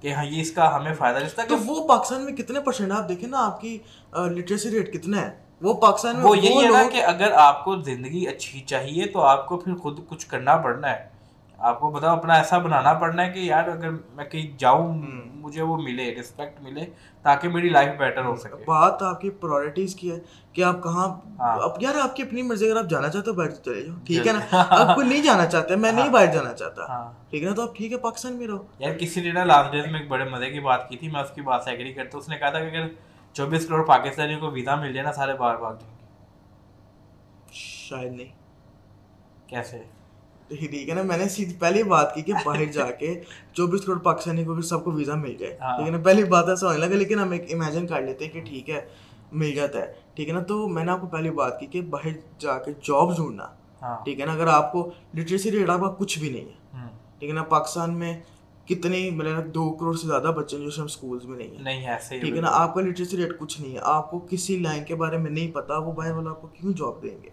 کہ 0.00 0.12
ہاں 0.12 0.24
یہ 0.24 0.40
اس 0.40 0.52
کا 0.52 0.76
ہمیں 0.76 0.94
فائدہ 0.94 1.18
رہتا 1.18 1.42
ہے 1.42 1.46
تو 1.46 1.56
وہ 1.66 1.88
پاکستان 1.88 2.24
میں 2.24 2.32
کتنے 2.32 2.60
پرسینٹ 2.60 2.92
آپ 2.92 3.08
دیکھیں 3.08 3.28
نا 3.28 3.46
آپ 3.46 3.60
کی 3.60 3.78
لٹریسی 4.12 4.70
ریٹ 4.70 4.92
کتنا 4.92 5.20
ہے 5.20 5.30
وہ 5.62 5.74
پاکستان 5.74 6.16
میں 6.16 6.24
وہ 6.24 6.38
یہی 6.38 6.64
ہے 6.64 6.70
نا 6.70 6.82
کہ 6.92 7.02
اگر 7.04 7.32
آپ 7.32 7.64
کو 7.64 7.76
زندگی 7.76 8.26
اچھی 8.26 8.60
چاہیے 8.60 9.06
تو 9.06 9.20
آپ 9.20 9.46
کو 9.46 9.56
پھر 9.56 9.74
خود 9.74 10.00
کچھ 10.08 10.26
کرنا 10.26 10.56
پڑنا 10.56 10.90
ہے۔ 10.90 11.19
آپ 11.60 11.80
کو 11.80 11.90
بتاؤ 11.90 12.16
اپنا 12.16 12.34
ایسا 12.34 12.58
بنانا 12.58 12.92
پڑنا 12.92 13.26
ہے 13.26 13.32
کہ 13.32 13.38
یار 13.38 13.68
اگر 13.68 13.90
میں 13.90 14.24
کہیں 14.24 14.58
جاؤں 14.58 15.02
مجھے 15.34 15.62
وہ 15.62 15.76
ملے 15.76 16.14
رسپیکٹ 16.20 16.60
ملے 16.60 16.80
تاکہ 17.22 17.48
میری 17.48 17.68
لائف 17.68 17.98
بیٹر 17.98 18.24
ہو 18.24 18.36
سکے۔ 18.36 18.64
بات 18.64 19.02
آپ 19.02 19.20
کی 19.20 19.30
پرائرٹیز 19.30 19.94
کی 19.94 20.10
ہے 20.12 20.18
کہ 20.52 20.64
آپ 20.64 20.82
کہاں 20.82 21.08
ہاں۔ 21.38 21.58
اب 21.62 21.70
یار 21.80 21.94
آپ 22.02 22.16
کی 22.16 22.22
اپنی 22.22 22.42
مرضی 22.42 22.70
اگر 22.70 22.84
آپ 22.84 22.90
جانا 22.90 23.08
چاہتے 23.08 23.30
ہو 23.30 23.36
باہر 23.36 23.50
چلے 23.50 23.82
جاؤ۔ 23.82 23.96
جی۔ 23.96 24.04
ٹھیک 24.04 24.26
ہے 24.26 24.32
نا؟ 24.32 24.40
آپ 24.68 24.94
کو 24.94 25.02
نہیں 25.02 25.22
جانا 25.22 25.46
چاہتے 25.46 25.76
میں 25.76 25.92
نہیں 25.92 26.04
ہاں۔ 26.04 26.12
باہر 26.12 26.26
جانا 26.26 26.52
چاہتا۔ 26.52 26.84
ہاں۔ 26.88 27.12
ٹھیک 27.30 27.42
ہے 27.42 27.48
نا؟ 27.48 27.54
تو 27.54 27.62
آپ 27.62 27.76
ٹھیک 27.76 27.92
ہے 27.92 27.98
پاکستان 27.98 28.32
میں 28.32 28.46
رہو۔ 28.46 28.64
یار 28.78 28.94
کسی 28.94 29.20
نے 29.20 29.32
نا 29.32 29.44
لاسٹ 29.44 29.72
ڈیز 29.72 29.86
میں 29.86 30.00
ایک 30.00 30.08
بڑے 30.08 30.24
مزے 30.24 30.50
کی 30.50 30.60
بات 30.60 30.88
کی 30.88 30.96
تھی 30.96 31.08
میں 31.08 31.20
اس 31.20 31.30
کی 31.30 31.40
بات 31.40 31.62
سے 31.64 31.70
ایگری 31.70 31.92
کرتا 31.92 32.10
ہوں۔ 32.14 32.20
اس 32.20 32.28
نے 32.28 32.36
کہا 32.38 32.50
تھا 32.50 32.60
کہ 32.60 32.76
اگر 32.76 32.88
چوبیس 33.32 33.66
کروڑ 33.66 33.86
پاکستانیوں 33.86 34.40
کو 34.40 34.50
ویزا 34.50 34.74
مل 34.74 34.92
جائے 34.92 35.06
نا 35.06 35.12
سارے 35.12 35.34
باہر 35.34 35.56
بھاگ 35.56 35.74
جائیں 35.74 35.94
گے۔ 35.94 36.00
شاید 37.52 38.12
نہیں۔ 38.12 38.28
کیسے؟ 39.46 39.82
ٹھیک 40.50 40.88
ہے 40.88 40.94
نا؟ 40.94 41.02
میں 41.02 41.16
نے 41.18 41.28
سیدھی 41.28 41.54
پہلی 41.58 41.82
بات 41.82 42.14
کی 42.14 42.22
کہ 42.22 42.32
باہر 42.44 42.64
جا 42.64 42.90
کے 42.90 43.14
چوبیس 43.52 43.80
کروڑ 43.80 43.98
پاکستانی 43.98 44.44
کو 44.44 44.60
سب 44.60 44.84
کو 44.84 44.90
ویزا 44.90 45.14
مل 45.14 45.34
جائے 45.34 45.52
ٹھیک 45.52 45.86
ہے 45.86 45.90
نا؟ 45.90 45.98
پہلی 46.04 46.24
بات 46.24 46.48
ایسا 46.48 46.66
ہونے 46.66 46.78
لگا 46.78 46.94
لیکن 46.94 47.18
ہم 47.18 47.30
ایک 47.30 47.52
امیجن 47.54 47.86
کر 47.86 48.02
لیتے 48.02 48.24
ہیں 48.24 48.32
کہ 48.32 48.40
ٹھیک 48.40 48.70
ہے 48.70 48.80
مل 49.32 49.54
جاتا 49.54 49.78
ہے 49.78 49.92
ٹھیک 50.14 50.28
ہے 50.28 50.34
نا؟ 50.34 50.42
تو 50.42 50.68
میں 50.68 50.84
نے 50.84 50.90
آپ 50.92 51.00
کو 51.00 51.06
پہلی 51.06 51.30
بات 51.30 51.60
کی 51.60 51.66
کہ 51.66 51.80
باہر 51.80 52.16
جا 52.38 52.58
کے 52.58 52.72
جاب 52.82 53.16
ڈھونڈنا 53.16 53.46
ٹھیک 54.04 54.20
ہے 54.20 54.26
نا؟ 54.26 54.32
اگر 54.32 54.46
آپ 54.46 54.72
کو 54.72 54.90
لٹریسی 55.14 55.50
ریٹ 55.50 55.70
آپ 55.70 55.80
کا 55.80 55.94
کچھ 55.98 56.18
بھی 56.18 56.30
نہیں 56.30 56.44
ہے 56.44 56.88
ٹھیک 57.18 57.30
ہے 57.30 57.34
نا؟ 57.34 57.42
پاکستان 57.42 57.94
میں 57.94 58.20
کتنے 58.66 59.10
میرے 59.10 59.30
دو 59.54 59.70
کروڑ 59.72 59.94
سے 59.96 60.06
زیادہ 60.06 60.32
بچے 60.36 60.56
ہیں 60.56 60.64
جو 60.64 60.80
ہم 60.80 60.84
اسکولس 60.84 61.24
میں 61.24 61.38
نہیں 61.38 61.48
ہیں۔ 61.48 61.64
ٹھیک 62.20 62.36
ہے 62.36 62.40
نا؟ 62.40 62.48
آپ 62.52 62.74
کا 62.74 62.80
لٹریسی 62.80 63.16
ریٹ 63.16 63.38
کچھ 63.38 63.60
نہیں 63.60 63.72
ہے۔ 63.74 63.78
آپ 63.82 64.10
کو 64.10 64.18
کسی 64.30 64.58
لائن 64.58 64.84
کے 64.84 64.94
بارے 64.94 65.16
میں 65.16 65.30
نہیں 65.30 65.50
پتا 65.50 65.78
وہ 65.78 65.92
باہر 65.92 66.12
والا 66.12 66.30
آپ 66.30 66.40
کو 66.40 66.46
کیوں 66.46 66.72
جاب 66.72 67.02
دیں 67.02 67.16
گے؟ 67.22 67.28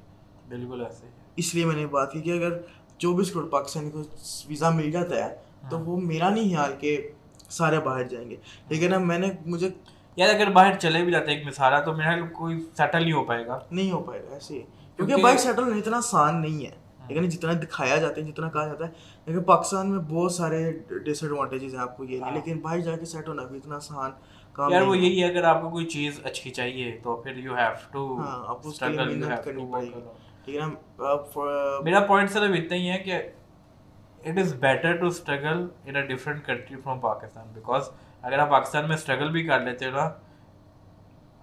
بالکل 0.49 0.84
ایسے 0.86 1.06
اس 1.36 1.56
لیے 1.56 1.65
میں 1.65 1.75
نے 1.75 1.86
بات 1.88 2.12
کی 2.12 2.21
کہ 2.21 2.32
اگر 2.32 2.58
چوبیس 2.98 3.32
کروڑ 3.32 3.50
پاکستانی 3.50 3.92
کو 3.92 4.02
ویزا 4.50 4.70
مل 4.70 4.92
جاتا 4.92 5.16
ہے 5.16 5.36
تو 5.70 5.78
ہاں۔ 5.78 5.84
وہ 5.86 5.98
میرا 6.02 6.30
نہیں 6.30 6.56
خیال 6.56 6.74
کہ 6.80 7.12
سارے 7.50 7.80
باہر 7.80 8.04
جائیں 8.04 8.30
گے۔ 8.30 8.36
لیکن 8.70 8.94
اب 8.94 9.02
میں 9.02 9.18
نے 9.18 9.28
مجھے 9.46 9.70
یار 10.16 10.36
اگر 10.36 10.50
باہر 10.50 10.76
چلے 10.76 11.04
بھی 11.04 11.12
جاتے 11.12 11.32
ایک 11.32 11.48
مثال 11.48 11.74
ہے 11.74 11.82
تو 11.82 11.94
میرا 11.94 12.26
کوئی 12.34 12.60
سیٹل 12.78 13.02
نہیں 13.02 13.14
ہو 13.14 13.24
پائے 13.24 13.48
گا۔ 13.48 13.60
نہیں 13.72 13.92
ہو 13.92 14.04
پائے 14.04 14.22
گا 14.24 14.34
ایسے 14.34 14.54
ہی۔ 14.54 14.62
کیونکہ 14.96 15.16
باہر 15.16 15.38
سیٹل 15.38 15.64
اتنا 15.78 15.98
آسان 15.98 16.42
نہیں 16.42 16.66
ہے۔ 16.66 16.72
ہاں۔ 17.00 17.08
لیکن 17.10 17.30
جتنا 17.30 17.54
دکھایا 17.54 17.96
جاتا 17.98 18.22
ہے 18.22 18.26
جتنا 18.28 18.50
کہا 18.50 18.68
جاتا 18.68 18.86
ہے 18.86 18.92
لیکن 19.28 19.44
پاکستان 19.44 19.92
میں 19.92 20.00
بہت 20.00 20.32
سارے 20.32 20.72
ڈس 21.06 21.24
ایڈوانٹیجز 21.24 21.74
ہیں 21.74 21.82
آپ 21.82 21.98
کو 21.98 22.04
یہ 22.04 22.10
نہیں 22.10 22.22
ہاں۔ 22.22 22.32
لیکن 22.32 22.60
باہر 22.60 22.80
جا 22.80 22.96
کے 22.96 23.06
سیٹ 23.06 23.28
ہونا 23.28 23.44
بھی 23.44 23.58
اتنا 23.58 23.76
آسان 23.76 24.12
کام 24.54 24.72
یار 24.72 24.82
وہ 24.82 24.98
یہی 24.98 25.24
ہے 25.24 25.30
اگر 25.30 25.44
آپ 25.44 25.62
کو 25.62 25.70
کوئی 25.70 25.86
چیز 25.86 26.20
اچھی 26.24 26.52
چاہیے 26.52 27.00
تو 27.04 27.16
پھر 27.16 27.38
یو 27.38 27.56
ہیو 27.56 27.72
ٹو 27.92 28.20
ہاں 28.20 28.44
آپ 28.48 28.64
کو 28.64 28.70
محنت 28.82 29.46
کرنی 29.46 29.66
پڑے 29.72 29.86
گی۔ 29.86 30.02
لیکن 30.48 30.62
ہم 30.62 30.76
میرا 31.84 32.00
پوائنٹ 32.00 32.32
صرف 32.32 32.52
اتنا 32.56 32.78
ہی 32.78 32.90
ہے 32.90 32.98
کہ 32.98 33.16
it 34.26 34.38
is 34.40 34.54
better 34.60 34.96
to 34.98 35.08
struggle 35.08 35.66
in 35.86 35.96
a 35.96 36.02
different 36.08 36.46
country 36.46 36.76
from 36.84 37.00
Pakistan 37.00 37.48
because 37.54 37.90
اگر 38.22 38.40
آپ 38.40 38.50
پاکستان 38.52 38.88
میں 38.88 38.96
اسٹرگل 38.96 39.32
بھی 39.32 39.44
کر 39.48 39.60
لیتے 39.60 39.86
ہو 39.86 39.92
نا 39.92 40.10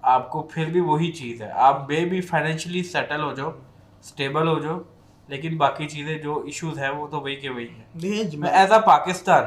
آپ 0.03 0.31
کو 0.31 0.43
پھر 0.53 0.71
بھی 0.71 0.81
وہی 0.81 1.11
چیز 1.12 1.43
ہے۔ 1.43 1.51
آپ 1.67 1.87
بے 1.88 2.05
بھی 2.05 2.21
فائنینشلی 2.21 2.83
سیٹل 2.83 3.23
ہو 3.23 3.33
جاؤ 3.35 3.51
اسٹیبل 4.01 4.49
ہو 4.49 4.59
جاؤ 4.61 4.79
لیکن 5.29 5.57
باقی 5.57 5.88
چیزیں 5.88 6.17
جو 6.19 6.40
ایشوز 6.45 6.79
ہیں 6.79 6.90
وہ 6.90 7.07
تو 7.11 7.21
وہی 7.21 7.37
کے 7.37 7.51
وہی 7.51 7.69
ہیں۔ 7.69 7.85
ایز 8.51 8.73
اے 8.73 8.79
پاکستان 8.87 9.45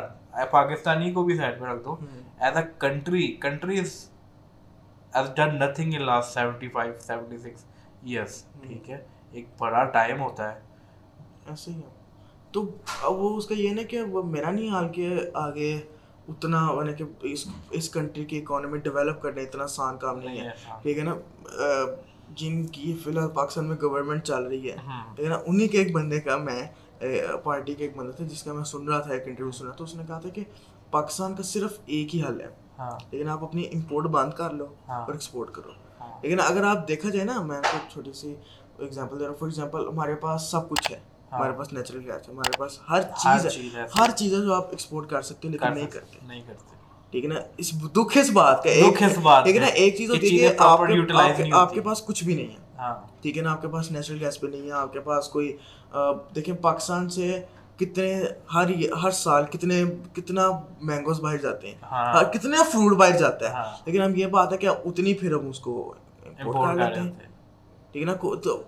پاکستانی 0.52 1.12
کو 1.12 1.24
بھی 1.24 1.38
سائڈ 1.38 1.60
پہ 1.60 1.65
رکھ 1.65 1.84
دو۔ 1.86 1.96
As 2.39 2.58
a 2.58 2.63
country 2.80 3.28
countries 3.41 3.93
has 5.13 5.30
done 5.36 5.56
nothing 5.60 5.93
in 5.93 6.02
last 6.06 6.34
seventy 6.34 6.67
five 6.70 6.93
seventy 7.00 7.38
six 7.38 7.65
years 8.04 8.43
ٹھیک 8.62 8.89
ہے؟ 8.89 8.98
ایک 9.31 9.45
بڑا 9.57 9.83
ٹائم 9.83 10.21
ہوتا 10.21 10.55
ہے۔ 10.55 10.59
ایسے 11.49 11.71
ہی۔ 11.71 11.81
تو 12.51 12.65
اب 13.03 13.11
وہ 13.11 13.37
اس 13.37 13.45
کا 13.47 13.55
یہ 13.57 13.69
نا 13.69 13.81
کہ 13.81 14.01
وہ 14.01 14.23
میرا 14.23 14.51
نہیں 14.51 14.69
حال 14.69 14.87
کہ 14.89 15.19
آگے 15.33 15.81
اتنا 16.27 16.69
یعنی 16.73 16.93
کہ 16.93 17.03
اس 17.21 17.47
اس 17.69 17.89
کنٹری 17.89 18.25
کی 18.25 18.37
اکانومی 18.37 18.77
ڈیولپ 18.77 19.21
کرنا 19.21 19.41
اتنا 19.41 19.63
آسان 19.63 19.97
کام 19.97 20.19
نہیں 20.19 20.41
ہے۔ 20.41 20.49
ٹھیک 20.81 20.97
ہے 20.97 21.03
نا؟ 21.03 21.15
جن 22.35 22.65
کی 22.65 22.95
فی 23.03 23.11
الحال 23.11 23.29
پاکستان 23.29 23.65
میں 23.65 23.75
گورنمنٹ 23.81 24.23
چل 24.23 24.43
رہی 24.43 24.71
ہے۔ 24.71 24.75
ٹھیک 25.15 25.25
ہے 25.25 25.29
نا؟ 25.29 25.39
انہیں 25.45 25.67
کے 25.67 25.77
ایک 25.77 25.91
بندے 25.95 26.19
کا 26.19 26.37
میں 26.37 26.63
پارٹی 27.43 27.73
کے 27.75 27.83
ایک 27.83 27.97
بندے 27.97 28.11
تھے 28.11 28.25
جس 28.25 28.43
کا 28.43 28.53
میں 28.53 28.63
سن 28.63 28.87
رہا 28.87 28.99
تھا 28.99 29.13
ایک 29.13 29.23
انٹرویو 29.27 29.51
سن 29.51 29.65
رہا 29.65 29.73
تھا 29.73 29.83
اس 29.83 29.95
نے 29.95 30.03
کہا 30.07 30.19
تھا 30.19 30.29
کہ 30.29 30.43
پاکستان 30.91 31.35
کا 31.35 31.43
صرف 31.43 31.73
ایک 31.85 32.15
ہی 32.15 32.21
حل 32.21 32.41
ہے۔ 32.41 32.47
لیکن 33.11 33.29
آپ 33.29 33.43
اپنی 33.43 33.63
امپورٹ 33.73 34.05
بند 34.05 34.33
کر 34.33 34.49
لو 34.49 34.65
اور 34.87 35.11
ایکسپورٹ 35.13 35.51
کرو۔ 35.51 35.69
لیکن 36.23 36.39
اگر 36.39 36.63
آپ 36.63 36.87
دیکھا 36.87 37.09
جائے 37.09 37.25
نا 37.25 37.41
میں 37.41 37.57
آپ 37.57 37.71
کو 37.71 37.77
چھوٹی 37.91 38.13
سی 38.13 38.35
ایگزامپل 38.79 39.19
دے 39.19 39.23
رہا 39.23 39.29
ہوں 39.31 39.37
فار 39.37 39.47
ایگزامپل 39.47 39.87
ہمارے 39.87 40.15
پاس 40.15 40.41
سب 40.41 40.69
کچھ 40.69 40.91
ہے۔ 40.91 40.99
ہمارے 41.31 41.51
پاس 41.51 41.73
نیچرل 41.73 41.99
گیس 41.99 42.27
ہے 42.29 42.33
ہمارے 42.33 42.57
پاس 42.57 42.79
ہر 42.89 43.01
چیز 43.01 43.45
ہے۔ 43.45 43.85
ہر 43.99 44.11
چیز 44.11 44.33
ہے 44.33 44.39
جو 44.39 44.53
آپ 44.53 44.69
ایکسپورٹ 44.69 45.09
کر 45.09 45.21
سکتے 45.21 45.47
ہیں 45.47 45.51
لیکن 45.51 45.73
نہیں 45.73 45.87
کرتے۔ 45.87 46.17
نہیں 46.27 46.41
کرتے۔ 46.47 46.75
ٹھیک 47.11 47.23
ہے 47.23 47.29
نا؟ 47.29 47.39
اس 47.57 47.71
دکھ 47.95 48.17
اس 48.17 48.29
بات 48.29 48.63
کا 48.63 48.69
ایک 48.69 48.85
ٹھیک 49.43 49.55
ہے 49.55 49.61
نا 49.61 49.67
ایک 49.67 49.95
چیز 49.97 50.09
ہوتی 50.09 50.43
ہے 50.43 50.55
آپ 51.53 51.73
کے 51.73 51.81
پاس 51.81 52.05
کچھ 52.05 52.23
بھی 52.23 52.35
نہیں 52.35 52.47
ہے۔ 52.47 52.55
ٹھیک 53.21 53.37
ہے 53.37 53.43
نا؟ 53.43 53.51
آپ 53.51 53.61
کے 53.61 53.67
پاس 53.67 53.91
نیچرل 53.91 54.23
گیس 54.25 54.39
بھی 54.39 54.47
نہیں 54.47 54.61
ہے 54.61 54.71
آپ 54.71 54.93
کے 54.93 54.99
پاس 54.99 55.29
کوئی 55.29 55.57
دیکھیں 56.35 56.55
پاکستان 56.55 57.09
سے 57.09 57.41
کتنے 57.77 58.23
ہر 58.53 58.65
ہر 59.03 59.11
سال 59.11 59.45
کتنے 59.45 59.83
کتنا 60.13 60.51
مینگوز 60.81 61.19
باہر 61.19 61.37
جاتے 61.37 61.67
ہیں۔ 61.67 61.75
کتنے 62.33 62.57
فروٹ 62.71 62.97
باہر 62.97 63.17
جاتا 63.17 63.49
ہے۔ 63.49 63.53
لیکن 63.85 64.01
ہم 64.01 64.15
یہ 64.15 64.25
بات 64.27 64.53
ہے 64.53 64.57
کہ 64.57 64.67
اتنی 64.85 65.13
پھر 65.13 65.33
ہم 65.33 65.49
اس 65.49 65.59
کو 65.59 65.93
امپورٹ 66.25 66.77
کر 66.77 66.85
لیتے 66.89 66.99
ہیں۔ 66.99 67.37
ٹھیک 67.91 68.04
ہے 68.04 68.08
نا 68.08 68.13
تو 68.36 68.63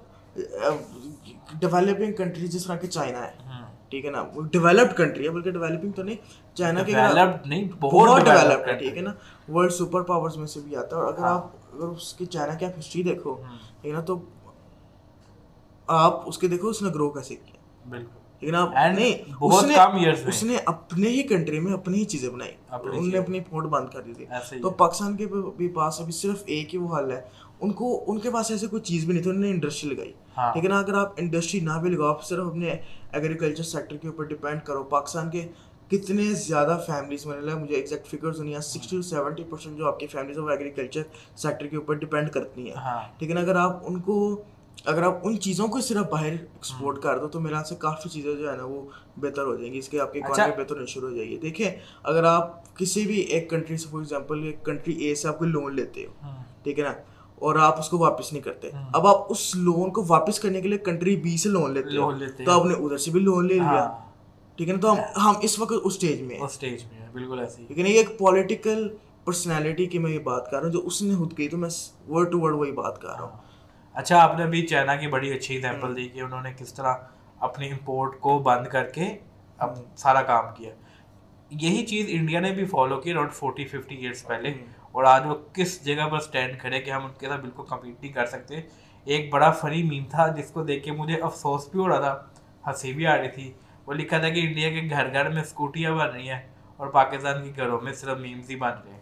ڈیولپنگ 1.60 2.14
کنٹری 2.14 2.48
جس 2.48 2.66
طرح 2.66 2.76
کہ 2.76 2.88
چائنا 2.88 3.28
ہے 3.28 3.32
ہوں 3.46 3.66
ٹھیک 3.90 4.06
ہے 4.06 4.12
نا 4.12 4.24
وہ 4.34 4.42
ڈیولپڈ 4.42 4.98
کنٹری 4.98 5.24
ہے 5.24 5.30
بلکہ 5.30 5.52
ڈیولپنگ 5.52 5.92
تو 5.92 6.04
نہیں 6.04 6.16
چائنا 6.54 6.84
کے 6.84 6.94
بہت 7.80 8.22
ڈیولپڈ 8.22 8.70
ہے 8.70 8.74
ٹھیک 8.74 8.98
ہے 8.98 9.02
نا 9.02 9.14
ورلڈ 9.52 9.72
سپر 9.72 10.02
پاورز 10.02 10.38
میں 10.38 10.48
سے 10.48 10.60
بھی 10.60 10.76
آتا 10.76 10.98
ہے۔ 10.98 11.02
اور 11.02 11.14
اگر 11.14 11.24
ہاں۔ 11.24 11.36
آپ 11.36 11.48
اگر 11.74 11.88
اس 11.88 12.14
کی 12.14 12.26
چائنا 12.26 12.54
کی 12.54 12.66
آپ 12.66 12.80
ہسٹری 12.80 13.04
دیکھو 13.04 13.32
ہوں، 13.32 13.44
ٹھیک 13.82 13.86
ہے 13.86 13.98
نا 13.98 14.02
تو 14.02 14.20
آپ 15.88 16.30
اس 16.30 16.38
کے 16.38 16.48
دیکھو 16.48 16.68
اس 16.68 16.82
نے 16.82 16.90
گرو 16.90 17.10
کیسے 17.10 17.36
کیا۔ 17.36 17.90
بالکل۔ 17.90 18.16
اس 19.42 19.64
نے 19.64 19.76
اس 20.28 20.44
نے 20.44 20.58
اپنے 20.66 21.10
ہی 21.10 21.24
کنٹری 21.24 21.60
میں 21.60 21.74
اپنی 21.74 22.00
ہی 22.00 22.06
چیزیں 22.06 22.30
بنائی۔ 22.30 22.52
انہوں 22.90 23.08
نے۔ 23.12 23.18
اپنی 23.18 23.40
پورٹ 23.40 23.66
بند 23.66 23.88
کر 23.94 24.02
دی 24.02 24.14
تھی۔ 24.14 24.26
تو 24.62 24.70
پاکستان 24.70 25.18
کے 25.18 25.26
بھی 25.58 25.68
پاس 25.68 26.00
ابھی 26.02 26.12
صرف 26.12 26.44
ایک 26.46 26.74
ہی 26.74 26.80
وہ 26.80 26.98
حل 26.98 27.12
ہے۔ 27.12 27.22
ان 27.62 27.72
کو 27.72 28.04
ان 28.08 28.20
کے 28.20 28.32
پاس 28.32 28.52
ایسے 28.52 28.68
کوئی 28.68 28.82
چیز 28.82 29.06
بھی 29.06 29.14
نہیں 29.14 29.24
تھی 29.24 29.30
انہوں 29.32 29.44
نے 29.44 29.50
انڈسٹری 29.50 29.90
لگائی۔ 29.90 30.14
ہاں۔ 30.38 30.54
ٹھیک 30.54 30.64
ہے 30.64 30.70
نا 30.70 30.80
اگر 30.80 30.94
آپ 30.94 31.14
انڈسٹری 31.18 31.60
نہ 31.60 31.72
بھی 31.82 31.90
لگاؤ 31.90 32.08
آپ 32.08 32.24
صرف 32.24 32.46
اپنے 32.46 32.76
ایگریکلچر 33.12 33.64
سیکٹر 33.64 33.98
کے 33.98 34.08
اوپر 34.08 34.24
ڈپینڈ 34.24 34.62
کرو۔ 34.64 34.84
پاکستان 34.84 35.30
کے 35.30 35.48
کتنے 35.90 36.24
زیادہ 36.24 36.84
فیملیز 36.86 37.26
میں 37.26 37.42
لگا 37.42 37.58
مجھے 37.58 37.76
ایگزیکٹ 37.76 38.08
فگرز 38.08 38.42
نہیں 38.42 38.54
ہیں 38.54 38.62
سکسٹی 38.62 38.96
ٹو 38.96 39.02
سیونٹی 39.02 39.44
پرسینٹ 39.44 39.78
جو 39.78 39.88
آپ 39.88 40.00
کی 40.00 40.08
فیملیز 40.08 40.38
وہ 40.38 40.50
ایگریکلچر 40.50 41.02
سیکٹر 41.36 41.68
کے 41.68 41.76
اوپر 41.76 41.94
ڈپینڈ 41.94 42.30
کرتی 42.30 42.68
ہیں۔ 42.68 42.76
ہاں۔ 42.76 43.02
ہے 43.22 43.34
نا 43.34 43.40
اگر 43.42 43.56
آپ 43.56 43.84
ان 43.86 44.00
کو 44.00 44.42
اگر 44.86 45.04
آپ 45.04 45.14
ان 45.24 45.40
چیزوں 45.40 45.68
کو 45.68 45.82
صرف 45.82 46.10
باہر 46.10 46.26
ایکسپورٹ 46.26 47.00
کر 47.00 47.18
دو 47.18 47.28
تو 47.28 47.40
میرے 47.40 47.56
سے 47.70 47.76
کافی 47.76 48.10
چیزیں 48.10 48.36
جو 48.36 48.52
ہے 48.52 48.58
نا 48.58 48.64
وہ 48.64 48.82
بہتر 49.18 49.46
ہو 49.46 49.56
جائیں 49.56 49.74
گی۔ 49.74 49.78
اس 49.78 49.90
کے 49.90 50.00
آپ 50.00 50.14
کی 50.14 50.20
اچھا۔ 50.20 50.34
اکانومی 50.34 50.64
بہتر 50.64 50.76
ہونی 50.76 50.86
شروع 50.86 51.10
ہو 51.10 51.16
جائے 51.16 51.30
گی۔ 51.30 51.38
دیکھیں 51.38 51.72
اگر 52.04 52.24
آپ 52.24 52.76
کسی 52.76 53.06
بھی 53.08 53.20
ایک 53.20 53.50
کنٹری 53.50 53.78
سے 53.78 53.88
فار 53.92 54.00
ایگزامپل 54.00 54.44
ایک 54.44 54.66
کنٹری 54.66 54.94
اے 54.94 55.16
سے 55.16 55.28
آپ 55.28 55.38
کوئی 55.40 55.50
لون 55.52 55.76
لیتے 55.76 56.06
ہو 56.06 56.30
ٹھیک 56.64 56.80
ہے 56.80 56.84
نا؟ 56.84 56.94
اور 57.40 57.56
آپ 57.56 57.80
اس 57.80 57.90
کو 57.90 57.98
واپس 57.98 58.34
نہیں 58.34 58.44
کرتے۔ 58.44 58.70
ہوں۔ 58.74 58.86
اب 58.94 59.08
آپ 59.08 59.16
اس 59.30 59.56
لون 59.56 59.92
کو 59.92 60.04
واپس 60.08 60.40
کرنے 60.40 60.62
کے 60.62 60.68
لیے 60.68 60.78
کنٹری 60.78 61.16
بی 61.16 61.38
سے 61.38 61.50
لون 61.50 61.74
لیتے 61.74 61.98
ہو۔ 61.98 62.12
تو 62.46 62.52
آپ 62.52 62.66
نے 62.66 62.74
ادھر 62.74 62.98
سے 62.98 63.12
بھی 63.12 63.20
لون 63.20 63.48
لے 63.48 63.54
لیا۔ 63.54 63.64
ہاں۔ 63.64 64.10
ٹھیک 64.58 64.70
ہے 64.70 64.74
نا؟ 64.74 64.80
تو 64.80 64.92
ہم 64.92 64.98
ہم 65.22 65.34
اس 65.42 65.60
وقت 65.60 65.72
اس 65.72 65.80
اسٹیج 65.84 66.22
میں 66.22 66.36
ہیں۔ 66.36 66.44
اس 66.44 66.52
سٹیج 66.52 66.84
میں 66.84 67.08
بالکل 67.14 67.40
ایسے 67.40 67.64
ٹھیک 67.68 67.78
ہے 67.78 67.84
نا 67.84 67.90
یہ 67.90 67.98
ایک 67.98 68.18
پولیٹیکل 68.20 68.88
پرسنالٹی 69.26 69.86
کی 69.86 70.00
میں 70.00 70.12
یہ 70.12 70.20
بات 70.20 70.52
کر 70.52 70.58
رہا 70.58 70.66
ہوں 70.66 70.74
جو 70.74 70.82
اس 70.86 71.02
نے 71.02 71.16
خود 71.16 71.38
کی 71.38 71.48
تو 71.48 71.58
میں 71.58 71.70
ورڈ 72.10 72.32
ٹو 72.32 72.40
ورڈ 72.40 72.56
وہی 72.56 72.72
بات 72.72 73.02
کر 73.02 73.08
رہا 73.08 73.22
ہوں۔ 73.22 73.38
اچھا 73.94 74.24
آپ 74.24 74.38
نے 74.38 74.44
ابھی 74.44 74.68
چائنا 74.68 74.96
کی 74.96 75.08
بڑی 75.08 75.34
اچھی 75.34 75.56
اگزامپل 75.56 75.96
دی 75.96 76.08
کہ 76.08 76.20
انہوں 76.20 76.42
نے 76.42 76.54
کس 76.58 76.74
طرح 76.74 76.94
اپنی 77.40 77.72
امپورٹ 77.72 78.20
کو 78.20 78.40
بند 78.40 78.68
کر 78.68 78.84
کے 78.84 79.18
اب 79.58 79.70
سارا 79.96 80.22
کام 80.22 80.46
کیا۔ 80.58 80.74
یہی 81.50 81.86
چیز 81.86 82.06
انڈیا 82.10 82.40
نے 82.40 82.52
بھی 82.52 82.66
فالو 82.66 82.98
کی 82.98 83.12
اراؤنڈ 83.12 83.34
فورٹی 83.34 83.66
ففٹی 83.66 83.96
ایئرس 83.96 84.28
پہلے۔ 84.28 84.54
اور 84.92 85.04
آج 85.04 85.26
وہ 85.26 85.36
کس 85.54 85.86
جگہ 85.86 86.08
پر 86.12 86.18
اسٹینڈ 86.18 86.60
کھڑے 86.60 86.80
کہ 86.82 86.92
ہم 86.92 87.06
ان 87.06 87.12
کے 87.20 87.28
ساتھ 87.28 87.42
بالکل 87.42 87.64
کمپیٹ 87.70 88.02
نہیں 88.02 88.14
کر 88.14 88.26
سکتے۔ 88.26 88.62
ایک 89.06 89.34
بڑا 89.34 89.52
فنی 89.52 89.84
میم 89.84 90.04
تھا 90.10 90.28
جس 90.28 90.52
کو 90.52 90.64
دیکھ 90.64 90.84
کے 90.86 90.92
مجھے 90.92 91.22
افسوس 91.22 91.68
بھی 91.70 91.80
ہو 91.80 91.88
رہا 91.90 92.00
تھا 92.00 92.18
ہنسی 92.68 92.94
بھی 92.94 93.08
آ 93.08 93.18
رہی 93.18 93.28
تھی۔ 93.28 93.52
وہ 93.86 93.94
لکھا 93.94 94.18
تھا 94.18 94.30
کہ 94.30 94.40
انڈیا 94.40 94.70
کے 94.70 94.88
گھر 94.90 95.14
گھر 95.14 95.30
میں 95.30 95.42
اسکوٹیاں 95.42 95.92
بن 95.92 96.10
رہی 96.10 96.30
ہیں 96.30 96.42
اور 96.78 96.88
پاکستان 96.88 97.44
کے 97.44 97.62
گھروں 97.62 97.80
میں 97.82 97.94
صرف 97.94 98.18
میمز 98.18 98.50
ہی 98.50 98.56
بن 98.56 98.70
رہے 98.70 98.92
ہیں۔ 98.92 99.00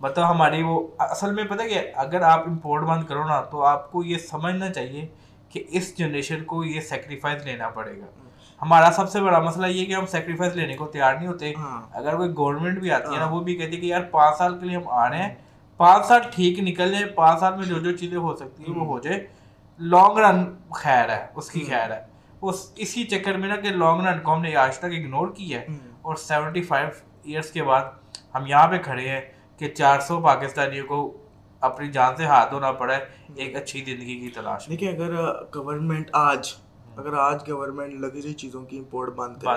مطلب 0.00 0.30
ہماری 0.30 0.62
وہ 0.62 0.88
اصل 0.98 1.34
میں 1.34 1.44
پتہ 1.44 1.62
کہ 1.62 1.80
اگر 1.94 2.20
آپ 2.20 2.48
امپورٹ 2.48 2.82
بند 2.82 3.04
کرو 3.04 3.24
نا 3.24 3.40
تو 3.42 3.62
آپ 3.62 3.92
کو 3.92 4.04
یہ 4.04 4.18
سمجھنا 4.18 4.72
چاہیے 4.72 5.06
کہ 5.48 5.64
اس 5.68 5.98
جنریشن 5.98 6.44
کو 6.44 6.64
یہ 6.64 6.80
سیکریفائس 6.80 7.44
لینا 7.46 7.68
پڑے 7.68 7.98
گا۔ 7.98 8.06
ہمارا 8.62 8.90
سب 8.90 9.10
سے 9.10 9.20
بڑا 9.20 9.38
مسئلہ 9.38 9.66
یہ 9.66 9.86
کہ 9.86 9.94
ہم 9.94 10.06
سیکریفائس 10.06 10.56
لینے 10.56 10.74
کو 10.76 10.86
تیار 10.86 11.14
نہیں 11.14 11.26
ہوتے۔ 11.26 11.52
ہاں۔ 11.58 11.82
اگر 11.92 12.16
کوئی 12.16 12.30
گورنمنٹ 12.36 12.78
بھی 12.78 12.90
آتی 12.90 13.14
ہے 13.14 13.18
نا 13.18 13.26
وہ 13.26 13.40
بھی 13.40 13.56
کہتی 13.56 13.76
ہے 13.76 13.80
کہ 13.80 13.86
یار 13.86 14.00
پانچ 14.00 14.38
سال 14.38 14.58
کے 14.58 14.66
لیے 14.66 14.76
ہم 14.76 14.88
آ 14.88 15.10
رہے 15.10 15.22
ہیں۔ 15.22 15.34
پانچ 15.76 16.06
سال 16.06 16.20
ٹھیک 16.34 16.58
نکل 16.60 16.92
جائے 16.92 17.04
پانچ 17.04 17.40
سال 17.40 17.56
میں 17.56 17.64
جو 17.64 17.78
جو 17.78 17.96
چیزیں 17.96 18.18
ہو 18.18 18.36
سکتی 18.36 18.64
ہیں 18.68 18.78
وہ 18.78 18.86
ہو 18.86 18.98
جائے۔ 18.98 19.26
لانگ 19.78 20.18
رن 20.18 20.44
خیر 20.70 21.08
ہے 21.10 21.26
اس 21.34 21.50
کی 21.50 21.64
خیر 21.64 21.90
ہے۔ 21.90 22.00
اس 22.42 22.72
اسی 22.76 23.04
چکر 23.04 23.36
میں 23.36 23.48
نا 23.48 23.56
کہ 23.56 23.68
لانگ 23.68 24.06
رن 24.06 24.18
کو 24.20 24.34
ہم 24.34 24.42
نے 24.42 24.56
آج 24.56 24.78
تک 24.78 24.84
اگنور 24.84 25.28
کی 25.28 25.54
ہے۔ 25.54 25.66
اور 26.02 26.14
سیونٹی 26.16 26.62
فائیو 26.62 26.88
ایئرس 27.22 27.50
کے 27.50 27.62
بعد 27.62 27.80
ہم 28.34 28.46
یہاں 28.46 28.68
پہ 28.68 28.78
کھڑے 28.78 29.08
ہیں 29.08 29.20
کہ 29.58 29.68
چار 29.68 30.00
سو 30.00 30.20
پاکستانیوں 30.20 30.86
کو 30.86 31.16
اپنی 31.60 31.88
جان 31.88 32.16
سے 32.16 32.24
ہاتھ 32.24 32.50
دھونا 32.50 32.72
پڑا 32.72 32.94
ہے 32.94 33.04
ایک 33.34 33.56
اچھی 33.56 33.84
زندگی 33.84 34.20
کی 34.20 34.28
تلاش۔ 34.28 34.68
دیکھیں 34.68 34.88
اگر 34.88 35.14
گورنمنٹ 35.54 36.10
آج 36.12 36.52
اگر 36.98 37.12
آج 37.14 37.50
گورنمنٹ 37.50 38.00
لگژری 38.00 38.32
چیزوں 38.32 38.64
کی 38.64 38.78
امپورٹ 38.78 39.14
بند 39.14 39.36
کرے 39.36 39.50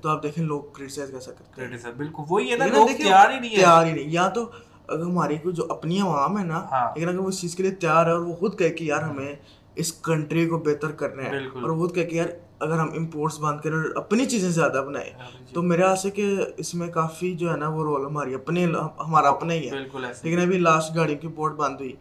تو 0.00 0.08
آپ 0.08 0.22
دیکھیں 0.22 0.44
لوگ 0.44 0.62
کرٹیسائز 0.62 1.10
کر 1.10 1.20
سکتے 1.20 1.62
ہیں۔ 1.62 1.68
بالکل۔ 1.96 2.22
وہی 2.28 2.52
ہے 2.52 2.56
نا 2.56 2.66
لوگ 2.66 2.88
تیار 3.02 3.30
ہی 3.30 3.40
نہیں 3.40 3.50
ہے 3.50 3.56
تیار 3.56 3.86
ہی 3.86 3.92
نہیں۔ 3.92 4.04
یا 4.06 4.28
تو 4.28 4.50
اگر 4.88 5.02
ہماری 5.02 5.36
کوئی 5.38 5.54
جو 5.54 5.66
اپنی 5.68 6.00
عوام 6.00 6.38
ہے 6.38 6.44
نا 6.44 6.64
ہاں۔ 6.72 6.90
لیکن 6.94 7.08
اگر 7.08 7.18
وہ 7.18 7.28
اس 7.28 7.40
چیز 7.40 7.54
کے 7.56 7.62
لیے 7.62 7.72
تیار 7.72 8.06
ہے 8.06 8.10
اور 8.10 8.20
وہ 8.20 8.32
خود 8.34 8.58
کہے 8.58 8.70
کہ 8.70 8.84
یار 8.84 9.02
ہمیں 9.02 9.34
اس 9.74 9.92
کنٹری 9.92 10.46
کو 10.46 10.58
بہتر 10.58 10.90
کرنا 10.90 11.22
ہے۔ 11.22 11.30
اور 11.62 11.70
وہ 11.70 11.86
خود 11.86 11.94
کہے 11.94 12.04
کہ 12.04 12.16
یار 12.16 12.26
اگر 12.60 12.78
ہم 12.78 12.88
امپورٹس 12.96 13.38
بند 13.40 13.60
کریں 13.60 13.76
اور 13.76 13.84
اپنی 13.96 14.26
چیزیں 14.26 14.50
زیادہ 14.50 14.84
بنائیں 14.86 15.10
تو 15.54 15.62
میرے 15.62 15.82
خیال 15.82 15.96
سے 15.96 16.10
کہ 16.10 16.36
اس 16.56 16.74
میں 16.74 16.88
کافی 16.88 17.34
جو 17.34 17.52
ہے 17.52 17.56
نا 17.56 17.68
وہ 17.68 17.82
رول 17.82 18.06
ہماری 18.06 18.34
اپنے 18.34 18.64
ہمارا 18.98 19.28
اپنا 19.28 19.54
ہی 19.54 19.70
ہے۔ 19.70 19.76
لیکن 20.22 20.40
ابھی 20.40 20.58
لاسٹ 20.58 20.96
گاڑی 20.96 21.14
کی 21.14 21.26
امپورٹ 21.26 21.52
بند 21.52 21.76
ہوئی 21.80 21.92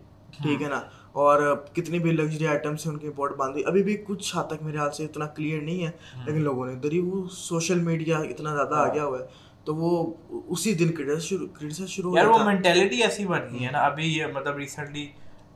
ٹھیک 0.44 0.62
ہے 0.62 0.68
نا؟ 0.68 0.82
اور 1.16 1.56
کتنی 1.74 2.00
بھی 2.00 2.12
لگژری 2.12 2.48
آئٹمس 2.48 2.86
ہیں 2.86 2.94
ان 2.94 3.00
کی 3.00 3.08
امپورٹ 3.08 3.36
بند 3.36 3.52
ہوئی 3.52 3.64
ابھی 3.66 3.84
بھی 3.84 3.98
کچھ 4.08 4.38
حد 4.38 4.44
تک 4.44 4.64
میرے 4.64 4.78
حال 4.78 4.92
سے 4.92 5.06
اتنا 5.06 5.26
کلیئر 5.26 5.62
نہیں 5.62 5.86
ہے 5.86 5.92
لیکن 6.26 6.42
لوگوں 6.42 6.66
نے 6.66 6.74
ادھر 6.74 6.92
ہی 6.92 7.00
وہ 7.00 7.28
سوشل 7.32 7.80
میڈیا 7.80 8.18
اتنا 8.18 8.56
زیادہ 8.56 8.76
آ 8.76 8.94
گیا 8.94 9.06
ہوا 9.06 9.20
ہے۔ 9.20 9.26
تو 9.64 9.76
وہ 9.76 10.14
اسی 10.48 10.74
دن 10.74 10.92
کرٹیسائز 10.92 11.90
شروع 11.90 12.12
ہو 12.12 12.18
یار 12.18 12.26
وہ 12.26 12.40
ہے 12.40 12.46
مینٹیلٹی 12.46 13.04
ایسی 13.04 13.26
بن 13.26 13.40
گئی 13.52 13.66
ہے 13.66 13.72
نا۔ 13.72 13.80
ابھی 13.80 14.18
یہ 14.18 14.26
مطلب 14.26 14.58
ریسنٹلی 14.58 15.08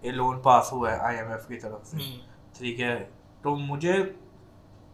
یہ 0.02 0.12
لون 0.12 0.40
پاس 0.40 0.74
ہوا 0.74 0.92
ہے 0.92 0.98
آئی 1.00 1.18
ایم 1.18 1.32
ایف 1.32 1.48
کی 1.48 1.56
طرف 1.56 1.88
سے۔ 1.88 1.98
ٹھیک 2.58 2.82
ہے۔ 2.82 3.06
تو 3.42 3.56
مجھے 3.56 3.94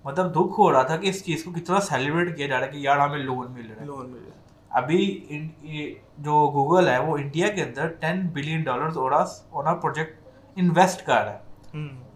مطلب 0.04 0.32
دکھ 0.32 0.60
ہو 0.60 0.72
رہا 0.72 0.82
تھا 0.82 0.98
کہ 0.98 1.08
اس 1.08 1.26
چیز 1.26 1.44
کو 1.44 1.52
کتنا 1.52 1.80
سیلیبریٹ 1.82 2.38
کیا 2.38 2.48
جا 2.48 2.60
رہا 2.60 2.68
ہے 2.68 2.72
کہ 2.72 2.78
یار 2.78 2.98
ہمیں 2.98 3.18
لون 3.18 3.52
مل 3.52 3.72
رہا 3.72 3.82
ہے۔ 3.82 3.86
لون 3.86 4.10
مل 4.10 4.20
گیا 4.26 4.32
ابھی 4.70 5.26
ان- 5.30 5.48
یہ 5.62 5.94
جو 6.18 6.32
گوگل 6.32 6.88
ہے 6.88 7.00
وہ 7.00 7.18
انڈیا 7.18 7.48
کے 7.48 7.62
اندر 7.64 7.88
ٹین 7.88 8.28
بلین 8.34 8.62
ڈالرز 8.64 8.98
اور 8.98 9.12
پروجیکٹ 9.76 10.25
انویسٹ 10.56 11.06
کر 11.06 11.24
رہا 11.24 11.34
ہے۔ 11.34 11.40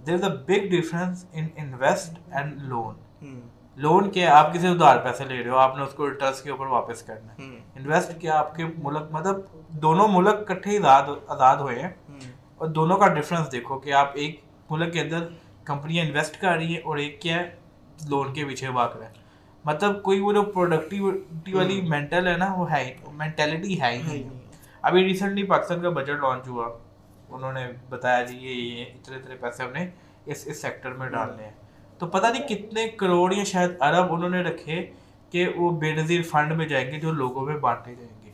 There 0.06 0.14
is 0.14 0.24
a 0.24 0.30
big 0.30 0.68
difference 0.70 1.26
in 1.34 1.48
invest 1.58 2.20
and 2.32 2.54
loan 2.62 2.96
loan 3.78 4.12
کیا 4.12 4.38
آپ 4.40 4.54
کسی 4.54 4.68
ادھار 4.68 4.98
پیسے 4.98 5.24
لے 5.26 5.44
رہے 5.44 5.50
ہو 5.50 5.58
آپ 5.58 5.78
نے 5.78 5.84
اس 5.84 5.94
کو 5.94 6.06
انٹرسٹ 6.06 6.44
کے 6.44 6.52
اوپر 6.52 6.66
واپس 6.68 7.02
کرنا 7.02 7.34
ہے۔ 7.34 7.44
انویسٹ 7.76 8.22
کیا 8.22 8.40
آپ 8.40 8.56
کے 8.56 8.66
ملک 8.84 9.02
مطلب 9.12 9.36
دونوں 9.70 10.08
ملک 10.08 10.48
کٹھے 10.48 10.78
آزاد 10.78 11.04
آزاد 11.28 11.58
ہوئے 11.58 11.82
ہیں۔ 11.82 11.90
اور 12.58 12.68
دونوں 12.68 12.98
کا 12.98 13.08
ڈفرینس 13.08 13.52
دیکھو 13.52 13.80
کہ 13.80 13.94
آپ 13.94 14.12
ایک 14.14 14.42
ملک 14.70 14.94
کے 14.94 15.02
اندر 15.02 15.28
کمپنیاں 15.64 16.06
انویسٹ 16.06 16.42
کر 16.42 16.52
رہی 16.52 16.74
ہیں 16.74 16.82
اور 16.86 16.98
ایک 16.98 17.22
کیا 17.22 17.36
ہے 17.36 17.56
لون 18.10 18.34
کے 18.34 18.46
پیچھے 18.46 18.72
بھاگ 18.72 18.90
رہا 19.00 19.06
ہے 19.08 19.14
مطلب 19.66 20.04
کوئی 20.04 20.20
وہ 20.20 20.34
جو 20.34 20.44
پروڈکٹیوٹی 20.44 21.54
والی 21.54 21.82
مینٹل 21.82 22.28
ہے 22.28 22.38
نا 22.38 22.54
وہ 22.58 22.72
ہے 22.72 22.96
مینٹیلٹی 23.14 23.82
ہے 23.82 23.98
ہی 23.98 24.02
نہیں۔ 24.02 24.30
ابھی 24.82 25.04
ریسنٹلی 25.04 25.44
پاکستان 25.44 25.82
کا 25.82 25.90
بجٹ 25.90 26.10
لانچ 26.10 26.48
ہوا۔ 26.48 26.70
انہوں 27.32 27.54
نے 27.54 27.68
بتایا 27.90 28.24
جی 28.24 28.38
یہ 28.38 28.54
یہ 28.54 28.86
اتنے 28.86 29.16
اتنے 29.16 29.36
پیسے 29.36 29.64
ہم 29.64 29.72
نے 29.72 29.90
اس 30.26 30.44
اس 30.46 30.62
سیکٹر 30.62 30.92
میں 30.92 31.10
ڈالنے 31.10 31.44
ہیں۔ 31.44 31.52
تو 31.98 32.08
پتہ 32.08 32.28
نہیں 32.28 32.48
کتنے 32.48 32.88
کروڑ 32.88 33.34
یا 33.34 33.44
شاید 33.44 33.72
ارب 33.82 34.14
انہوں 34.14 34.30
نے 34.30 34.42
رکھے 34.42 34.92
کہ 35.32 35.48
وہ 35.56 35.70
بے 35.72 35.92
نظیر 35.96 36.22
فنڈ 36.24 36.52
میں 36.52 36.68
جائیں 36.68 36.92
گے 36.92 37.00
جو 37.00 37.12
لوگوں 37.12 37.46
میں 37.46 37.58
بانٹے 37.58 37.96
جائیں 37.96 38.26
گے۔ 38.26 38.32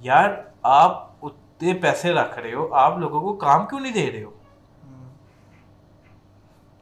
یار، 0.00 0.30
آپ 0.62 1.08
اتنے 1.22 1.74
پیسے 1.74 2.12
رکھ 2.12 2.38
رہے 2.38 2.52
ہو، 2.52 2.74
آپ 2.74 2.98
لوگوں 2.98 3.20
کو 3.20 3.36
کام 3.36 3.66
کیوں 3.66 3.80
نہیں 3.80 3.92
دے 3.92 4.12
رہے 4.12 4.22
ہو؟ 4.22 4.30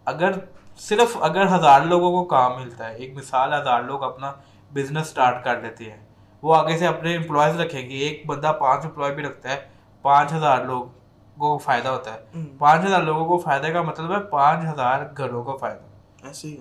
اگر 0.04 0.32
صرف 0.78 1.16
اگر 1.20 1.56
ہزار 1.56 1.80
لوگوں 1.80 2.10
کو 2.10 2.24
کام 2.24 2.60
ملتا 2.60 2.88
ہے، 2.88 2.94
ایک 2.96 3.14
مثال 3.14 3.52
ہزار 3.52 3.82
لوگ 3.82 4.02
اپنا 4.02 4.32
بزنس 4.74 5.06
اسٹارٹ 5.06 5.44
کر 5.44 5.60
لیتے 5.60 5.90
ہیں، 5.90 6.06
وہ 6.42 6.54
آگے 6.54 6.78
سے 6.78 6.86
اپنے 6.86 7.16
امپلائز 7.16 7.60
رکھیں 7.60 7.90
گے، 7.90 7.94
ایک 7.94 8.22
بندہ 8.26 8.52
پانچ 8.60 8.84
امپلائی 8.84 9.14
بھی 9.14 9.22
رکھتا 9.22 9.50
ہے، 9.50 9.60
پانچ 10.02 10.32
ہزار 10.32 10.64
لوگوں 10.64 10.86
کو 11.38 11.58
فائدہ 11.58 11.88
ہوتا 11.88 12.14
ہے۔ 12.14 12.44
پانچ 12.58 12.86
ہزار 12.86 13.02
لوگوں 13.02 13.26
کو 13.26 13.38
فائدہ 13.38 13.66
کا 13.66 13.82
مطلب 13.82 14.12
ہے 14.12 14.20
پانچ 14.20 14.74
ہزار 14.74 15.00
گھروں 15.18 15.44
کو 15.44 15.56
فائدہ۔ 15.56 16.26
ایسے 16.26 16.48
ہی 16.48 16.56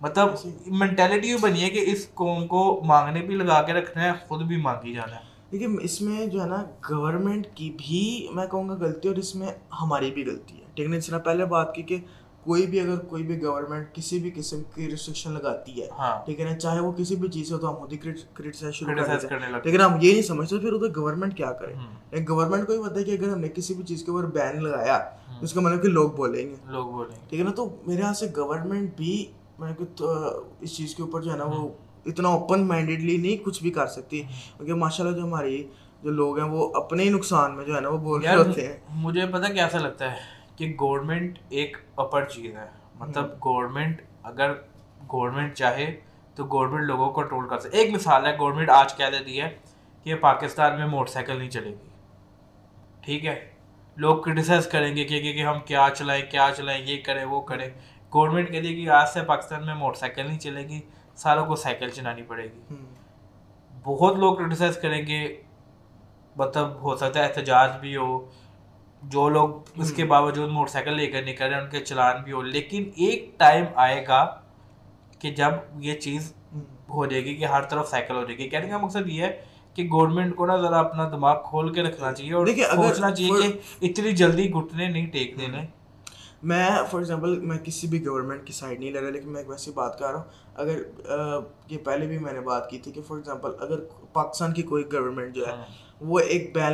مطلب 0.00 0.28
مینٹیلٹی 0.66 1.36
بنی 1.36 1.62
ہے 1.62 1.70
کہ 1.70 1.84
اس 1.86 2.14
قوم 2.14 2.46
کو 2.46 2.80
مانگنے 2.84 3.22
بھی 3.22 3.34
لگا 3.34 3.62
کے 3.62 3.72
رکھنا 3.72 4.04
ہے 4.04 4.10
خود 4.28 4.42
بھی 4.42 4.56
مانگی 4.56 4.94
جانا 4.94 5.16
ہے۔ 5.16 5.20
لیکن 5.50 5.76
اس 5.82 6.02
میں 6.02 6.26
جو 6.26 6.42
ہے 6.42 6.46
نا 6.46 6.64
گورنمنٹ 6.90 7.46
کی 7.54 7.70
بھی 7.78 8.28
میں 8.34 8.46
کہوں 8.46 8.68
گا 8.68 8.74
غلطی 8.74 9.08
اور 9.08 9.16
اس 9.16 9.34
میں 9.34 9.48
ہماری 9.82 10.10
بھی 10.10 10.26
غلطی 10.26 10.54
ہے۔ 10.54 10.64
ٹھیک 10.74 10.86
ہے 10.86 10.90
نا 10.90 10.98
جس 10.98 11.06
طرح 11.06 11.18
پہلے 11.18 11.44
بات 11.44 11.74
کی 11.74 11.82
کہ 11.82 11.96
کوئی 12.48 12.66
بھی 12.66 12.80
اگر 12.80 12.98
کوئی 12.98 13.22
بھی 13.22 13.42
گورنمنٹ 13.42 13.94
کسی 13.94 14.18
بھی 14.18 14.30
قسم 14.34 14.62
کی 14.74 14.90
ریسٹرکشن 14.90 15.32
لگاتی 15.32 15.82
ہے 15.82 15.86
ہاں۔ 15.98 16.24
ٹھیک 16.24 16.40
ہے 16.40 16.44
نا؟ 16.44 16.56
چاہے 16.58 16.80
وہ 16.80 16.92
کسی 16.92 17.16
بھی 17.16 17.28
چیز 17.28 17.52
ہو 17.52 17.58
تو 17.58 17.70
ہم 17.70 17.74
خود 17.74 17.92
ہی 17.92 17.98
کریٹیسائز 18.34 18.74
شروع 18.74 18.94
کر 18.94 19.06
دیتے 19.06 19.34
ہیں۔ 19.34 19.52
لیکن 19.64 19.80
ہم 19.80 19.92
یہ 20.00 20.12
نہیں 20.12 20.22
سمجھتے 20.22 20.58
پھر 20.58 20.72
ادھر 20.72 20.88
گورنمنٹ 20.96 21.36
کیا 21.36 21.52
کرے۔ 21.52 21.74
ہوں، 21.74 21.94
ایک 22.10 22.30
گورنمنٹ 22.30 22.66
کو 22.66 22.72
یہ 22.72 22.82
پتا 22.82 23.00
ہے 23.00 23.04
کہ 23.04 23.10
اگر 23.10 23.28
ہم 23.28 23.40
نے 23.40 23.48
کسی 23.48 23.74
بھی 23.74 23.84
چیز 23.84 24.02
کے 24.04 24.10
اوپر 24.10 24.24
بین 24.24 24.62
لگایا 24.64 24.98
تو 25.26 25.44
اس 25.44 25.52
کا 25.52 25.60
مطلب 25.60 25.82
کہ 25.82 25.88
لوگ 25.88 26.10
بولیں 26.10 26.50
گے۔ 26.50 26.54
لوگ 26.66 26.86
بولیں 26.92 27.16
گے۔ 27.16 27.26
ٹھیک 27.28 27.40
ہے 27.40 27.44
نا؟ 27.44 27.50
تو 27.50 27.76
میرے 27.86 28.00
یہاں 28.00 28.14
سے 28.14 28.26
گورنمنٹ 28.36 28.96
بھی 28.96 29.26
میں 29.58 29.72
کہ 29.74 30.04
اس 30.60 30.76
چیز 30.76 30.94
کے 30.94 31.02
اوپر 31.02 31.20
جو 31.20 31.32
ہے 31.32 31.36
نا 31.36 31.44
وہ 31.44 31.68
اتنا 32.06 32.28
اوپن 32.28 32.66
مائنڈیڈلی 32.66 33.16
نہیں 33.16 33.36
کچھ 33.44 33.62
بھی 33.62 33.70
کر 33.70 33.86
سکتی۔ 33.86 34.22
کیونکہ 34.56 34.74
ماشاء 34.74 35.04
اللہ 35.04 35.16
جو 35.16 35.24
ہماری 35.24 35.66
جو 36.02 36.10
لوگ 36.10 36.38
ہیں 36.38 36.48
وہ 36.48 36.74
اپنے 36.74 37.02
ہی 37.02 37.08
نقصان 37.08 37.56
میں 37.56 37.64
جو 37.64 37.76
ہے 37.76 37.80
نا 37.80 37.88
وہ 37.88 37.98
بول 37.98 38.22
رہے 38.22 38.36
ہوتے 38.36 38.66
ہیں۔ 38.66 38.76
مجھے 38.90 39.26
پتا 39.32 39.52
کیا 39.52 39.64
ایسا 39.64 39.78
لگتا 39.78 40.10
ہے؟ 40.12 40.37
کہ 40.58 40.76
گورنمنٹ 40.80 41.38
ایک 41.48 41.76
اپر 41.96 42.24
چیز 42.24 42.56
ہے۔ 42.56 42.68
مطلب 42.94 43.32
گورنمنٹ 43.44 44.02
اگر 44.22 44.52
گورنمنٹ 45.12 45.54
چاہے 45.54 46.00
تو 46.34 46.44
گورنمنٹ 46.44 46.84
لوگوں 46.84 47.10
کو 47.10 47.20
کنٹرول 47.20 47.48
کر 47.48 47.58
سکتے 47.58 47.76
ایک 47.76 47.94
مثال 47.94 48.26
ہے 48.26 48.38
گورنمنٹ 48.38 48.70
آج 48.70 48.96
کہہ 48.96 49.04
دیتی 49.18 49.40
ہے 49.40 49.56
کہ 50.04 50.14
پاکستان 50.14 50.78
میں 50.78 50.86
موٹر 50.86 51.12
سائیکل 51.12 51.38
نہیں 51.38 51.50
چلے 51.50 51.70
گی۔ 51.70 51.88
ٹھیک 53.00 53.26
ہے؟ 53.26 53.50
لوگ 53.96 54.22
کرٹیسائز 54.22 54.66
کریں 54.66 54.96
گے 54.96 55.04
کہ 55.04 55.32
کہ 55.32 55.42
ہم 55.42 55.60
کیا 55.60 55.88
چلائیں 55.96 56.30
کیا 56.30 56.50
چلائیں 56.56 56.86
یہ 56.86 57.02
کریں 57.02 57.24
وہ 57.24 57.40
کریں۔ 57.40 57.70
گورنمنٹ 58.14 58.50
کہہ 58.50 58.60
دی 58.60 58.74
کہ 58.74 58.90
آج 58.90 59.08
سے 59.08 59.22
پاکستان 59.22 59.66
میں 59.66 59.74
موٹر 59.74 59.98
سائیکل 59.98 60.26
نہیں 60.26 60.38
چلے 60.38 60.68
گی 60.68 60.80
ساروں 61.14 61.46
کو 61.46 61.56
سائیکل 61.56 61.88
چلانی 61.88 62.22
پڑے 62.22 62.44
گی۔ 62.44 62.74
بہت 63.84 64.16
لوگ 64.16 64.36
کرٹیسائز 64.36 64.76
کریں 64.76 65.06
گے۔ 65.06 65.42
مطلب 66.36 66.82
ہو 66.82 66.96
سکتا 66.96 67.20
ہے 67.20 67.24
احتجاج 67.24 67.70
بھی 67.80 67.96
ہو۔ 67.96 68.30
جو 69.02 69.28
لوگ 69.28 69.50
اس 69.76 69.92
کے 69.92 70.04
باوجود 70.04 70.50
موٹر 70.50 70.70
سائیکل 70.70 70.92
لے 70.92 71.06
کر 71.06 71.22
نکل 71.22 71.44
رہے 71.44 71.54
ہیں 71.54 71.60
ان 71.60 71.70
کے 71.70 71.80
چلان 71.80 72.22
بھی 72.22 72.32
ہو۔ 72.32 72.42
لیکن 72.42 72.90
ایک 72.96 73.38
ٹائم 73.38 73.64
آئے 73.74 74.04
گا 74.08 74.40
کہ 75.18 75.30
جب 75.30 75.50
یہ 75.78 75.94
چیز 75.94 76.32
ہو 76.88 77.06
جائے 77.06 77.24
گی 77.24 77.34
کہ 77.34 77.44
ہر 77.44 77.62
طرف 77.62 77.88
سائیکل 77.88 78.16
ہو 78.16 78.22
جائے 78.22 78.38
گی۔ 78.38 78.48
کہنے 78.48 78.68
کا 78.68 78.78
مقصد 78.78 79.06
یہ 79.06 79.22
ہے 79.22 79.42
کہ 79.74 79.84
گورنمنٹ 79.84 80.36
کو 80.36 80.46
نا 80.46 80.56
ذرا 80.56 80.78
اپنا 80.78 81.08
دماغ 81.08 81.42
کھول 81.50 81.72
کے 81.72 81.82
رکھنا 81.82 82.12
چاہیے 82.12 82.34
اور 82.34 82.46
سوچنا 82.46 83.10
چاہیے 83.10 83.42
کہ 83.42 83.86
اتنی 83.86 84.12
جلدی 84.12 84.52
گھٹنے 84.52 84.88
نہیں 84.88 85.06
ٹیک 85.06 85.38
دینے۔ 85.40 85.66
میں 86.42 86.70
فار 86.70 87.00
ایگزامپل 87.00 87.38
میں 87.40 87.58
کسی 87.58 87.86
بھی 87.86 88.06
گورنمنٹ 88.06 88.46
کی 88.46 88.52
سائڈ 88.52 88.80
نہیں 88.80 88.90
لے 88.90 89.00
رہا 89.00 89.10
لیکن 89.10 89.28
میں 89.28 89.40
ایک 89.40 89.50
ویسی 89.50 89.70
بات 89.70 89.98
کر 89.98 90.06
رہا 90.06 90.18
ہوں۔ 90.18 90.24
اگر 90.54 90.82
یہ 91.68 91.78
پہلے 91.78 92.06
بھی 92.06 92.18
میں 92.18 92.32
نے 92.32 92.40
بات 92.40 92.70
کی 92.70 92.78
تھی 92.78 92.92
کہ 92.92 93.00
فار 93.06 93.16
ایگزامپل 93.16 93.50
اگر 93.60 93.78
پاکستان 94.12 94.52
کی 94.52 94.62
کوئی 94.62 94.84
گورنمنٹ 94.92 95.34
جو 95.34 95.46
ہے 95.46 95.52
وہ 96.00 96.18
ایک 96.18 96.54
بین 96.54 96.72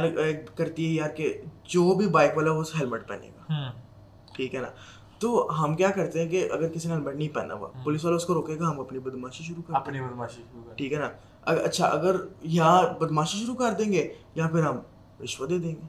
کرتی 0.55 0.89
ہے 0.89 0.93
یار 0.95 1.09
کہ 1.09 1.41
جو 1.65 1.95
بھی 1.95 2.07
بائک 2.07 2.37
والا 2.37 2.53
وہ 2.53 2.63
ہیلمٹ 2.81 3.09
پہنے 3.09 3.29
گا۔ 3.29 3.71
ٹھیک 4.37 4.55
ہے 4.55 4.61
نا؟ 4.61 4.69
تو 5.19 5.49
ہم 5.65 5.75
کیا 5.75 5.91
کرتے 5.91 6.23
ہیں 6.23 6.29
کہ 6.29 6.49
اگر 6.53 6.69
کسی 6.69 6.89
نے 6.89 6.95
ہیلمٹ 6.95 7.15
نہیں 7.15 7.29
پہنا 7.29 7.55
ہوا 7.55 7.69
پولیس 7.85 8.05
والا 8.05 8.17
اس 8.17 8.25
کو 8.25 8.35
روکے 8.35 8.59
گا 8.59 8.71
ہم 8.71 8.81
اپنی 8.81 8.99
بدماشی 8.99 9.45
شروع 9.45 9.63
کر 9.67 9.75
اپنی 9.75 10.01
بدماشی 10.01 10.43
شروع 10.53 10.75
ٹھیک 10.77 10.93
ہے 10.93 10.99
نا؟ 10.99 11.09
اچھا 11.43 11.87
اگر 11.87 12.17
یہاں 12.43 12.83
بدماشی 13.01 13.39
شروع 13.39 13.55
کر 13.55 13.73
دیں 13.73 13.93
گے 13.93 14.09
یا 14.35 14.49
پھر 14.49 14.63
ہم 14.63 14.79
رشوت 15.23 15.51
دے 15.51 15.59
دیں 15.59 15.75
گے۔ 15.75 15.87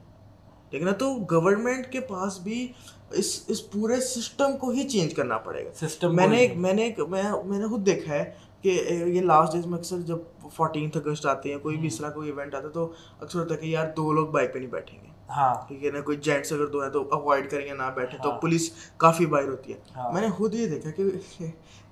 ٹھیک 0.70 0.80
ہے 0.80 0.86
نا؟ 0.86 0.92
تو 0.92 1.18
گورنمنٹ 1.30 1.92
کے 1.92 2.00
پاس 2.00 2.40
بھی 2.40 2.72
اس 3.10 3.44
اس 3.48 3.70
پورے 3.70 4.00
سسٹم 4.00 4.56
کو 4.56 4.70
ہی 4.70 4.88
چینج 4.88 5.14
کرنا 5.14 5.38
پڑے 5.38 5.64
گا۔ 5.64 5.70
سسٹم 5.74 6.16
میں 6.16 6.26
نے 6.26 6.48
میں 6.56 6.72
نے 6.72 6.92
میں 7.08 7.22
میں 7.44 7.58
نے 7.58 7.68
خود 7.68 7.86
دیکھا 7.86 8.14
ہے 8.14 8.30
کہ 8.62 8.68
یہ 9.06 9.20
لاسٹ 9.20 9.52
ڈیز 9.52 9.66
میں 9.66 9.78
اکثر 9.78 9.96
جب 9.98 10.18
فورٹینتھ 10.48 10.96
اگست 10.96 11.26
آتے 11.26 11.50
ہیں 11.52 11.58
کوئی 11.58 11.76
بھی 11.76 11.86
اس 11.86 11.98
طرح 11.98 12.10
کوئی 12.10 12.30
ایونٹ 12.30 12.54
آتا 12.54 12.64
ہے 12.64 12.72
تو 12.72 12.92
اکثر 13.20 13.38
ہوتا 13.38 13.54
ہے 13.54 13.60
کہ 13.60 13.66
یار 13.66 13.86
دو 13.96 14.12
لوگ 14.12 14.26
بائک 14.26 14.52
پہ 14.54 14.58
نہیں 14.58 14.70
بیٹھیں 14.70 14.98
گے۔ 15.02 15.08
ہاں۔ 15.30 15.54
ٹھیک 15.68 15.84
ہے 15.84 15.90
نا 15.90 16.00
کوئی 16.00 16.16
جینٹس 16.16 16.52
اگر 16.52 16.66
دو 16.66 16.82
ہیں 16.82 16.90
تو 16.90 17.08
اوائڈ 17.12 17.50
کریں 17.50 17.66
گے 17.66 17.72
نہ 17.72 17.90
بیٹھے 17.94 18.18
تو 18.22 18.30
پولیس 18.40 18.70
کافی 18.96 19.26
باہر 19.26 19.48
ہوتی 19.48 19.72
ہے 19.72 19.78
میں 20.12 20.20
نے 20.22 20.28
خود 20.30 20.54
یہ 20.54 20.66
دیکھا 20.66 20.90
کہ 20.90 21.02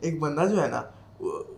ایک 0.00 0.20
بندہ 0.20 0.46
جو 0.46 0.62
ہے 0.62 0.68
نا 0.68 0.82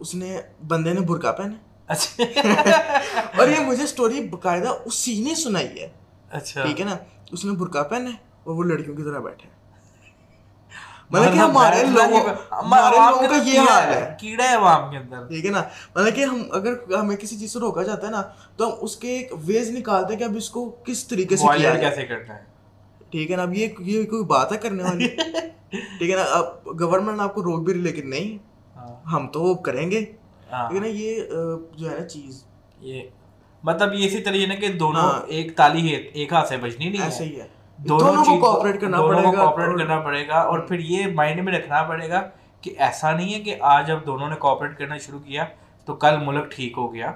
اس 0.00 0.14
نے 0.14 0.40
بندے 0.68 0.92
نے 0.92 1.00
برقع 1.00 1.32
پہنے۔ 1.32 1.54
اچھا۔ 1.87 2.22
اور 3.38 3.48
یہ 3.48 3.61
مجھے 3.66 3.85
اسٹوری 3.85 4.20
باقاعدہ 4.28 4.68
اسی 4.85 5.24
نے 5.24 5.35
سنائی 5.35 5.80
ہے۔ 5.80 5.88
اچھا۔ 6.30 6.62
ٹھیک 6.64 6.80
ہے 6.80 6.85
نا؟ 6.85 6.96
اس 7.32 7.44
نے 7.44 7.52
برقع 7.52 7.82
پہنا 7.82 8.11
ہے 8.11 8.16
اور 8.44 8.54
وہ 8.54 8.62
لڑکیوں 8.62 8.96
کی 8.96 9.02
طرح 9.02 9.18
بیٹھے۔ 9.18 9.56
مطلب 11.11 11.33
کہ 11.33 11.38
ہمارے 11.38 11.85
لوگوں 11.85 12.21
ہمارے 12.53 12.97
لوگوں 12.97 13.29
کا 13.29 13.37
یہ 13.45 13.59
حال 13.59 13.95
ہے؟ 13.95 14.16
کیڑا 14.21 14.45
ہے 14.45 14.57
کے 14.90 14.97
اندر؟ 14.97 15.27
ٹھیک 15.29 15.47
ہے 15.47 15.51
نا؟ 15.51 15.62
مطلب 15.97 16.14
کہ 16.14 16.25
ہم 16.25 16.42
اگر 16.53 16.95
ہمیں 17.01 17.16
کسی 17.16 17.38
چیز 17.38 17.53
سے 17.53 17.59
روکا 17.59 17.83
جاتا 17.83 18.07
ہے 18.07 18.12
نا 18.12 18.23
تو 18.57 18.66
ہم 18.66 18.73
اس 18.81 18.97
کے 18.97 19.09
ایک 19.09 19.33
ویز 19.45 19.71
نکالتے 19.71 20.12
ہیں 20.12 20.19
کہ 20.19 20.25
اب 20.25 20.37
اس 20.37 20.51
کو 20.51 20.71
کس 20.85 21.07
طریقے 21.07 21.37
سے 21.37 21.47
کیا 21.57 21.75
کیسے 21.75 22.07
کرنا 22.07 22.35
ہے 22.35 22.45
ٹھیک 23.11 23.31
ہے 23.31 23.37
نا؟ 23.37 23.42
اب 23.42 23.55
یہ 23.55 23.69
یہ 23.79 24.05
کوئی 24.05 24.25
بات 24.25 24.53
ہے 24.53 24.59
کرنے 24.59 24.83
والی؟ 24.83 25.09
ٹھیک 25.99 26.11
ہے 26.11 26.16
نا؟ 26.16 26.23
اب 26.23 26.45
گورنمنٹ 26.81 27.21
آپ 27.21 27.35
کو 27.35 27.42
روک 27.42 27.64
بھی 27.64 27.75
رہی 27.75 27.81
لیکن 27.81 28.11
نہیں۔ 28.11 28.38
ہاں۔ 28.77 29.11
ہم 29.12 29.29
تو 29.29 29.55
کریں 29.55 29.90
گے۔ 29.90 30.05
ہاں۔ 30.53 30.69
ٹھیک 30.69 30.83
ہے 30.83 30.88
نا؟ 30.88 30.95
یہ 30.97 31.23
جو 31.77 31.90
ہے 31.90 31.99
نا 31.99 32.09
چیز۔ 32.09 32.45
یہ 32.81 33.03
مطلب 33.62 33.95
یہ 33.95 34.07
اسی 34.07 34.19
طریقے 34.19 34.47
نا 34.47 34.55
کہ 34.55 34.69
دونوں 34.69 35.03
ہاں۔ 35.03 35.21
ایک 35.27 35.57
تالی 35.57 35.90
ہے 35.90 35.97
ایک 35.97 36.33
ہاتھ 36.33 36.49
سے 36.49 36.57
بجنی 36.57 36.88
نہیں 36.88 37.03
ایسے 37.03 37.25
ہی 37.25 37.40
ہے۔ 37.40 37.56
دونوں 37.79 38.12
کو 38.12 38.25
چیز 38.25 38.41
کوآپریٹ 38.41 38.81
کرنا 38.81 38.97
پڑے 39.03 39.25
گا۔ 39.25 39.31
کوآپریٹ 39.31 39.69
اور- 39.69 39.79
کرنا 39.79 40.01
پڑے 40.01 40.29
گا 40.29 40.35
اور 40.35 40.59
پھر 40.59 40.79
یہ 40.79 41.07
مائنڈ 41.07 41.41
میں 41.41 41.53
رکھنا 41.53 41.83
پڑے 41.83 42.09
گا 42.11 42.29
کہ 42.61 42.75
ایسا 42.79 43.17
نہیں 43.17 43.35
ہے 43.35 43.41
کہ 43.41 43.57
آج 43.61 43.87
جب 43.87 43.99
دونوں 44.07 44.29
نے 44.29 44.37
کوآپریٹ 44.37 44.79
کرنا 44.79 44.99
شروع 44.99 45.19
کیا 45.19 45.45
تو 45.85 45.95
کل 45.95 46.17
ملک 46.25 46.51
ٹھیک 46.51 46.75
ہو 46.77 46.95
گیا۔ 46.95 47.12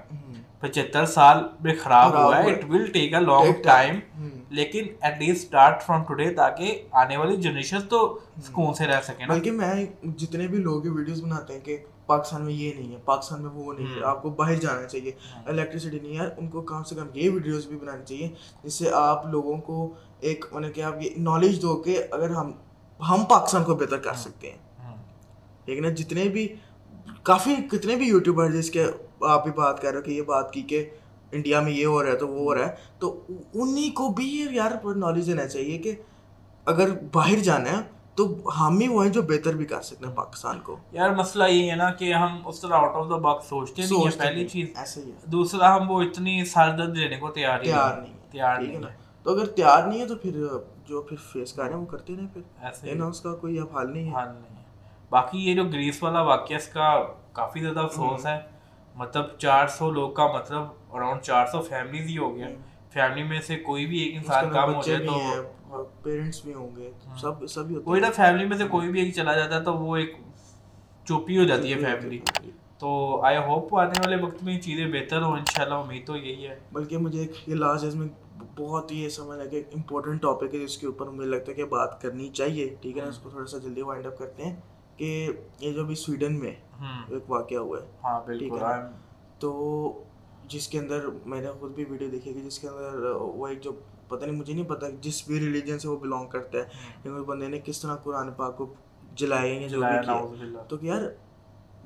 پچہتر 0.61 1.07
سال 1.07 1.44
میں 1.61 1.75
خراب 1.83 2.11
ہوا 2.23 2.42
ہے۔ 2.42 2.51
It 2.51 2.64
will 2.68 2.87
take 2.87 3.14
a 3.14 3.20
long 3.20 3.62
time. 3.62 3.99
لیکن 4.51 4.85
at 5.01 5.18
least 5.18 5.44
start 5.44 5.83
from 5.83 6.05
today 6.05 6.35
تاکہ 6.35 6.83
آنے 6.92 7.16
والی 7.16 7.37
جنریشن 7.37 7.81
تو 7.88 8.18
سکون 8.44 8.75
سے 8.75 8.87
رہ 8.87 9.01
نا۔ 9.18 9.35
بلکہ 9.35 9.51
میں 9.51 9.87
جتنے 10.09 10.46
بھی 10.46 10.59
لوگ 10.59 10.83
ویڈیوز 10.85 11.23
بناتے 11.23 11.53
ہیں 11.53 11.61
کہ 11.61 11.77
پاکستان 12.07 12.42
میں 12.42 12.53
یہ 12.53 12.73
نہیں 12.79 12.92
ہے 12.92 12.99
پاکستان 13.05 13.42
میں 13.42 13.51
وہ 13.51 13.73
نہیں 13.73 13.87
ہے 13.87 14.05
آپ 14.05 14.23
کو 14.23 14.31
باہر 14.31 14.55
جانا 14.55 14.85
چاہیے۔ 14.85 15.12
الیکٹریسٹی 15.46 15.99
نہیں 16.03 16.18
ہے 16.18 16.25
ان 16.38 16.49
کو 16.49 16.61
کم 16.61 16.83
سے 16.83 16.94
کم 16.94 17.07
یہ 17.14 17.31
ویڈیوز 17.31 17.66
بھی 17.66 17.77
بنانی 17.77 18.05
چاہیے 18.05 18.29
جس 18.64 18.75
سے 18.75 18.90
آپ 18.94 19.27
لوگوں 19.27 19.59
کو 19.59 19.94
ایک 20.20 20.44
مطلب 20.52 20.74
کہ 20.74 20.80
آپ 20.80 21.02
یہ 21.02 21.11
نالج 21.16 21.62
دو 21.62 21.76
کہ 21.76 22.02
اگر 22.11 22.30
ہم 22.30 22.52
ہم 23.09 23.24
پاکستان 23.24 23.64
کو 23.64 23.74
بہتر 23.74 23.96
کر 23.96 24.14
سکتے 24.14 24.50
ہیں۔ 24.50 24.59
ہے 25.68 25.80
نا 25.80 25.88
جتنے 25.88 26.24
بھی 26.24 26.48
کافی 27.22 27.54
کتنے 27.70 27.96
بھی 27.96 28.09
یوٹیوبر 28.09 28.50
جس 28.50 28.70
کے 28.70 28.87
آپ 29.20 29.44
بھی 29.44 29.52
بات 29.52 29.83
کر 29.83 29.88
رہے 29.88 29.96
ہو 29.96 30.02
کہ 30.02 30.11
یہ 30.11 30.22
بات 30.22 30.52
کی 30.52 30.62
کہ 30.62 30.90
انڈیا 31.33 31.61
میں 31.61 31.72
یہ 31.72 31.87
ہو 31.87 32.04
رہا 32.04 32.11
ہے 32.11 32.16
تو 32.16 32.28
وہ 32.28 32.38
ہو 32.38 32.54
رہا 32.54 32.66
ہے۔ 32.66 32.74
تو 32.98 33.26
انہیں 33.54 33.96
کو 33.96 34.09
بھی 34.09 34.46
یار 34.50 34.87
نالج 34.96 35.26
دینا 35.26 35.46
چاہیے 35.48 35.78
کہ 35.78 35.94
اگر 36.64 36.88
باہر 37.12 37.38
جانا 37.38 37.70
ہے 37.70 37.83
تو 38.14 38.50
ہم 38.61 38.78
ہی 38.78 38.88
وہ 38.88 39.04
ہیں 39.04 39.12
جو 39.12 39.22
بہتر 39.22 39.56
بھی 39.56 39.64
کر 39.64 39.83
سکتے 39.83 40.06
ہیں 40.06 40.14
پاکستان 40.14 40.61
کو۔ 40.61 40.76
یار 40.92 41.11
مسئلہ 41.11 41.44
یہ 41.44 41.70
ہے 41.70 41.76
نا 41.76 41.90
کہ 41.90 42.14
ہم 42.14 42.48
اس 42.48 42.61
طرح 42.61 42.74
آؤٹ 42.74 42.96
آف 42.96 43.11
دا 43.11 43.16
باکس 43.16 43.48
سوچتے 43.48 43.83
نہیں 43.83 44.04
ہیں 44.04 44.18
پہلی 44.18 44.48
چیز 44.48 44.68
ایسے 44.76 45.00
ہی 45.00 45.11
ہے۔ 45.11 45.16
دوسرا 45.26 45.76
ہم 45.76 45.90
وہ 45.90 46.02
اتنی 46.02 46.44
سر 46.44 46.76
درد 46.78 46.96
لینے 46.96 47.16
کو 47.16 47.30
تیار 47.30 47.61
ہی 47.61 47.64
تیار 47.64 48.00
نہیں 48.00 48.33
تیار 48.33 48.59
نہیں 48.61 48.78
تو 49.22 49.30
اگر 49.30 49.46
تیار 49.46 49.83
نہیں 49.83 50.00
ہے 50.00 50.06
تو 50.06 50.14
پھر 50.16 50.37
جو 50.87 51.00
پھر 51.02 51.16
فیس 51.33 51.52
کر 51.52 51.62
رہے 51.62 51.72
ہیں 51.72 51.80
وہ 51.80 51.87
کرتے 51.87 52.16
رہیں 52.16 52.26
پھر. 52.33 52.42
ایسے 52.61 52.94
نا 52.94 53.06
اس 53.06 53.20
کا 53.20 53.35
کوئی 53.35 53.59
اب 53.59 53.76
حل 53.78 53.92
نہیں 53.92 54.06
ہے. 54.06 54.12
حال 54.12 54.28
نہیں 54.28 54.56
ہے. 54.56 54.62
باقی 55.11 55.38
یہ 55.40 55.54
جو 55.54 55.64
گریس 55.64 56.02
والا 56.02 56.20
واقعہ 56.22 56.56
اس 56.56 56.68
کا 56.68 56.92
کافی 57.33 57.61
زیادہ 57.61 57.80
افسوس 57.80 58.26
ہے. 58.26 58.38
مطلب 58.94 59.26
چار 59.38 59.66
سو 59.68 59.90
لوگ 59.90 60.11
کا 60.12 60.26
مطلب 60.35 60.94
اراؤنڈ 60.94 61.22
چار 61.22 61.46
سو 61.52 61.61
فیملیز 61.62 62.06
ہی 62.06 62.16
ہو 62.18 62.35
گیا. 62.37 62.48
فیملی 62.92 63.22
میں 63.22 63.40
سے 63.40 63.56
کوئی 63.66 63.87
بھی 63.87 63.98
ایک 63.98 64.16
انسان 64.16 64.50
کام 64.52 64.74
ہو 64.74 64.80
جائے 64.87 65.06
تو 65.06 65.85
پیرنٹس 66.02 66.44
بھی 66.44 66.54
ہوں 66.54 66.70
گے. 66.76 66.90
سب 67.20 67.46
سبھی 67.48 67.74
ہوتے 67.74 67.90
وہی 67.90 68.00
نا 68.00 68.11
فیملی 68.16 68.46
میں 68.46 68.56
سے 68.59 68.64
کوئی 68.70 68.88
بھی 68.88 69.00
ایک 69.00 69.14
چلا 69.14 69.35
جاتا 69.35 69.56
ہے 69.56 69.64
تو 69.64 69.74
وہ 69.74 69.96
ایک 69.96 70.16
چوپی 71.06 71.38
ہو 71.38 71.44
جاتی 71.44 71.72
ہے 71.72 71.78
فیملی 71.80 72.18
تو 72.78 72.90
آئی 73.24 73.37
ہوپ 73.46 73.74
آنے 73.78 74.00
والے 74.00 74.22
وقت 74.22 74.42
میں 74.42 74.54
یہ 74.54 74.61
چیزیں 74.61 74.87
بہتر 74.92 75.22
ہوں. 75.22 75.37
انشاءاللہ 75.38 75.74
امید 75.74 76.06
تو 76.06 76.16
یہی 76.16 76.46
ہے. 76.48 76.59
بلکہ 76.72 76.98
مجھے 76.98 77.20
ایک 77.20 77.48
لاسٹ 77.48 77.94
میں 77.94 78.06
بہت 78.61 78.92
ہی 78.92 79.09
سمجھ 79.11 79.38
لگا 79.38 79.49
کہ 79.51 79.62
امپورٹنٹ 79.73 80.23
ٹاپک 80.23 80.55
ہے 80.55 80.59
جس 80.59 80.77
کے 80.79 80.87
اوپر 80.87 81.07
مجھے 81.09 81.29
لگتا 81.29 81.51
ہے 81.51 81.55
کہ 81.55 81.64
بات 81.66 82.01
کرنی 82.03 82.29
چاہیے 82.31 82.68
ٹھیک 82.81 82.96
ہے 82.96 83.03
نا؟ 83.03 83.09
اس 83.09 83.18
کو 83.18 83.31
تھوڑا 83.31 83.46
سا 83.46 83.59
جلدی 83.59 83.83
وائنڈ 83.83 84.07
اپ 84.07 84.18
کرتے 84.18 84.44
ہیں 84.44 84.55
کہ 84.96 85.29
یہ 85.61 85.73
جو 85.73 85.83
ابھی 85.83 85.94
سویڈن 85.94 86.38
میں 86.40 86.55
ایک 87.09 87.31
واقعہ 87.31 87.59
ہوا 87.59 87.81
ہے 87.81 87.87
ہاں 88.05 88.18
ٹھیک 88.20 88.51
بالکل 88.51 88.64
ہے 88.64 88.81
تو 89.38 89.51
جس 90.49 90.68
کے 90.68 90.79
اندر 90.79 91.07
میں 91.27 91.40
نے 91.40 91.51
خود 91.61 91.75
بھی 91.75 91.85
ویڈیو 91.85 92.09
دیکھی 92.11 92.33
کہ 92.33 92.40
جس 92.40 92.59
کے 92.59 92.68
اندر 92.68 93.05
وہ 93.12 93.46
ایک 93.46 93.62
جو 93.62 93.73
پتہ 94.09 94.25
نہیں 94.25 94.37
مجھے 94.37 94.53
نہیں 94.55 94.68
پتا 94.68 94.87
جس 95.01 95.23
بھی 95.27 95.38
ریلیجن 95.40 95.79
سے 95.79 95.88
وہ 95.88 95.96
بلانگ 95.96 96.27
کرتا 96.27 96.59
ہے 96.59 96.62
لیکن 96.62 97.16
اس 97.16 97.27
بندے 97.27 97.49
نے 97.49 97.59
کس 97.64 97.81
طرح 97.81 97.96
قرآن 97.96 98.33
پاک 98.33 98.57
کو 98.57 98.73
جلائے 99.14 99.49
یا 99.51 99.61
جو 99.61 99.66
جلایا 99.68 100.01
بھی 100.01 100.07
کیا۔ 100.07 100.62
تو 100.68 100.77
کہ 100.77 100.87
یار 100.87 101.03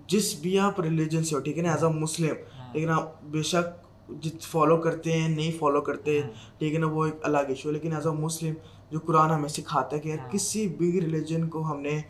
جس 0.07 0.35
بھی 0.41 0.59
آپ 0.59 0.81
ریلیجن 0.81 1.25
سے 1.25 1.35
ہو 1.35 1.41
ٹھیک 1.41 1.59
ہے 1.59 1.63
نا؟ 1.63 1.71
ایز 1.71 1.85
اے 1.85 1.91
مسلم 1.91 2.35
لیکن 2.73 2.91
آپ 2.91 3.23
بے 3.25 3.43
شک 3.43 3.84
جت 4.09 4.42
فالو 4.42 4.76
کرتے 4.76 5.12
ہیں 5.12 5.28
نہیں 5.28 5.52
فالو 5.59 5.80
کرتے 5.80 6.20
ٹھیک 6.59 6.74
ہے 6.74 6.78
نا 6.78 6.86
وہ 6.86 7.05
ایک 7.05 7.14
الگ 7.22 7.38
ایشو 7.48 7.68
ہے۔ 7.68 7.72
لیکن 7.72 7.92
ایز 7.92 8.07
اے 8.07 8.12
مسلم 8.12 8.55
جو 8.90 9.00
قرآن 9.00 9.30
ہمیں 9.30 9.48
سکھاتا 9.48 9.96
ہے 9.96 10.00
کہ 10.00 10.09
یار 10.09 10.30
کسی 10.30 10.68
بھی 10.68 11.00
ریلیجن 11.00 11.48
کو 11.48 11.70
ہم 11.72 11.80
نے 11.80 12.00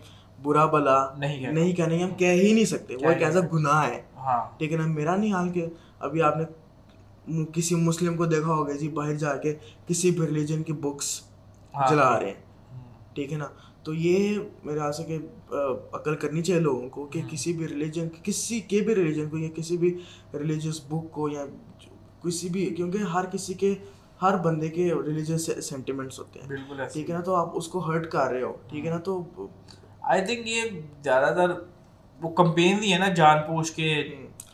برا 0.42 0.64
بلا 0.66 1.14
نہیں 1.18 1.72
کہنا۔ 1.72 2.04
ہم 2.04 2.14
کہہ 2.14 2.32
ہی 2.32 2.52
نہیں 2.52 2.64
سکتے۔ 2.64 2.96
وہ 2.96 3.10
ایک 3.10 3.22
ایز 3.22 3.36
اے 3.36 3.42
گناہ 3.52 3.88
ہے۔ 3.88 4.02
ہاں۔ 4.16 4.58
ٹھیک 4.58 4.72
ہے 4.72 4.76
نا 4.76 4.86
میرا 4.86 5.16
نہیں 5.16 5.32
حال 5.32 5.48
کہ 5.48 5.66
ابھی 5.98 6.22
آپ 6.22 6.34
نے 6.36 6.44
کسی 7.52 7.74
مسلم 7.74 8.16
کو 8.16 8.26
دیکھا 8.26 8.52
ہوگا 8.54 8.72
جی 8.72 8.88
باہر 8.88 9.14
جا 9.14 9.36
کے 9.36 9.54
کسی 9.86 10.10
بھی 10.10 10.26
ریلیجن 10.26 10.62
کی 10.62 10.72
بکس 10.72 11.20
ہاں۔ 11.74 11.88
جلا 11.90 12.20
رہے 12.20 12.26
ہیں۔ 12.26 12.42
ٹھیک 13.14 13.32
ہے 13.32 13.38
نا؟ 13.38 13.46
تو 13.84 13.94
یہ 13.94 14.38
میرے 14.64 14.78
خیال 14.78 14.92
سے 14.92 15.02
کہ 15.02 15.18
عقل 15.92 16.16
کرنی 16.16 16.42
چاہیے 16.42 16.60
لوگوں 16.60 16.88
کو 16.88 17.06
کہ 17.06 17.22
کسی 17.30 17.52
بھی 17.52 17.68
ریلیجن 17.68 18.08
کسی 18.22 18.60
کے 18.60 18.80
بھی 18.80 18.94
ریلیجن 18.94 19.28
کو 19.28 19.38
یا 19.38 19.48
کسی 19.54 19.76
بھی 19.76 19.98
ریلیجیس 20.34 20.80
بک 20.88 21.12
کو 21.12 21.28
یا 21.28 21.46
کسی 22.24 22.48
بھی 22.48 22.66
کیونکہ 22.66 22.98
ہر 22.98 23.24
کسی 23.24 23.54
کے 23.54 23.74
ہر 24.22 24.36
بندے 24.36 24.68
کے 24.68 24.94
ریلیجیس 25.06 25.50
سینٹیمنٹس 25.62 26.18
ہوتے 26.18 26.40
ہیں۔ 26.40 26.48
بالکل 26.48 26.82
ٹھیک 26.92 27.10
ہے 27.10 27.14
نا؟ 27.14 27.20
تو 27.20 27.34
آپ 27.34 27.50
اس 27.54 27.68
کو 27.68 27.78
ہرٹ 27.78 28.10
کر 28.10 28.26
رہے 28.30 28.42
ہو۔ 28.42 28.52
ٹھیک 28.68 28.86
ہے 28.86 28.90
نا؟ 28.90 28.98
تو 28.98 29.24
آئی 30.00 30.26
تھنک 30.26 30.48
یہ 30.48 30.60
زیادہ 31.02 31.34
تر 31.34 31.50
وہ 32.22 32.30
کمپین 32.30 32.82
ہی 32.82 32.92
ہے 32.92 32.98
نا 32.98 33.08
جان 33.08 33.38
پوچھ 33.38 33.72
کے 33.72 34.04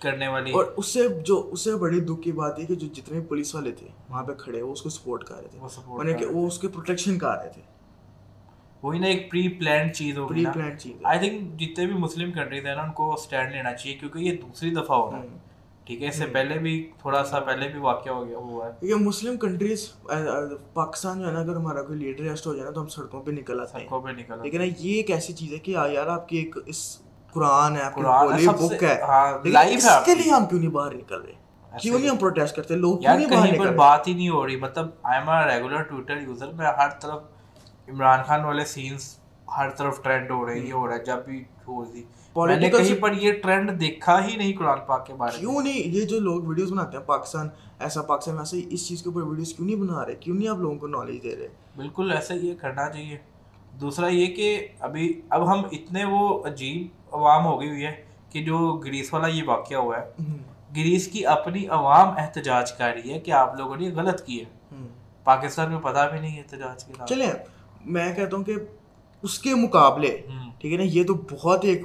کرنے 0.01 0.29
والی۔ 0.29 0.53
اور 0.53 0.65
اس 0.77 0.87
سے 0.87 1.09
جو 1.09 1.49
اس 1.53 1.61
سے 1.61 1.77
بڑی 1.77 2.01
دکھ 2.01 2.23
کی 2.23 2.33
بات 2.33 2.59
ہے 2.59 2.65
کہ 2.65 2.75
جو 2.75 2.87
جتنے 2.87 3.21
پولیس 3.21 3.55
والے 3.55 3.73
تھے 3.73 3.87
وہاں 4.09 4.23
پہ 4.23 4.33
کھڑے 4.35 4.63
وہ 4.63 4.73
اس 4.73 4.83
کو 4.83 4.89
سپورٹ 4.89 5.25
کر 5.25 5.35
رہے 5.41 5.49
تھے۔ 5.49 5.59
وہ 5.59 6.33
وہ 6.33 6.47
اس 6.47 6.59
کے 6.59 6.69
پروٹیکشن 6.69 7.19
کر 7.19 7.29
رہے 7.29 7.49
تھے۔ 7.49 7.63
وہی 8.83 8.99
نا 8.99 9.07
ایک 9.07 9.31
پری 9.31 9.49
پلانڈ 9.49 9.93
چیز 9.93 10.19
ہوگی 10.19 10.35
پری 10.35 10.45
پلان 10.55 10.79
چیز 10.79 10.93
آئی 11.03 11.19
تھنک 11.19 11.61
جتنے 11.61 11.87
بھی 11.87 11.95
مسلم 11.95 12.33
کنٹریز 12.33 12.67
ہیں 12.67 12.75
نا 12.75 12.83
ان 12.83 12.93
کو 12.93 13.13
اسٹینڈ 13.15 13.53
لینا 13.53 13.73
چاہیے 13.75 13.97
کیونکہ 13.99 14.19
یہ 14.19 14.37
دوسری 14.37 14.71
دفعہ 14.71 14.97
ہو 14.97 15.11
رہا 15.11 15.19
ہے۔ 15.19 15.27
ٹھیک 15.85 16.03
ہے 16.03 16.09
اس 16.09 16.15
سے 16.15 16.27
پہلے 16.27 16.59
بھی 16.59 16.73
تھوڑا 16.99 17.25
سا 17.25 17.41
پہلے 17.41 17.69
بھی 17.69 17.81
واقعہ 17.81 18.13
ہو 18.13 18.27
گیا 18.29 18.39
ہوا 18.39 18.67
ہے۔ 18.67 18.73
کیونکہ 18.81 19.05
مسلم 19.05 19.37
کنٹریز 19.37 19.89
پاکستان 20.75 21.21
جو 21.21 21.27
ہے 21.27 21.33
نا 21.33 21.41
اگر 21.41 21.57
ہمارا 21.57 21.83
کوئی 21.83 21.99
لیڈر 21.99 22.25
ریسٹ 22.25 22.47
ہو 22.47 22.55
جائے 22.55 22.65
نا 22.65 22.71
تو 22.71 22.81
ہم 22.81 22.87
سڑکوں 22.87 23.23
پہ 23.23 23.31
نکل 23.31 23.61
آتے 23.61 23.79
ہیں۔ 23.79 23.85
سڑکوں 23.85 24.01
پہ 24.01 24.11
نکل 24.11 24.43
لیکن 24.43 24.63
یہ 24.79 24.95
ایک 24.95 25.11
ایسی 25.11 25.33
چیز 25.33 25.53
ہے 25.53 25.59
کہ 25.59 25.71
یار 25.71 26.07
آپ 26.07 26.29
کی 26.29 26.37
ایک 26.37 26.57
اس 26.67 26.99
قرآن 27.33 27.77
ہے 27.77 27.83
قرآن 27.95 28.29
بک 28.47 28.83
ہے۔ 28.83 29.01
ہاں، 29.03 29.27
ہے 29.47 29.75
اس 29.75 29.89
کے۔ 30.05 30.15
لیے 30.15 30.33
ہم 30.33 30.47
کیوں 30.47 30.61
نہیں 30.61 30.71
باہر 30.71 30.95
نکل 30.95 31.21
رہے؟ 31.21 31.33
کیوں 31.83 31.99
نہیں 31.99 32.09
ہم 32.11 32.17
پروٹیسٹ 32.17 32.57
کرتے؟ 32.57 32.77
لوگ 32.77 32.99
کیوں 32.99 33.19
نہیں 33.19 33.31
باہر 33.31 33.53
نکل 33.53 33.67
رہے؟ 33.67 33.77
بات 33.77 34.09
ہی 34.09 34.15
نہیں 34.15 34.29
ہو 34.29 34.47
رہی۔ 34.47 34.57
مطلب 34.57 34.89
I 35.03 35.21
am 35.21 35.31
regular 35.51 35.83
Twitter 35.83 36.17
user 36.17 36.53
میں 36.53 36.67
ہر 36.67 36.89
طرف 37.01 37.23
عمران 37.91 38.23
خان 38.23 38.45
والے 38.45 38.65
سینس 38.65 39.19
ہر 39.57 39.71
طرف 39.71 40.03
ٹرینڈ 40.03 40.31
ہو 40.31 40.47
رہے 40.47 40.59
یہ 40.59 40.73
ہو 40.73 40.87
رہا 40.87 40.95
ہے 40.95 41.05
جب 41.05 41.17
بھی 41.25 41.45
ہو 41.69 41.85
رہی۔ 41.85 42.03
میں 42.37 42.57
نے 42.57 42.71
کہیں 42.71 43.03
پر 43.03 43.13
یہ 43.13 43.33
ٹرینڈ 43.33 43.81
دیکھا 43.81 44.27
ہی 44.27 44.37
نہیں 44.37 44.53
قرآن 44.59 44.79
پاک 44.87 45.07
کے 45.07 45.15
بارے 45.15 45.39
کیوں 45.39 45.63
نہیں؟ 45.63 45.89
یہ 45.89 46.05
جو 46.05 46.21
لوگ 46.21 46.43
ویڈیوز 46.45 46.73
بناتے 46.73 46.97
ہیں 46.97 47.05
پاکستان 47.05 47.49
ایسا 47.79 48.03
پاکستان 48.03 48.39
ویسا 48.39 48.57
ہی 48.57 48.67
اس 48.71 48.89
چیز 48.89 49.03
کے 49.03 49.09
اوپر 49.09 49.23
ویڈیوز 49.23 49.55
کیوں 49.55 49.67
نہیں 49.67 49.77
بنا 49.77 50.07
رہے؟ 50.07 50.15
کیوں 50.15 50.37
نہیں 50.37 50.49
آپ 50.49 50.57
لوگوں 50.57 50.79
کو 50.79 50.87
نالج 50.87 51.23
دے 51.23 51.37
رہے؟ 51.37 51.49
بالکل 51.77 52.13
ایسا 52.13 52.35
یہ 52.35 52.55
کرنا 52.61 52.89
چاہیے۔ 52.89 53.19
دوسرا 53.81 54.07
یہ 54.07 54.27
کہ 54.27 54.69
ابھی 54.81 55.21
اب 55.31 55.53
ہم 55.53 55.63
اتنے 55.73 56.05
وہ 56.05 56.47
عجیب 56.47 57.15
عوام 57.15 57.47
ہو 57.47 57.61
گئی 57.61 57.69
ہوئی 57.69 57.87
ہے 57.87 58.05
کہ 58.31 58.45
جو 58.45 58.73
گریس 58.85 59.15
والا 59.15 59.27
یہ 59.27 59.43
واقعہ 59.47 59.77
ہوا 59.77 59.99
ہے۔ 59.99 60.11
گریس 60.77 61.09
کی 61.09 61.27
اپنی 61.27 61.67
عوام 61.67 62.09
احتجاج 62.17 62.73
کر 62.73 62.93
رہی 62.95 63.13
ہے 63.13 63.21
کہ 63.21 63.31
آپ 63.31 63.57
لوگوں 63.57 63.77
نے 63.77 63.85
یہ 63.85 63.95
غلط 63.95 64.25
کیا۔ 64.25 64.45
ہے 64.45 64.87
پاکستان 65.25 65.73
میں 65.73 65.81
پتہ 65.81 66.09
بھی 66.13 66.21
نہیں 66.21 66.39
احتجاج 66.39 66.85
کے 66.85 66.93
چلیں 67.09 67.33
میں 67.85 68.15
کہتا 68.15 68.37
ہوں 68.37 68.45
کہ 68.45 68.55
اس 69.23 69.39
کے 69.39 69.55
مقابلے 69.55 70.17
ٹھیک 70.59 70.73
ہے 70.73 70.77
نا 70.79 70.85
یہ 70.85 71.05
تو 71.05 71.15
بہت 71.15 71.65
ایک 71.65 71.83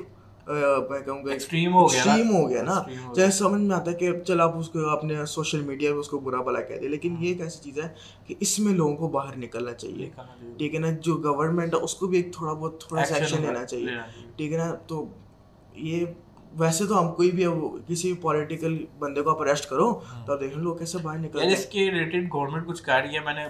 میں 0.89 0.99
کہوں 0.99 1.25
گا 1.25 1.31
ایکسٹریم 1.31 1.73
ہو 1.73 1.91
گیا 1.91 2.03
نا۔ 2.05 2.11
ایکسٹریم 2.11 2.35
ہو 2.35 2.49
گیا 2.49 2.63
نا۔ 2.63 2.71
Extreme 2.71 3.07
ہو 3.07 3.13
چاہے 3.13 3.31
سمجھ 3.31 3.61
میں 3.61 3.75
آتا 3.75 3.91
ہے 3.91 3.95
کہ 3.95 4.19
چل 4.19 4.41
آپ 4.41 4.57
اس 4.57 4.69
کو 4.69 4.89
اپنے 4.89 5.25
سوشل 5.25 5.61
میڈیا 5.61 5.91
پہ 5.91 5.97
اس 5.97 6.07
کو 6.07 6.19
برا 6.19 6.41
بلا 6.41 6.61
کہہ 6.61 6.75
دیں 6.75 6.89
لیکن 6.89 7.15
یہ 7.19 7.27
ایک 7.27 7.41
ایسی 7.41 7.63
چیز 7.63 7.79
ہے 7.83 7.87
کہ 8.27 8.35
اس 8.39 8.59
میں 8.59 8.73
لوگوں 8.73 8.95
کو 8.95 9.07
باہر 9.07 9.37
نکلنا 9.37 9.73
چاہیے۔ 9.73 10.09
ٹھیک 10.57 10.75
ہے 10.75 10.79
نا 10.79 10.87
جو 11.01 11.15
گورنمنٹ 11.17 11.73
ہے 11.73 11.79
اس 11.79 11.95
کو 11.95 12.07
بھی 12.07 12.17
ایک 12.17 12.33
تھوڑا 12.33 12.53
بہت 12.53 12.81
تھوڑا 12.81 13.05
سا 13.05 13.15
ایکشن 13.15 13.41
لینا 13.41 13.65
چاہیے۔ 13.65 13.87
ٹھیک 14.35 14.53
ہے 14.53 14.57
نا 14.57 14.75
تو 14.87 15.05
یہ 15.73 16.05
ویسے 16.53 16.85
تو 16.85 16.99
ہم 17.01 17.11
کوئی 17.11 17.31
بھی 17.31 17.45
کسی 17.87 18.13
پولیٹیکل 18.13 18.85
بندے 18.99 19.21
کو 19.21 19.29
آپ 19.29 19.41
اریسٹ 19.41 19.69
کرو 19.69 19.93
تو 20.25 20.33
آپ 20.33 20.39
دیکھ 20.39 20.57
لوگ 20.57 20.77
کیسے 20.77 20.97
باہر 20.97 21.17
نکل 21.17 21.39
یار 21.39 21.51
اس 21.51 21.65
کے 21.65 21.91
ریلیٹڈ 21.91 22.33
گورنمنٹ 22.33 22.67
کچھ 22.67 22.83
کر 22.83 23.01
رہی 23.05 23.15
ہے 23.15 23.19
میں 23.19 23.33
نے 23.33 23.45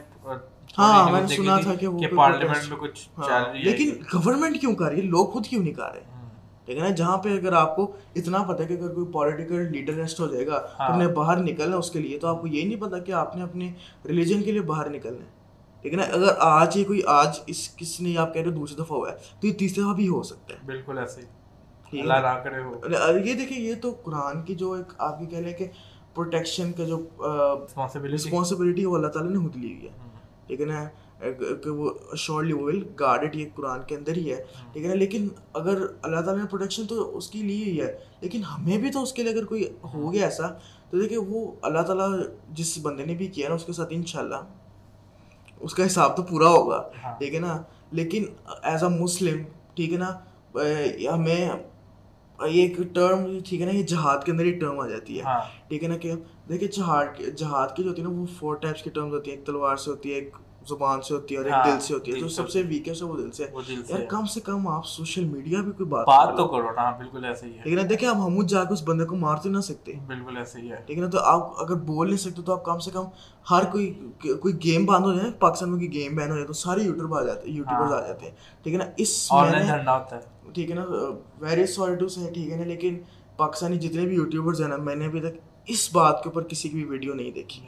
ہاں 0.77 1.11
میں 1.11 1.21
نے 1.21 1.27
سنا 1.35 1.57
تھا 1.63 1.75
کہ 1.75 1.87
وہ 1.87 1.99
پارلیمنٹ 2.17 2.69
میں 2.69 2.77
کچھ 2.77 3.09
ہے۔ 3.19 3.63
لیکن 3.63 3.89
گورنمنٹ 4.13 4.59
کیوں 4.59 4.75
کر 4.75 4.85
رہی 4.85 4.97
ہے؟ 4.97 5.01
لوگ 5.01 5.25
خود 5.27 5.45
کیوں 5.47 5.63
نہیں 5.63 5.73
کر 5.73 5.91
رہے؟ 5.93 6.01
ٹھیک 6.65 6.77
ہے 6.77 6.83
نا؟ 6.83 6.89
جہاں 6.89 7.17
پہ 7.17 7.33
اگر 7.37 7.53
آپ 7.53 7.75
کو 7.75 7.91
اتنا 8.15 8.43
پتا 8.43 8.63
ہے 8.63 8.67
کہ 8.67 8.73
اگر 8.73 8.93
کوئی 8.93 9.05
پولیٹیکل 9.11 9.71
لیڈر 9.71 9.93
ریسٹ 9.93 10.19
ہو 10.19 10.27
جائے 10.27 10.47
گا 10.47 10.59
تو 10.59 10.93
انہیں 10.93 11.07
باہر 11.07 11.37
نکلنا 11.37 11.77
اس 11.77 11.91
کے 11.91 11.99
لیے 11.99 12.19
تو 12.19 12.27
آپ 12.27 12.41
کو 12.41 12.47
یہ 12.47 12.65
نہیں 12.65 12.81
پتا 12.81 12.99
کہ 12.99 13.11
آپ 13.11 13.35
نے 13.35 13.43
اپنے 13.43 13.73
ریلیجن 14.05 14.43
کے 14.43 14.51
لیے 14.51 14.61
باہر 14.61 14.89
نکلنا 14.89 15.25
ہے۔ 15.25 15.29
ٹھیک 15.81 15.93
ہے 15.93 15.97
نا؟ 15.97 16.03
اگر 16.03 16.33
آج 16.39 16.77
ہی 16.77 16.83
کوئی 16.83 17.01
آج 17.07 17.39
اس 17.47 17.69
کس 17.75 18.01
نے 18.01 18.17
آپ 18.17 18.33
کہہ 18.33 18.41
رہے 18.41 18.51
دوسری 18.51 18.75
دفعہ 18.75 18.97
ہوا 18.97 19.11
ہے 19.11 19.17
تو 19.41 19.47
یہ 19.47 19.53
تیسری 19.53 19.83
دفعہ 19.83 19.93
بھی 19.93 20.07
ہو 20.07 20.23
سکتا 20.23 20.53
ہے۔ 20.53 20.59
بالکل 20.65 20.97
ایسے 20.97 21.21
ہی۔ 21.21 22.01
ہو۔ 22.63 22.79
یہ 23.25 23.33
دیکھیں 23.33 23.59
یہ 23.59 23.73
تو 23.81 23.95
قرآن 24.03 24.41
کی 24.41 24.55
جو 24.55 24.71
ایک 24.71 24.93
آپ 24.97 25.19
کی 25.19 25.25
کہہ 25.25 25.37
لیں 25.37 25.53
کہ 25.53 25.67
پروٹیکشن 26.13 26.71
کا 26.71 26.83
جو 26.83 26.97
رسپانسبلٹی 28.13 28.85
وہ 28.85 28.95
اللہ 28.95 29.07
تعالیٰ 29.07 29.31
نے 29.31 29.39
خود 29.39 29.55
لی 29.57 29.73
ہوئی 29.73 29.87
ہے۔ 29.87 30.14
ٹھیک 30.47 30.61
ہے 30.61 30.65
نا؟ 30.65 30.89
کہ 31.63 31.69
وہ 31.69 31.89
شورلی 32.15 32.53
ول 32.53 32.83
گارڈڈ 32.99 33.35
یہ 33.35 33.45
قرآن 33.55 33.79
کے 33.87 33.95
اندر 33.95 34.17
ہی 34.17 34.31
ہے۔ 34.31 34.43
ٹھیک 34.73 34.83
ہے 34.83 34.87
نا؟ 34.87 34.95
لیکن 34.95 35.27
اگر 35.53 35.85
اللہ 36.01 36.19
تعالیٰ 36.21 36.43
نے 36.43 36.47
پروٹیکشن 36.47 36.87
تو 36.87 37.17
اس 37.17 37.29
کی 37.29 37.41
لی 37.41 37.63
ہوئی 37.63 37.81
ہے۔ 37.81 37.97
لیکن 38.21 38.43
ہمیں 38.43 38.77
بھی 38.77 38.91
تو 38.91 39.03
اس 39.03 39.13
کے 39.13 39.23
لیے 39.23 39.33
اگر 39.33 39.45
کوئی 39.45 39.69
ہو 39.93 40.13
گیا 40.13 40.25
ایسا 40.25 40.47
تو 40.89 41.01
دیکھیں 41.01 41.17
وہ 41.17 41.51
اللہ 41.61 41.79
تعالیٰ 41.79 42.09
جس 42.51 42.79
بندے 42.81 43.05
نے 43.05 43.13
بھی 43.13 43.27
کیا 43.27 43.49
نا 43.49 43.55
اس 43.55 43.65
کے 43.65 43.73
ساتھ 43.73 43.87
ان 43.91 44.05
شاء 44.05 44.19
اللہ 44.19 44.35
اس 45.59 45.73
کا 45.73 45.85
حساب 45.85 46.17
تو 46.17 46.23
پورا 46.23 46.49
ہوگا۔ 46.49 46.89
ٹھیک 47.17 47.33
ہے 47.33 47.39
نا؟ 47.39 47.61
لیکن 47.91 48.23
ایز 48.63 48.83
اے 48.83 48.89
مسلم 48.89 49.43
ٹھیک 49.75 49.93
ہے 49.93 49.97
نا؟ 49.97 50.19
ہمیں 51.13 51.49
یہ 52.39 52.61
ایک 52.61 52.77
ٹرم 52.93 53.39
ٹھیک 53.45 53.61
ہے 53.61 53.65
نا 53.65 53.71
یہ 53.71 53.83
جہاد 53.83 54.23
کے 54.25 54.31
اندر 54.31 54.45
ہی 54.45 54.51
ٹرم 54.59 54.79
آ 54.79 54.87
جاتی 54.87 55.19
ہے۔ 55.19 55.23
ٹھیک 55.67 55.83
ہے 55.83 55.87
نا 55.87 55.97
کہ 55.97 56.13
دیکھیے 56.49 56.67
جہاد 56.67 57.21
جہاد 57.37 57.75
کی 57.75 57.83
جو 57.83 57.89
ہوتی 57.89 58.01
ہے 58.01 58.07
نا 58.07 58.13
وہ 58.13 58.25
فور 58.39 58.55
ٹائپس 58.55 58.83
کی 58.83 58.89
ٹرمز 58.89 59.13
ہوتی 59.13 59.31
ہیں 59.31 59.37
ایک 59.37 59.45
تلوار 59.45 59.75
سے 59.75 59.91
ہوتی 59.91 60.09
ہے 60.09 60.15
ایک 60.15 60.35
زبان 60.67 61.01
سے 61.01 61.13
ہوتی 61.13 61.35
ہے 61.35 61.39
اور 61.39 61.45
ایک 61.45 61.65
دل 61.65 61.79
سے 61.79 61.93
ہوتی 61.93 62.11
ہے 62.11 62.19
جو 62.19 62.27
سب 62.29 62.49
سے 62.49 62.61
ویکسٹ 62.61 63.01
ہے۔ 63.01 63.07
وہ 63.07 63.15
دل 63.17 63.31
سے 63.31 63.43
یار 63.89 64.05
کم 64.09 64.25
سے 64.25 64.39
کم 64.39 64.67
آپ 64.67 64.85
سوشل 64.87 65.23
میڈیا 65.25 65.61
پہ 65.61 65.71
کوئی 65.71 65.89
بات 65.89 66.05
بات 66.07 66.35
تو 66.37 66.47
کرو 66.47 66.71
نا 66.75 66.89
بالکل 66.97 67.25
ایسے 67.25 67.45
ہی 67.45 67.57
ہے۔ 67.57 67.61
لیکن 67.65 67.89
دیکھیں 67.89 68.07
آپ 68.09 68.15
ہم 68.17 68.41
جا 68.45 68.63
کے 68.63 68.73
اس 68.73 68.83
بندے 68.83 69.05
کو 69.05 69.15
مار 69.15 69.37
تو 69.37 69.49
نہ 69.49 69.59
سکتے۔ 69.59 69.93
بالکل 70.07 70.37
ایسے 70.37 70.61
ہی 70.61 70.71
ہے۔ 70.71 70.75
ٹھیک 70.85 70.97
ہے 70.97 71.03
نا 71.03 71.09
تو 71.09 71.19
آپ 71.23 71.61
اگر 71.61 71.75
بول 71.85 72.07
نہیں 72.07 72.17
سکتے 72.17 72.41
تو 72.41 72.51
آپ 72.51 72.63
کم 72.65 72.79
سے 72.79 72.91
کم 72.91 73.05
ہر 73.51 73.63
کوئی 73.71 73.93
کوئی 74.39 74.53
گیم 74.63 74.85
بند 74.85 75.05
ہو 75.05 75.13
جائے 75.13 75.31
پاکستان 75.39 75.69
میں 75.69 75.77
کوئی 75.77 75.91
گیم 75.93 76.15
بین 76.15 76.29
ہو 76.29 76.35
جائے 76.35 76.47
تو 76.47 76.53
سارے 76.53 76.83
یوٹیوبر 76.83 77.21
آ 77.21 77.25
جاتے 77.25 77.49
ہیں 77.49 77.57
یوٹیوبرز 77.57 77.93
آ 77.93 78.01
جاتے۔ 78.07 78.25
ہیں 78.25 78.35
ٹھیک 78.63 78.73
ہے 78.73 78.79
نا 78.79 78.85
اس 78.97 79.31
ٹھیک 80.53 80.69
ہے 80.69 80.75
نا 80.75 80.85
ویری 81.39 81.65
سوری 81.67 81.95
ٹو 81.95 82.07
سے 82.07 82.31
ٹھیک 82.33 82.51
ہے 82.51 82.55
نا 82.55 82.63
لیکن 82.63 82.99
پاکستانی 83.37 83.77
جتنے 83.77 84.05
بھی 84.05 84.15
یوٹیوبرز 84.15 84.61
ہیں 84.61 84.67
نا 84.67 84.77
میں 84.77 84.95
نے 84.95 85.05
ابھی 85.05 85.19
تک 85.21 85.39
اس 85.67 85.89
بات 85.93 86.23
کے 86.23 86.29
اوپر 86.29 86.43
کسی 86.43 86.69
کی 86.69 86.75
بھی 86.75 86.85
ویڈیو 86.85 87.13
نہیں 87.13 87.31
دیکھی۔ 87.31 87.61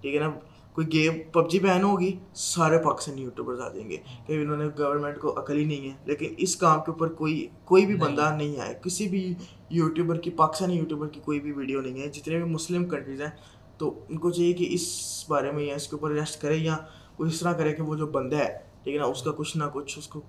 ٹھیک 0.00 0.14
ہے 0.14 0.20
نا 0.20 0.30
کوئی 0.78 0.92
گیم 0.92 1.14
پب 1.32 1.50
جی 1.50 1.58
بین 1.58 1.82
ہوگی 1.82 2.10
سارے 2.34 2.78
پاکستانی 2.78 3.22
یوٹیوبرز 3.22 3.60
آ 3.60 3.68
جائیں 3.68 3.90
گے۔ 3.90 3.96
کہ 4.26 4.32
انہوں 4.32 4.56
نے 4.56 4.64
گورنمنٹ 4.78 5.18
کو 5.18 5.40
عقل 5.40 5.58
ہی 5.58 5.64
نہیں 5.64 5.90
ہے۔ 5.90 5.94
لیکن 6.04 6.34
اس 6.36 6.56
کام 6.56 6.80
کے 6.80 6.90
اوپر 6.90 7.08
کوئی 7.12 7.46
کوئی 7.64 7.86
بھی 7.86 7.94
بندہ 7.96 8.34
نہیں 8.36 8.60
آئے 8.60 8.74
کسی 8.82 9.08
بھی 9.08 9.34
یوٹیوبر 9.70 10.18
کی 10.18 10.30
پاکستانی 10.30 10.76
یوٹیوبر 10.76 11.08
کی 11.08 11.20
کوئی 11.20 11.40
بھی 11.40 11.52
ویڈیو 11.52 11.80
نہیں 11.80 12.02
ہے۔ 12.02 12.08
جتنے 12.08 12.36
بھی 12.36 12.50
مسلم 12.50 12.84
کنٹریز 12.84 13.20
ہیں 13.20 13.30
تو 13.78 14.00
ان 14.08 14.18
کو 14.18 14.30
چاہیے 14.30 14.52
کہ 14.52 14.66
اس 14.70 14.84
بارے 15.28 15.52
میں 15.52 15.64
یا 15.64 15.74
اس 15.74 15.88
کے 15.88 15.96
اوپر 15.96 16.10
ریسٹ 16.10 16.42
کرے 16.42 16.56
یا 16.56 16.76
کوئی 17.16 17.30
اس 17.30 17.40
طرح 17.40 17.52
کرے 17.52 17.72
کہ 17.72 17.82
وہ 17.82 17.94
جو 17.96 18.06
بندہ 18.06 18.36
ہے 18.36 18.58
ٹھیک 18.84 18.94
ہے 18.94 19.00
نا 19.00 19.06
اس 19.06 19.22
کا 19.22 19.30
کچھ 19.36 19.56
نہ 19.56 19.64
کچھ 19.72 19.98
اس 19.98 20.08
کو 20.08 20.20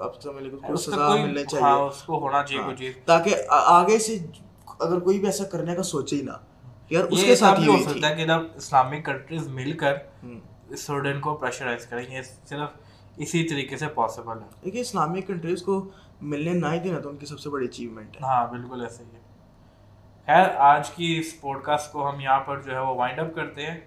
اب 0.00 0.22
سمجھ 0.22 0.42
لے 0.42 0.50
کوئی 0.50 0.76
سزا 0.76 0.96
ملنے 1.26 1.44
چاہیے۔ 1.44 1.66
چاہیے 2.48 2.92
کچھ 2.92 3.06
تاکہ 3.06 3.34
آگے 3.48 3.98
سے 3.98 4.18
اگر 4.80 4.98
کوئی 4.98 5.18
بھی 5.18 5.26
ایسا 5.26 5.44
کرنے 5.44 5.74
کا 5.74 5.82
سوچے 5.82 6.16
ہی 6.16 6.22
نہ۔ 6.22 6.51
یار 6.92 7.04
اس 7.04 7.24
کے 7.24 7.34
ساتھ 7.36 7.60
یہ 7.60 7.66
ہو 7.66 7.90
سکتا 7.90 8.08
ہے 8.08 8.14
کہ 8.14 8.26
اسلامک 8.54 9.04
کنٹریز 9.04 9.48
مل 9.48 9.72
کر 9.72 9.96
سوڈن 10.76 11.20
کو 11.20 11.34
پریشرائز 11.34 11.86
کریں 11.86 12.04
یہ 12.10 12.22
صرف 12.22 12.68
اسی 13.16 13.42
طریقے 13.44 13.76
سے 13.76 13.88
پاسبل 13.88 14.38
ہے۔ 14.38 14.46
دیکھیے 14.64 14.80
اسلامک 14.80 15.26
کنٹریز 15.26 15.62
کو 15.62 15.90
ملنے 16.20 16.52
نہ 16.52 16.66
ہی 16.72 16.78
دینا 16.78 17.00
تو 17.00 17.08
ان 17.08 17.16
کی 17.16 17.26
سب 17.26 17.40
سے 17.40 17.50
بڑی 17.50 17.66
اچیومنٹ 17.66 18.16
ہے۔ 18.16 18.20
ہاں 18.22 18.46
بالکل 18.46 18.82
ایسے 18.82 19.04
ہی 19.04 19.14
ہے۔ 19.14 19.20
خیر 20.26 20.56
آج 20.56 20.90
کی 20.90 21.16
اس 21.18 21.40
پوڈ 21.40 21.62
کاسٹ 21.62 21.92
کو 21.92 22.08
ہم 22.10 22.20
یہاں 22.20 22.40
پر 22.40 22.60
جو 22.60 22.72
ہے 22.72 22.78
وہ 22.78 22.94
وائنڈ 22.94 23.18
اپ 23.20 23.34
کرتے 23.34 23.66
ہیں۔ 23.66 23.80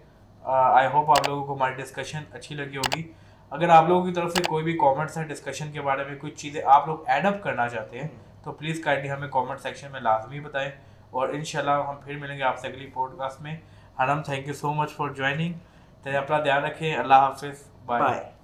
آئی 0.45 0.87
ہوپ 0.93 1.09
آپ 1.09 1.27
لوگوں 1.27 1.45
کو 1.45 1.53
ہماری 1.53 1.73
ڈسکشن 1.73 2.23
اچھی 2.31 2.55
لگی 2.55 2.77
ہوگی۔ 2.77 3.03
اگر 3.51 3.69
آپ 3.69 3.87
لوگوں 3.89 4.05
کی 4.05 4.13
طرف 4.13 4.31
سے 4.33 4.43
کوئی 4.43 4.63
بھی 4.63 4.73
کامنٹس 4.73 5.17
ہیں 5.17 5.25
ڈسکشن 5.25 5.71
کے 5.71 5.81
بارے 5.81 6.03
میں 6.03 6.15
کچھ 6.21 6.35
چیزیں 6.35 6.61
آپ 6.65 6.87
لوگ 6.87 6.97
ایڈ 7.07 7.25
اپ 7.25 7.43
کرنا 7.43 7.67
چاہتے 7.69 7.99
ہیں 7.99 8.07
تو 8.43 8.51
پلیز 8.51 8.83
کائنڈلی 8.83 9.11
ہمیں 9.11 9.27
کامنٹ 9.27 9.59
سیکشن 9.59 9.91
میں 9.91 10.01
لازمی 10.01 10.39
بتائیں۔ 10.39 10.69
اور 11.15 11.29
ان 11.29 11.43
شاء 11.43 11.59
اللہ 11.59 11.83
ہم 11.87 11.95
پھر 12.03 12.17
ملیں 12.17 12.37
گے 12.37 12.43
آپ 12.43 12.59
سے 12.59 12.67
اگلی 12.67 12.87
پوڈ 12.93 13.17
کاسٹ 13.17 13.41
میں 13.41 13.55
ہنم 13.99 14.21
thank 14.25 14.47
you 14.47 14.53
so 14.53 14.73
much 14.73 14.95
for 14.95 15.09
joining 15.09 15.53
اپنا 16.15 16.39
دھیان 16.43 16.63
رکھیں. 16.63 16.95
اللہ 16.95 17.13
حافظ. 17.13 17.63
بائے 17.85 18.34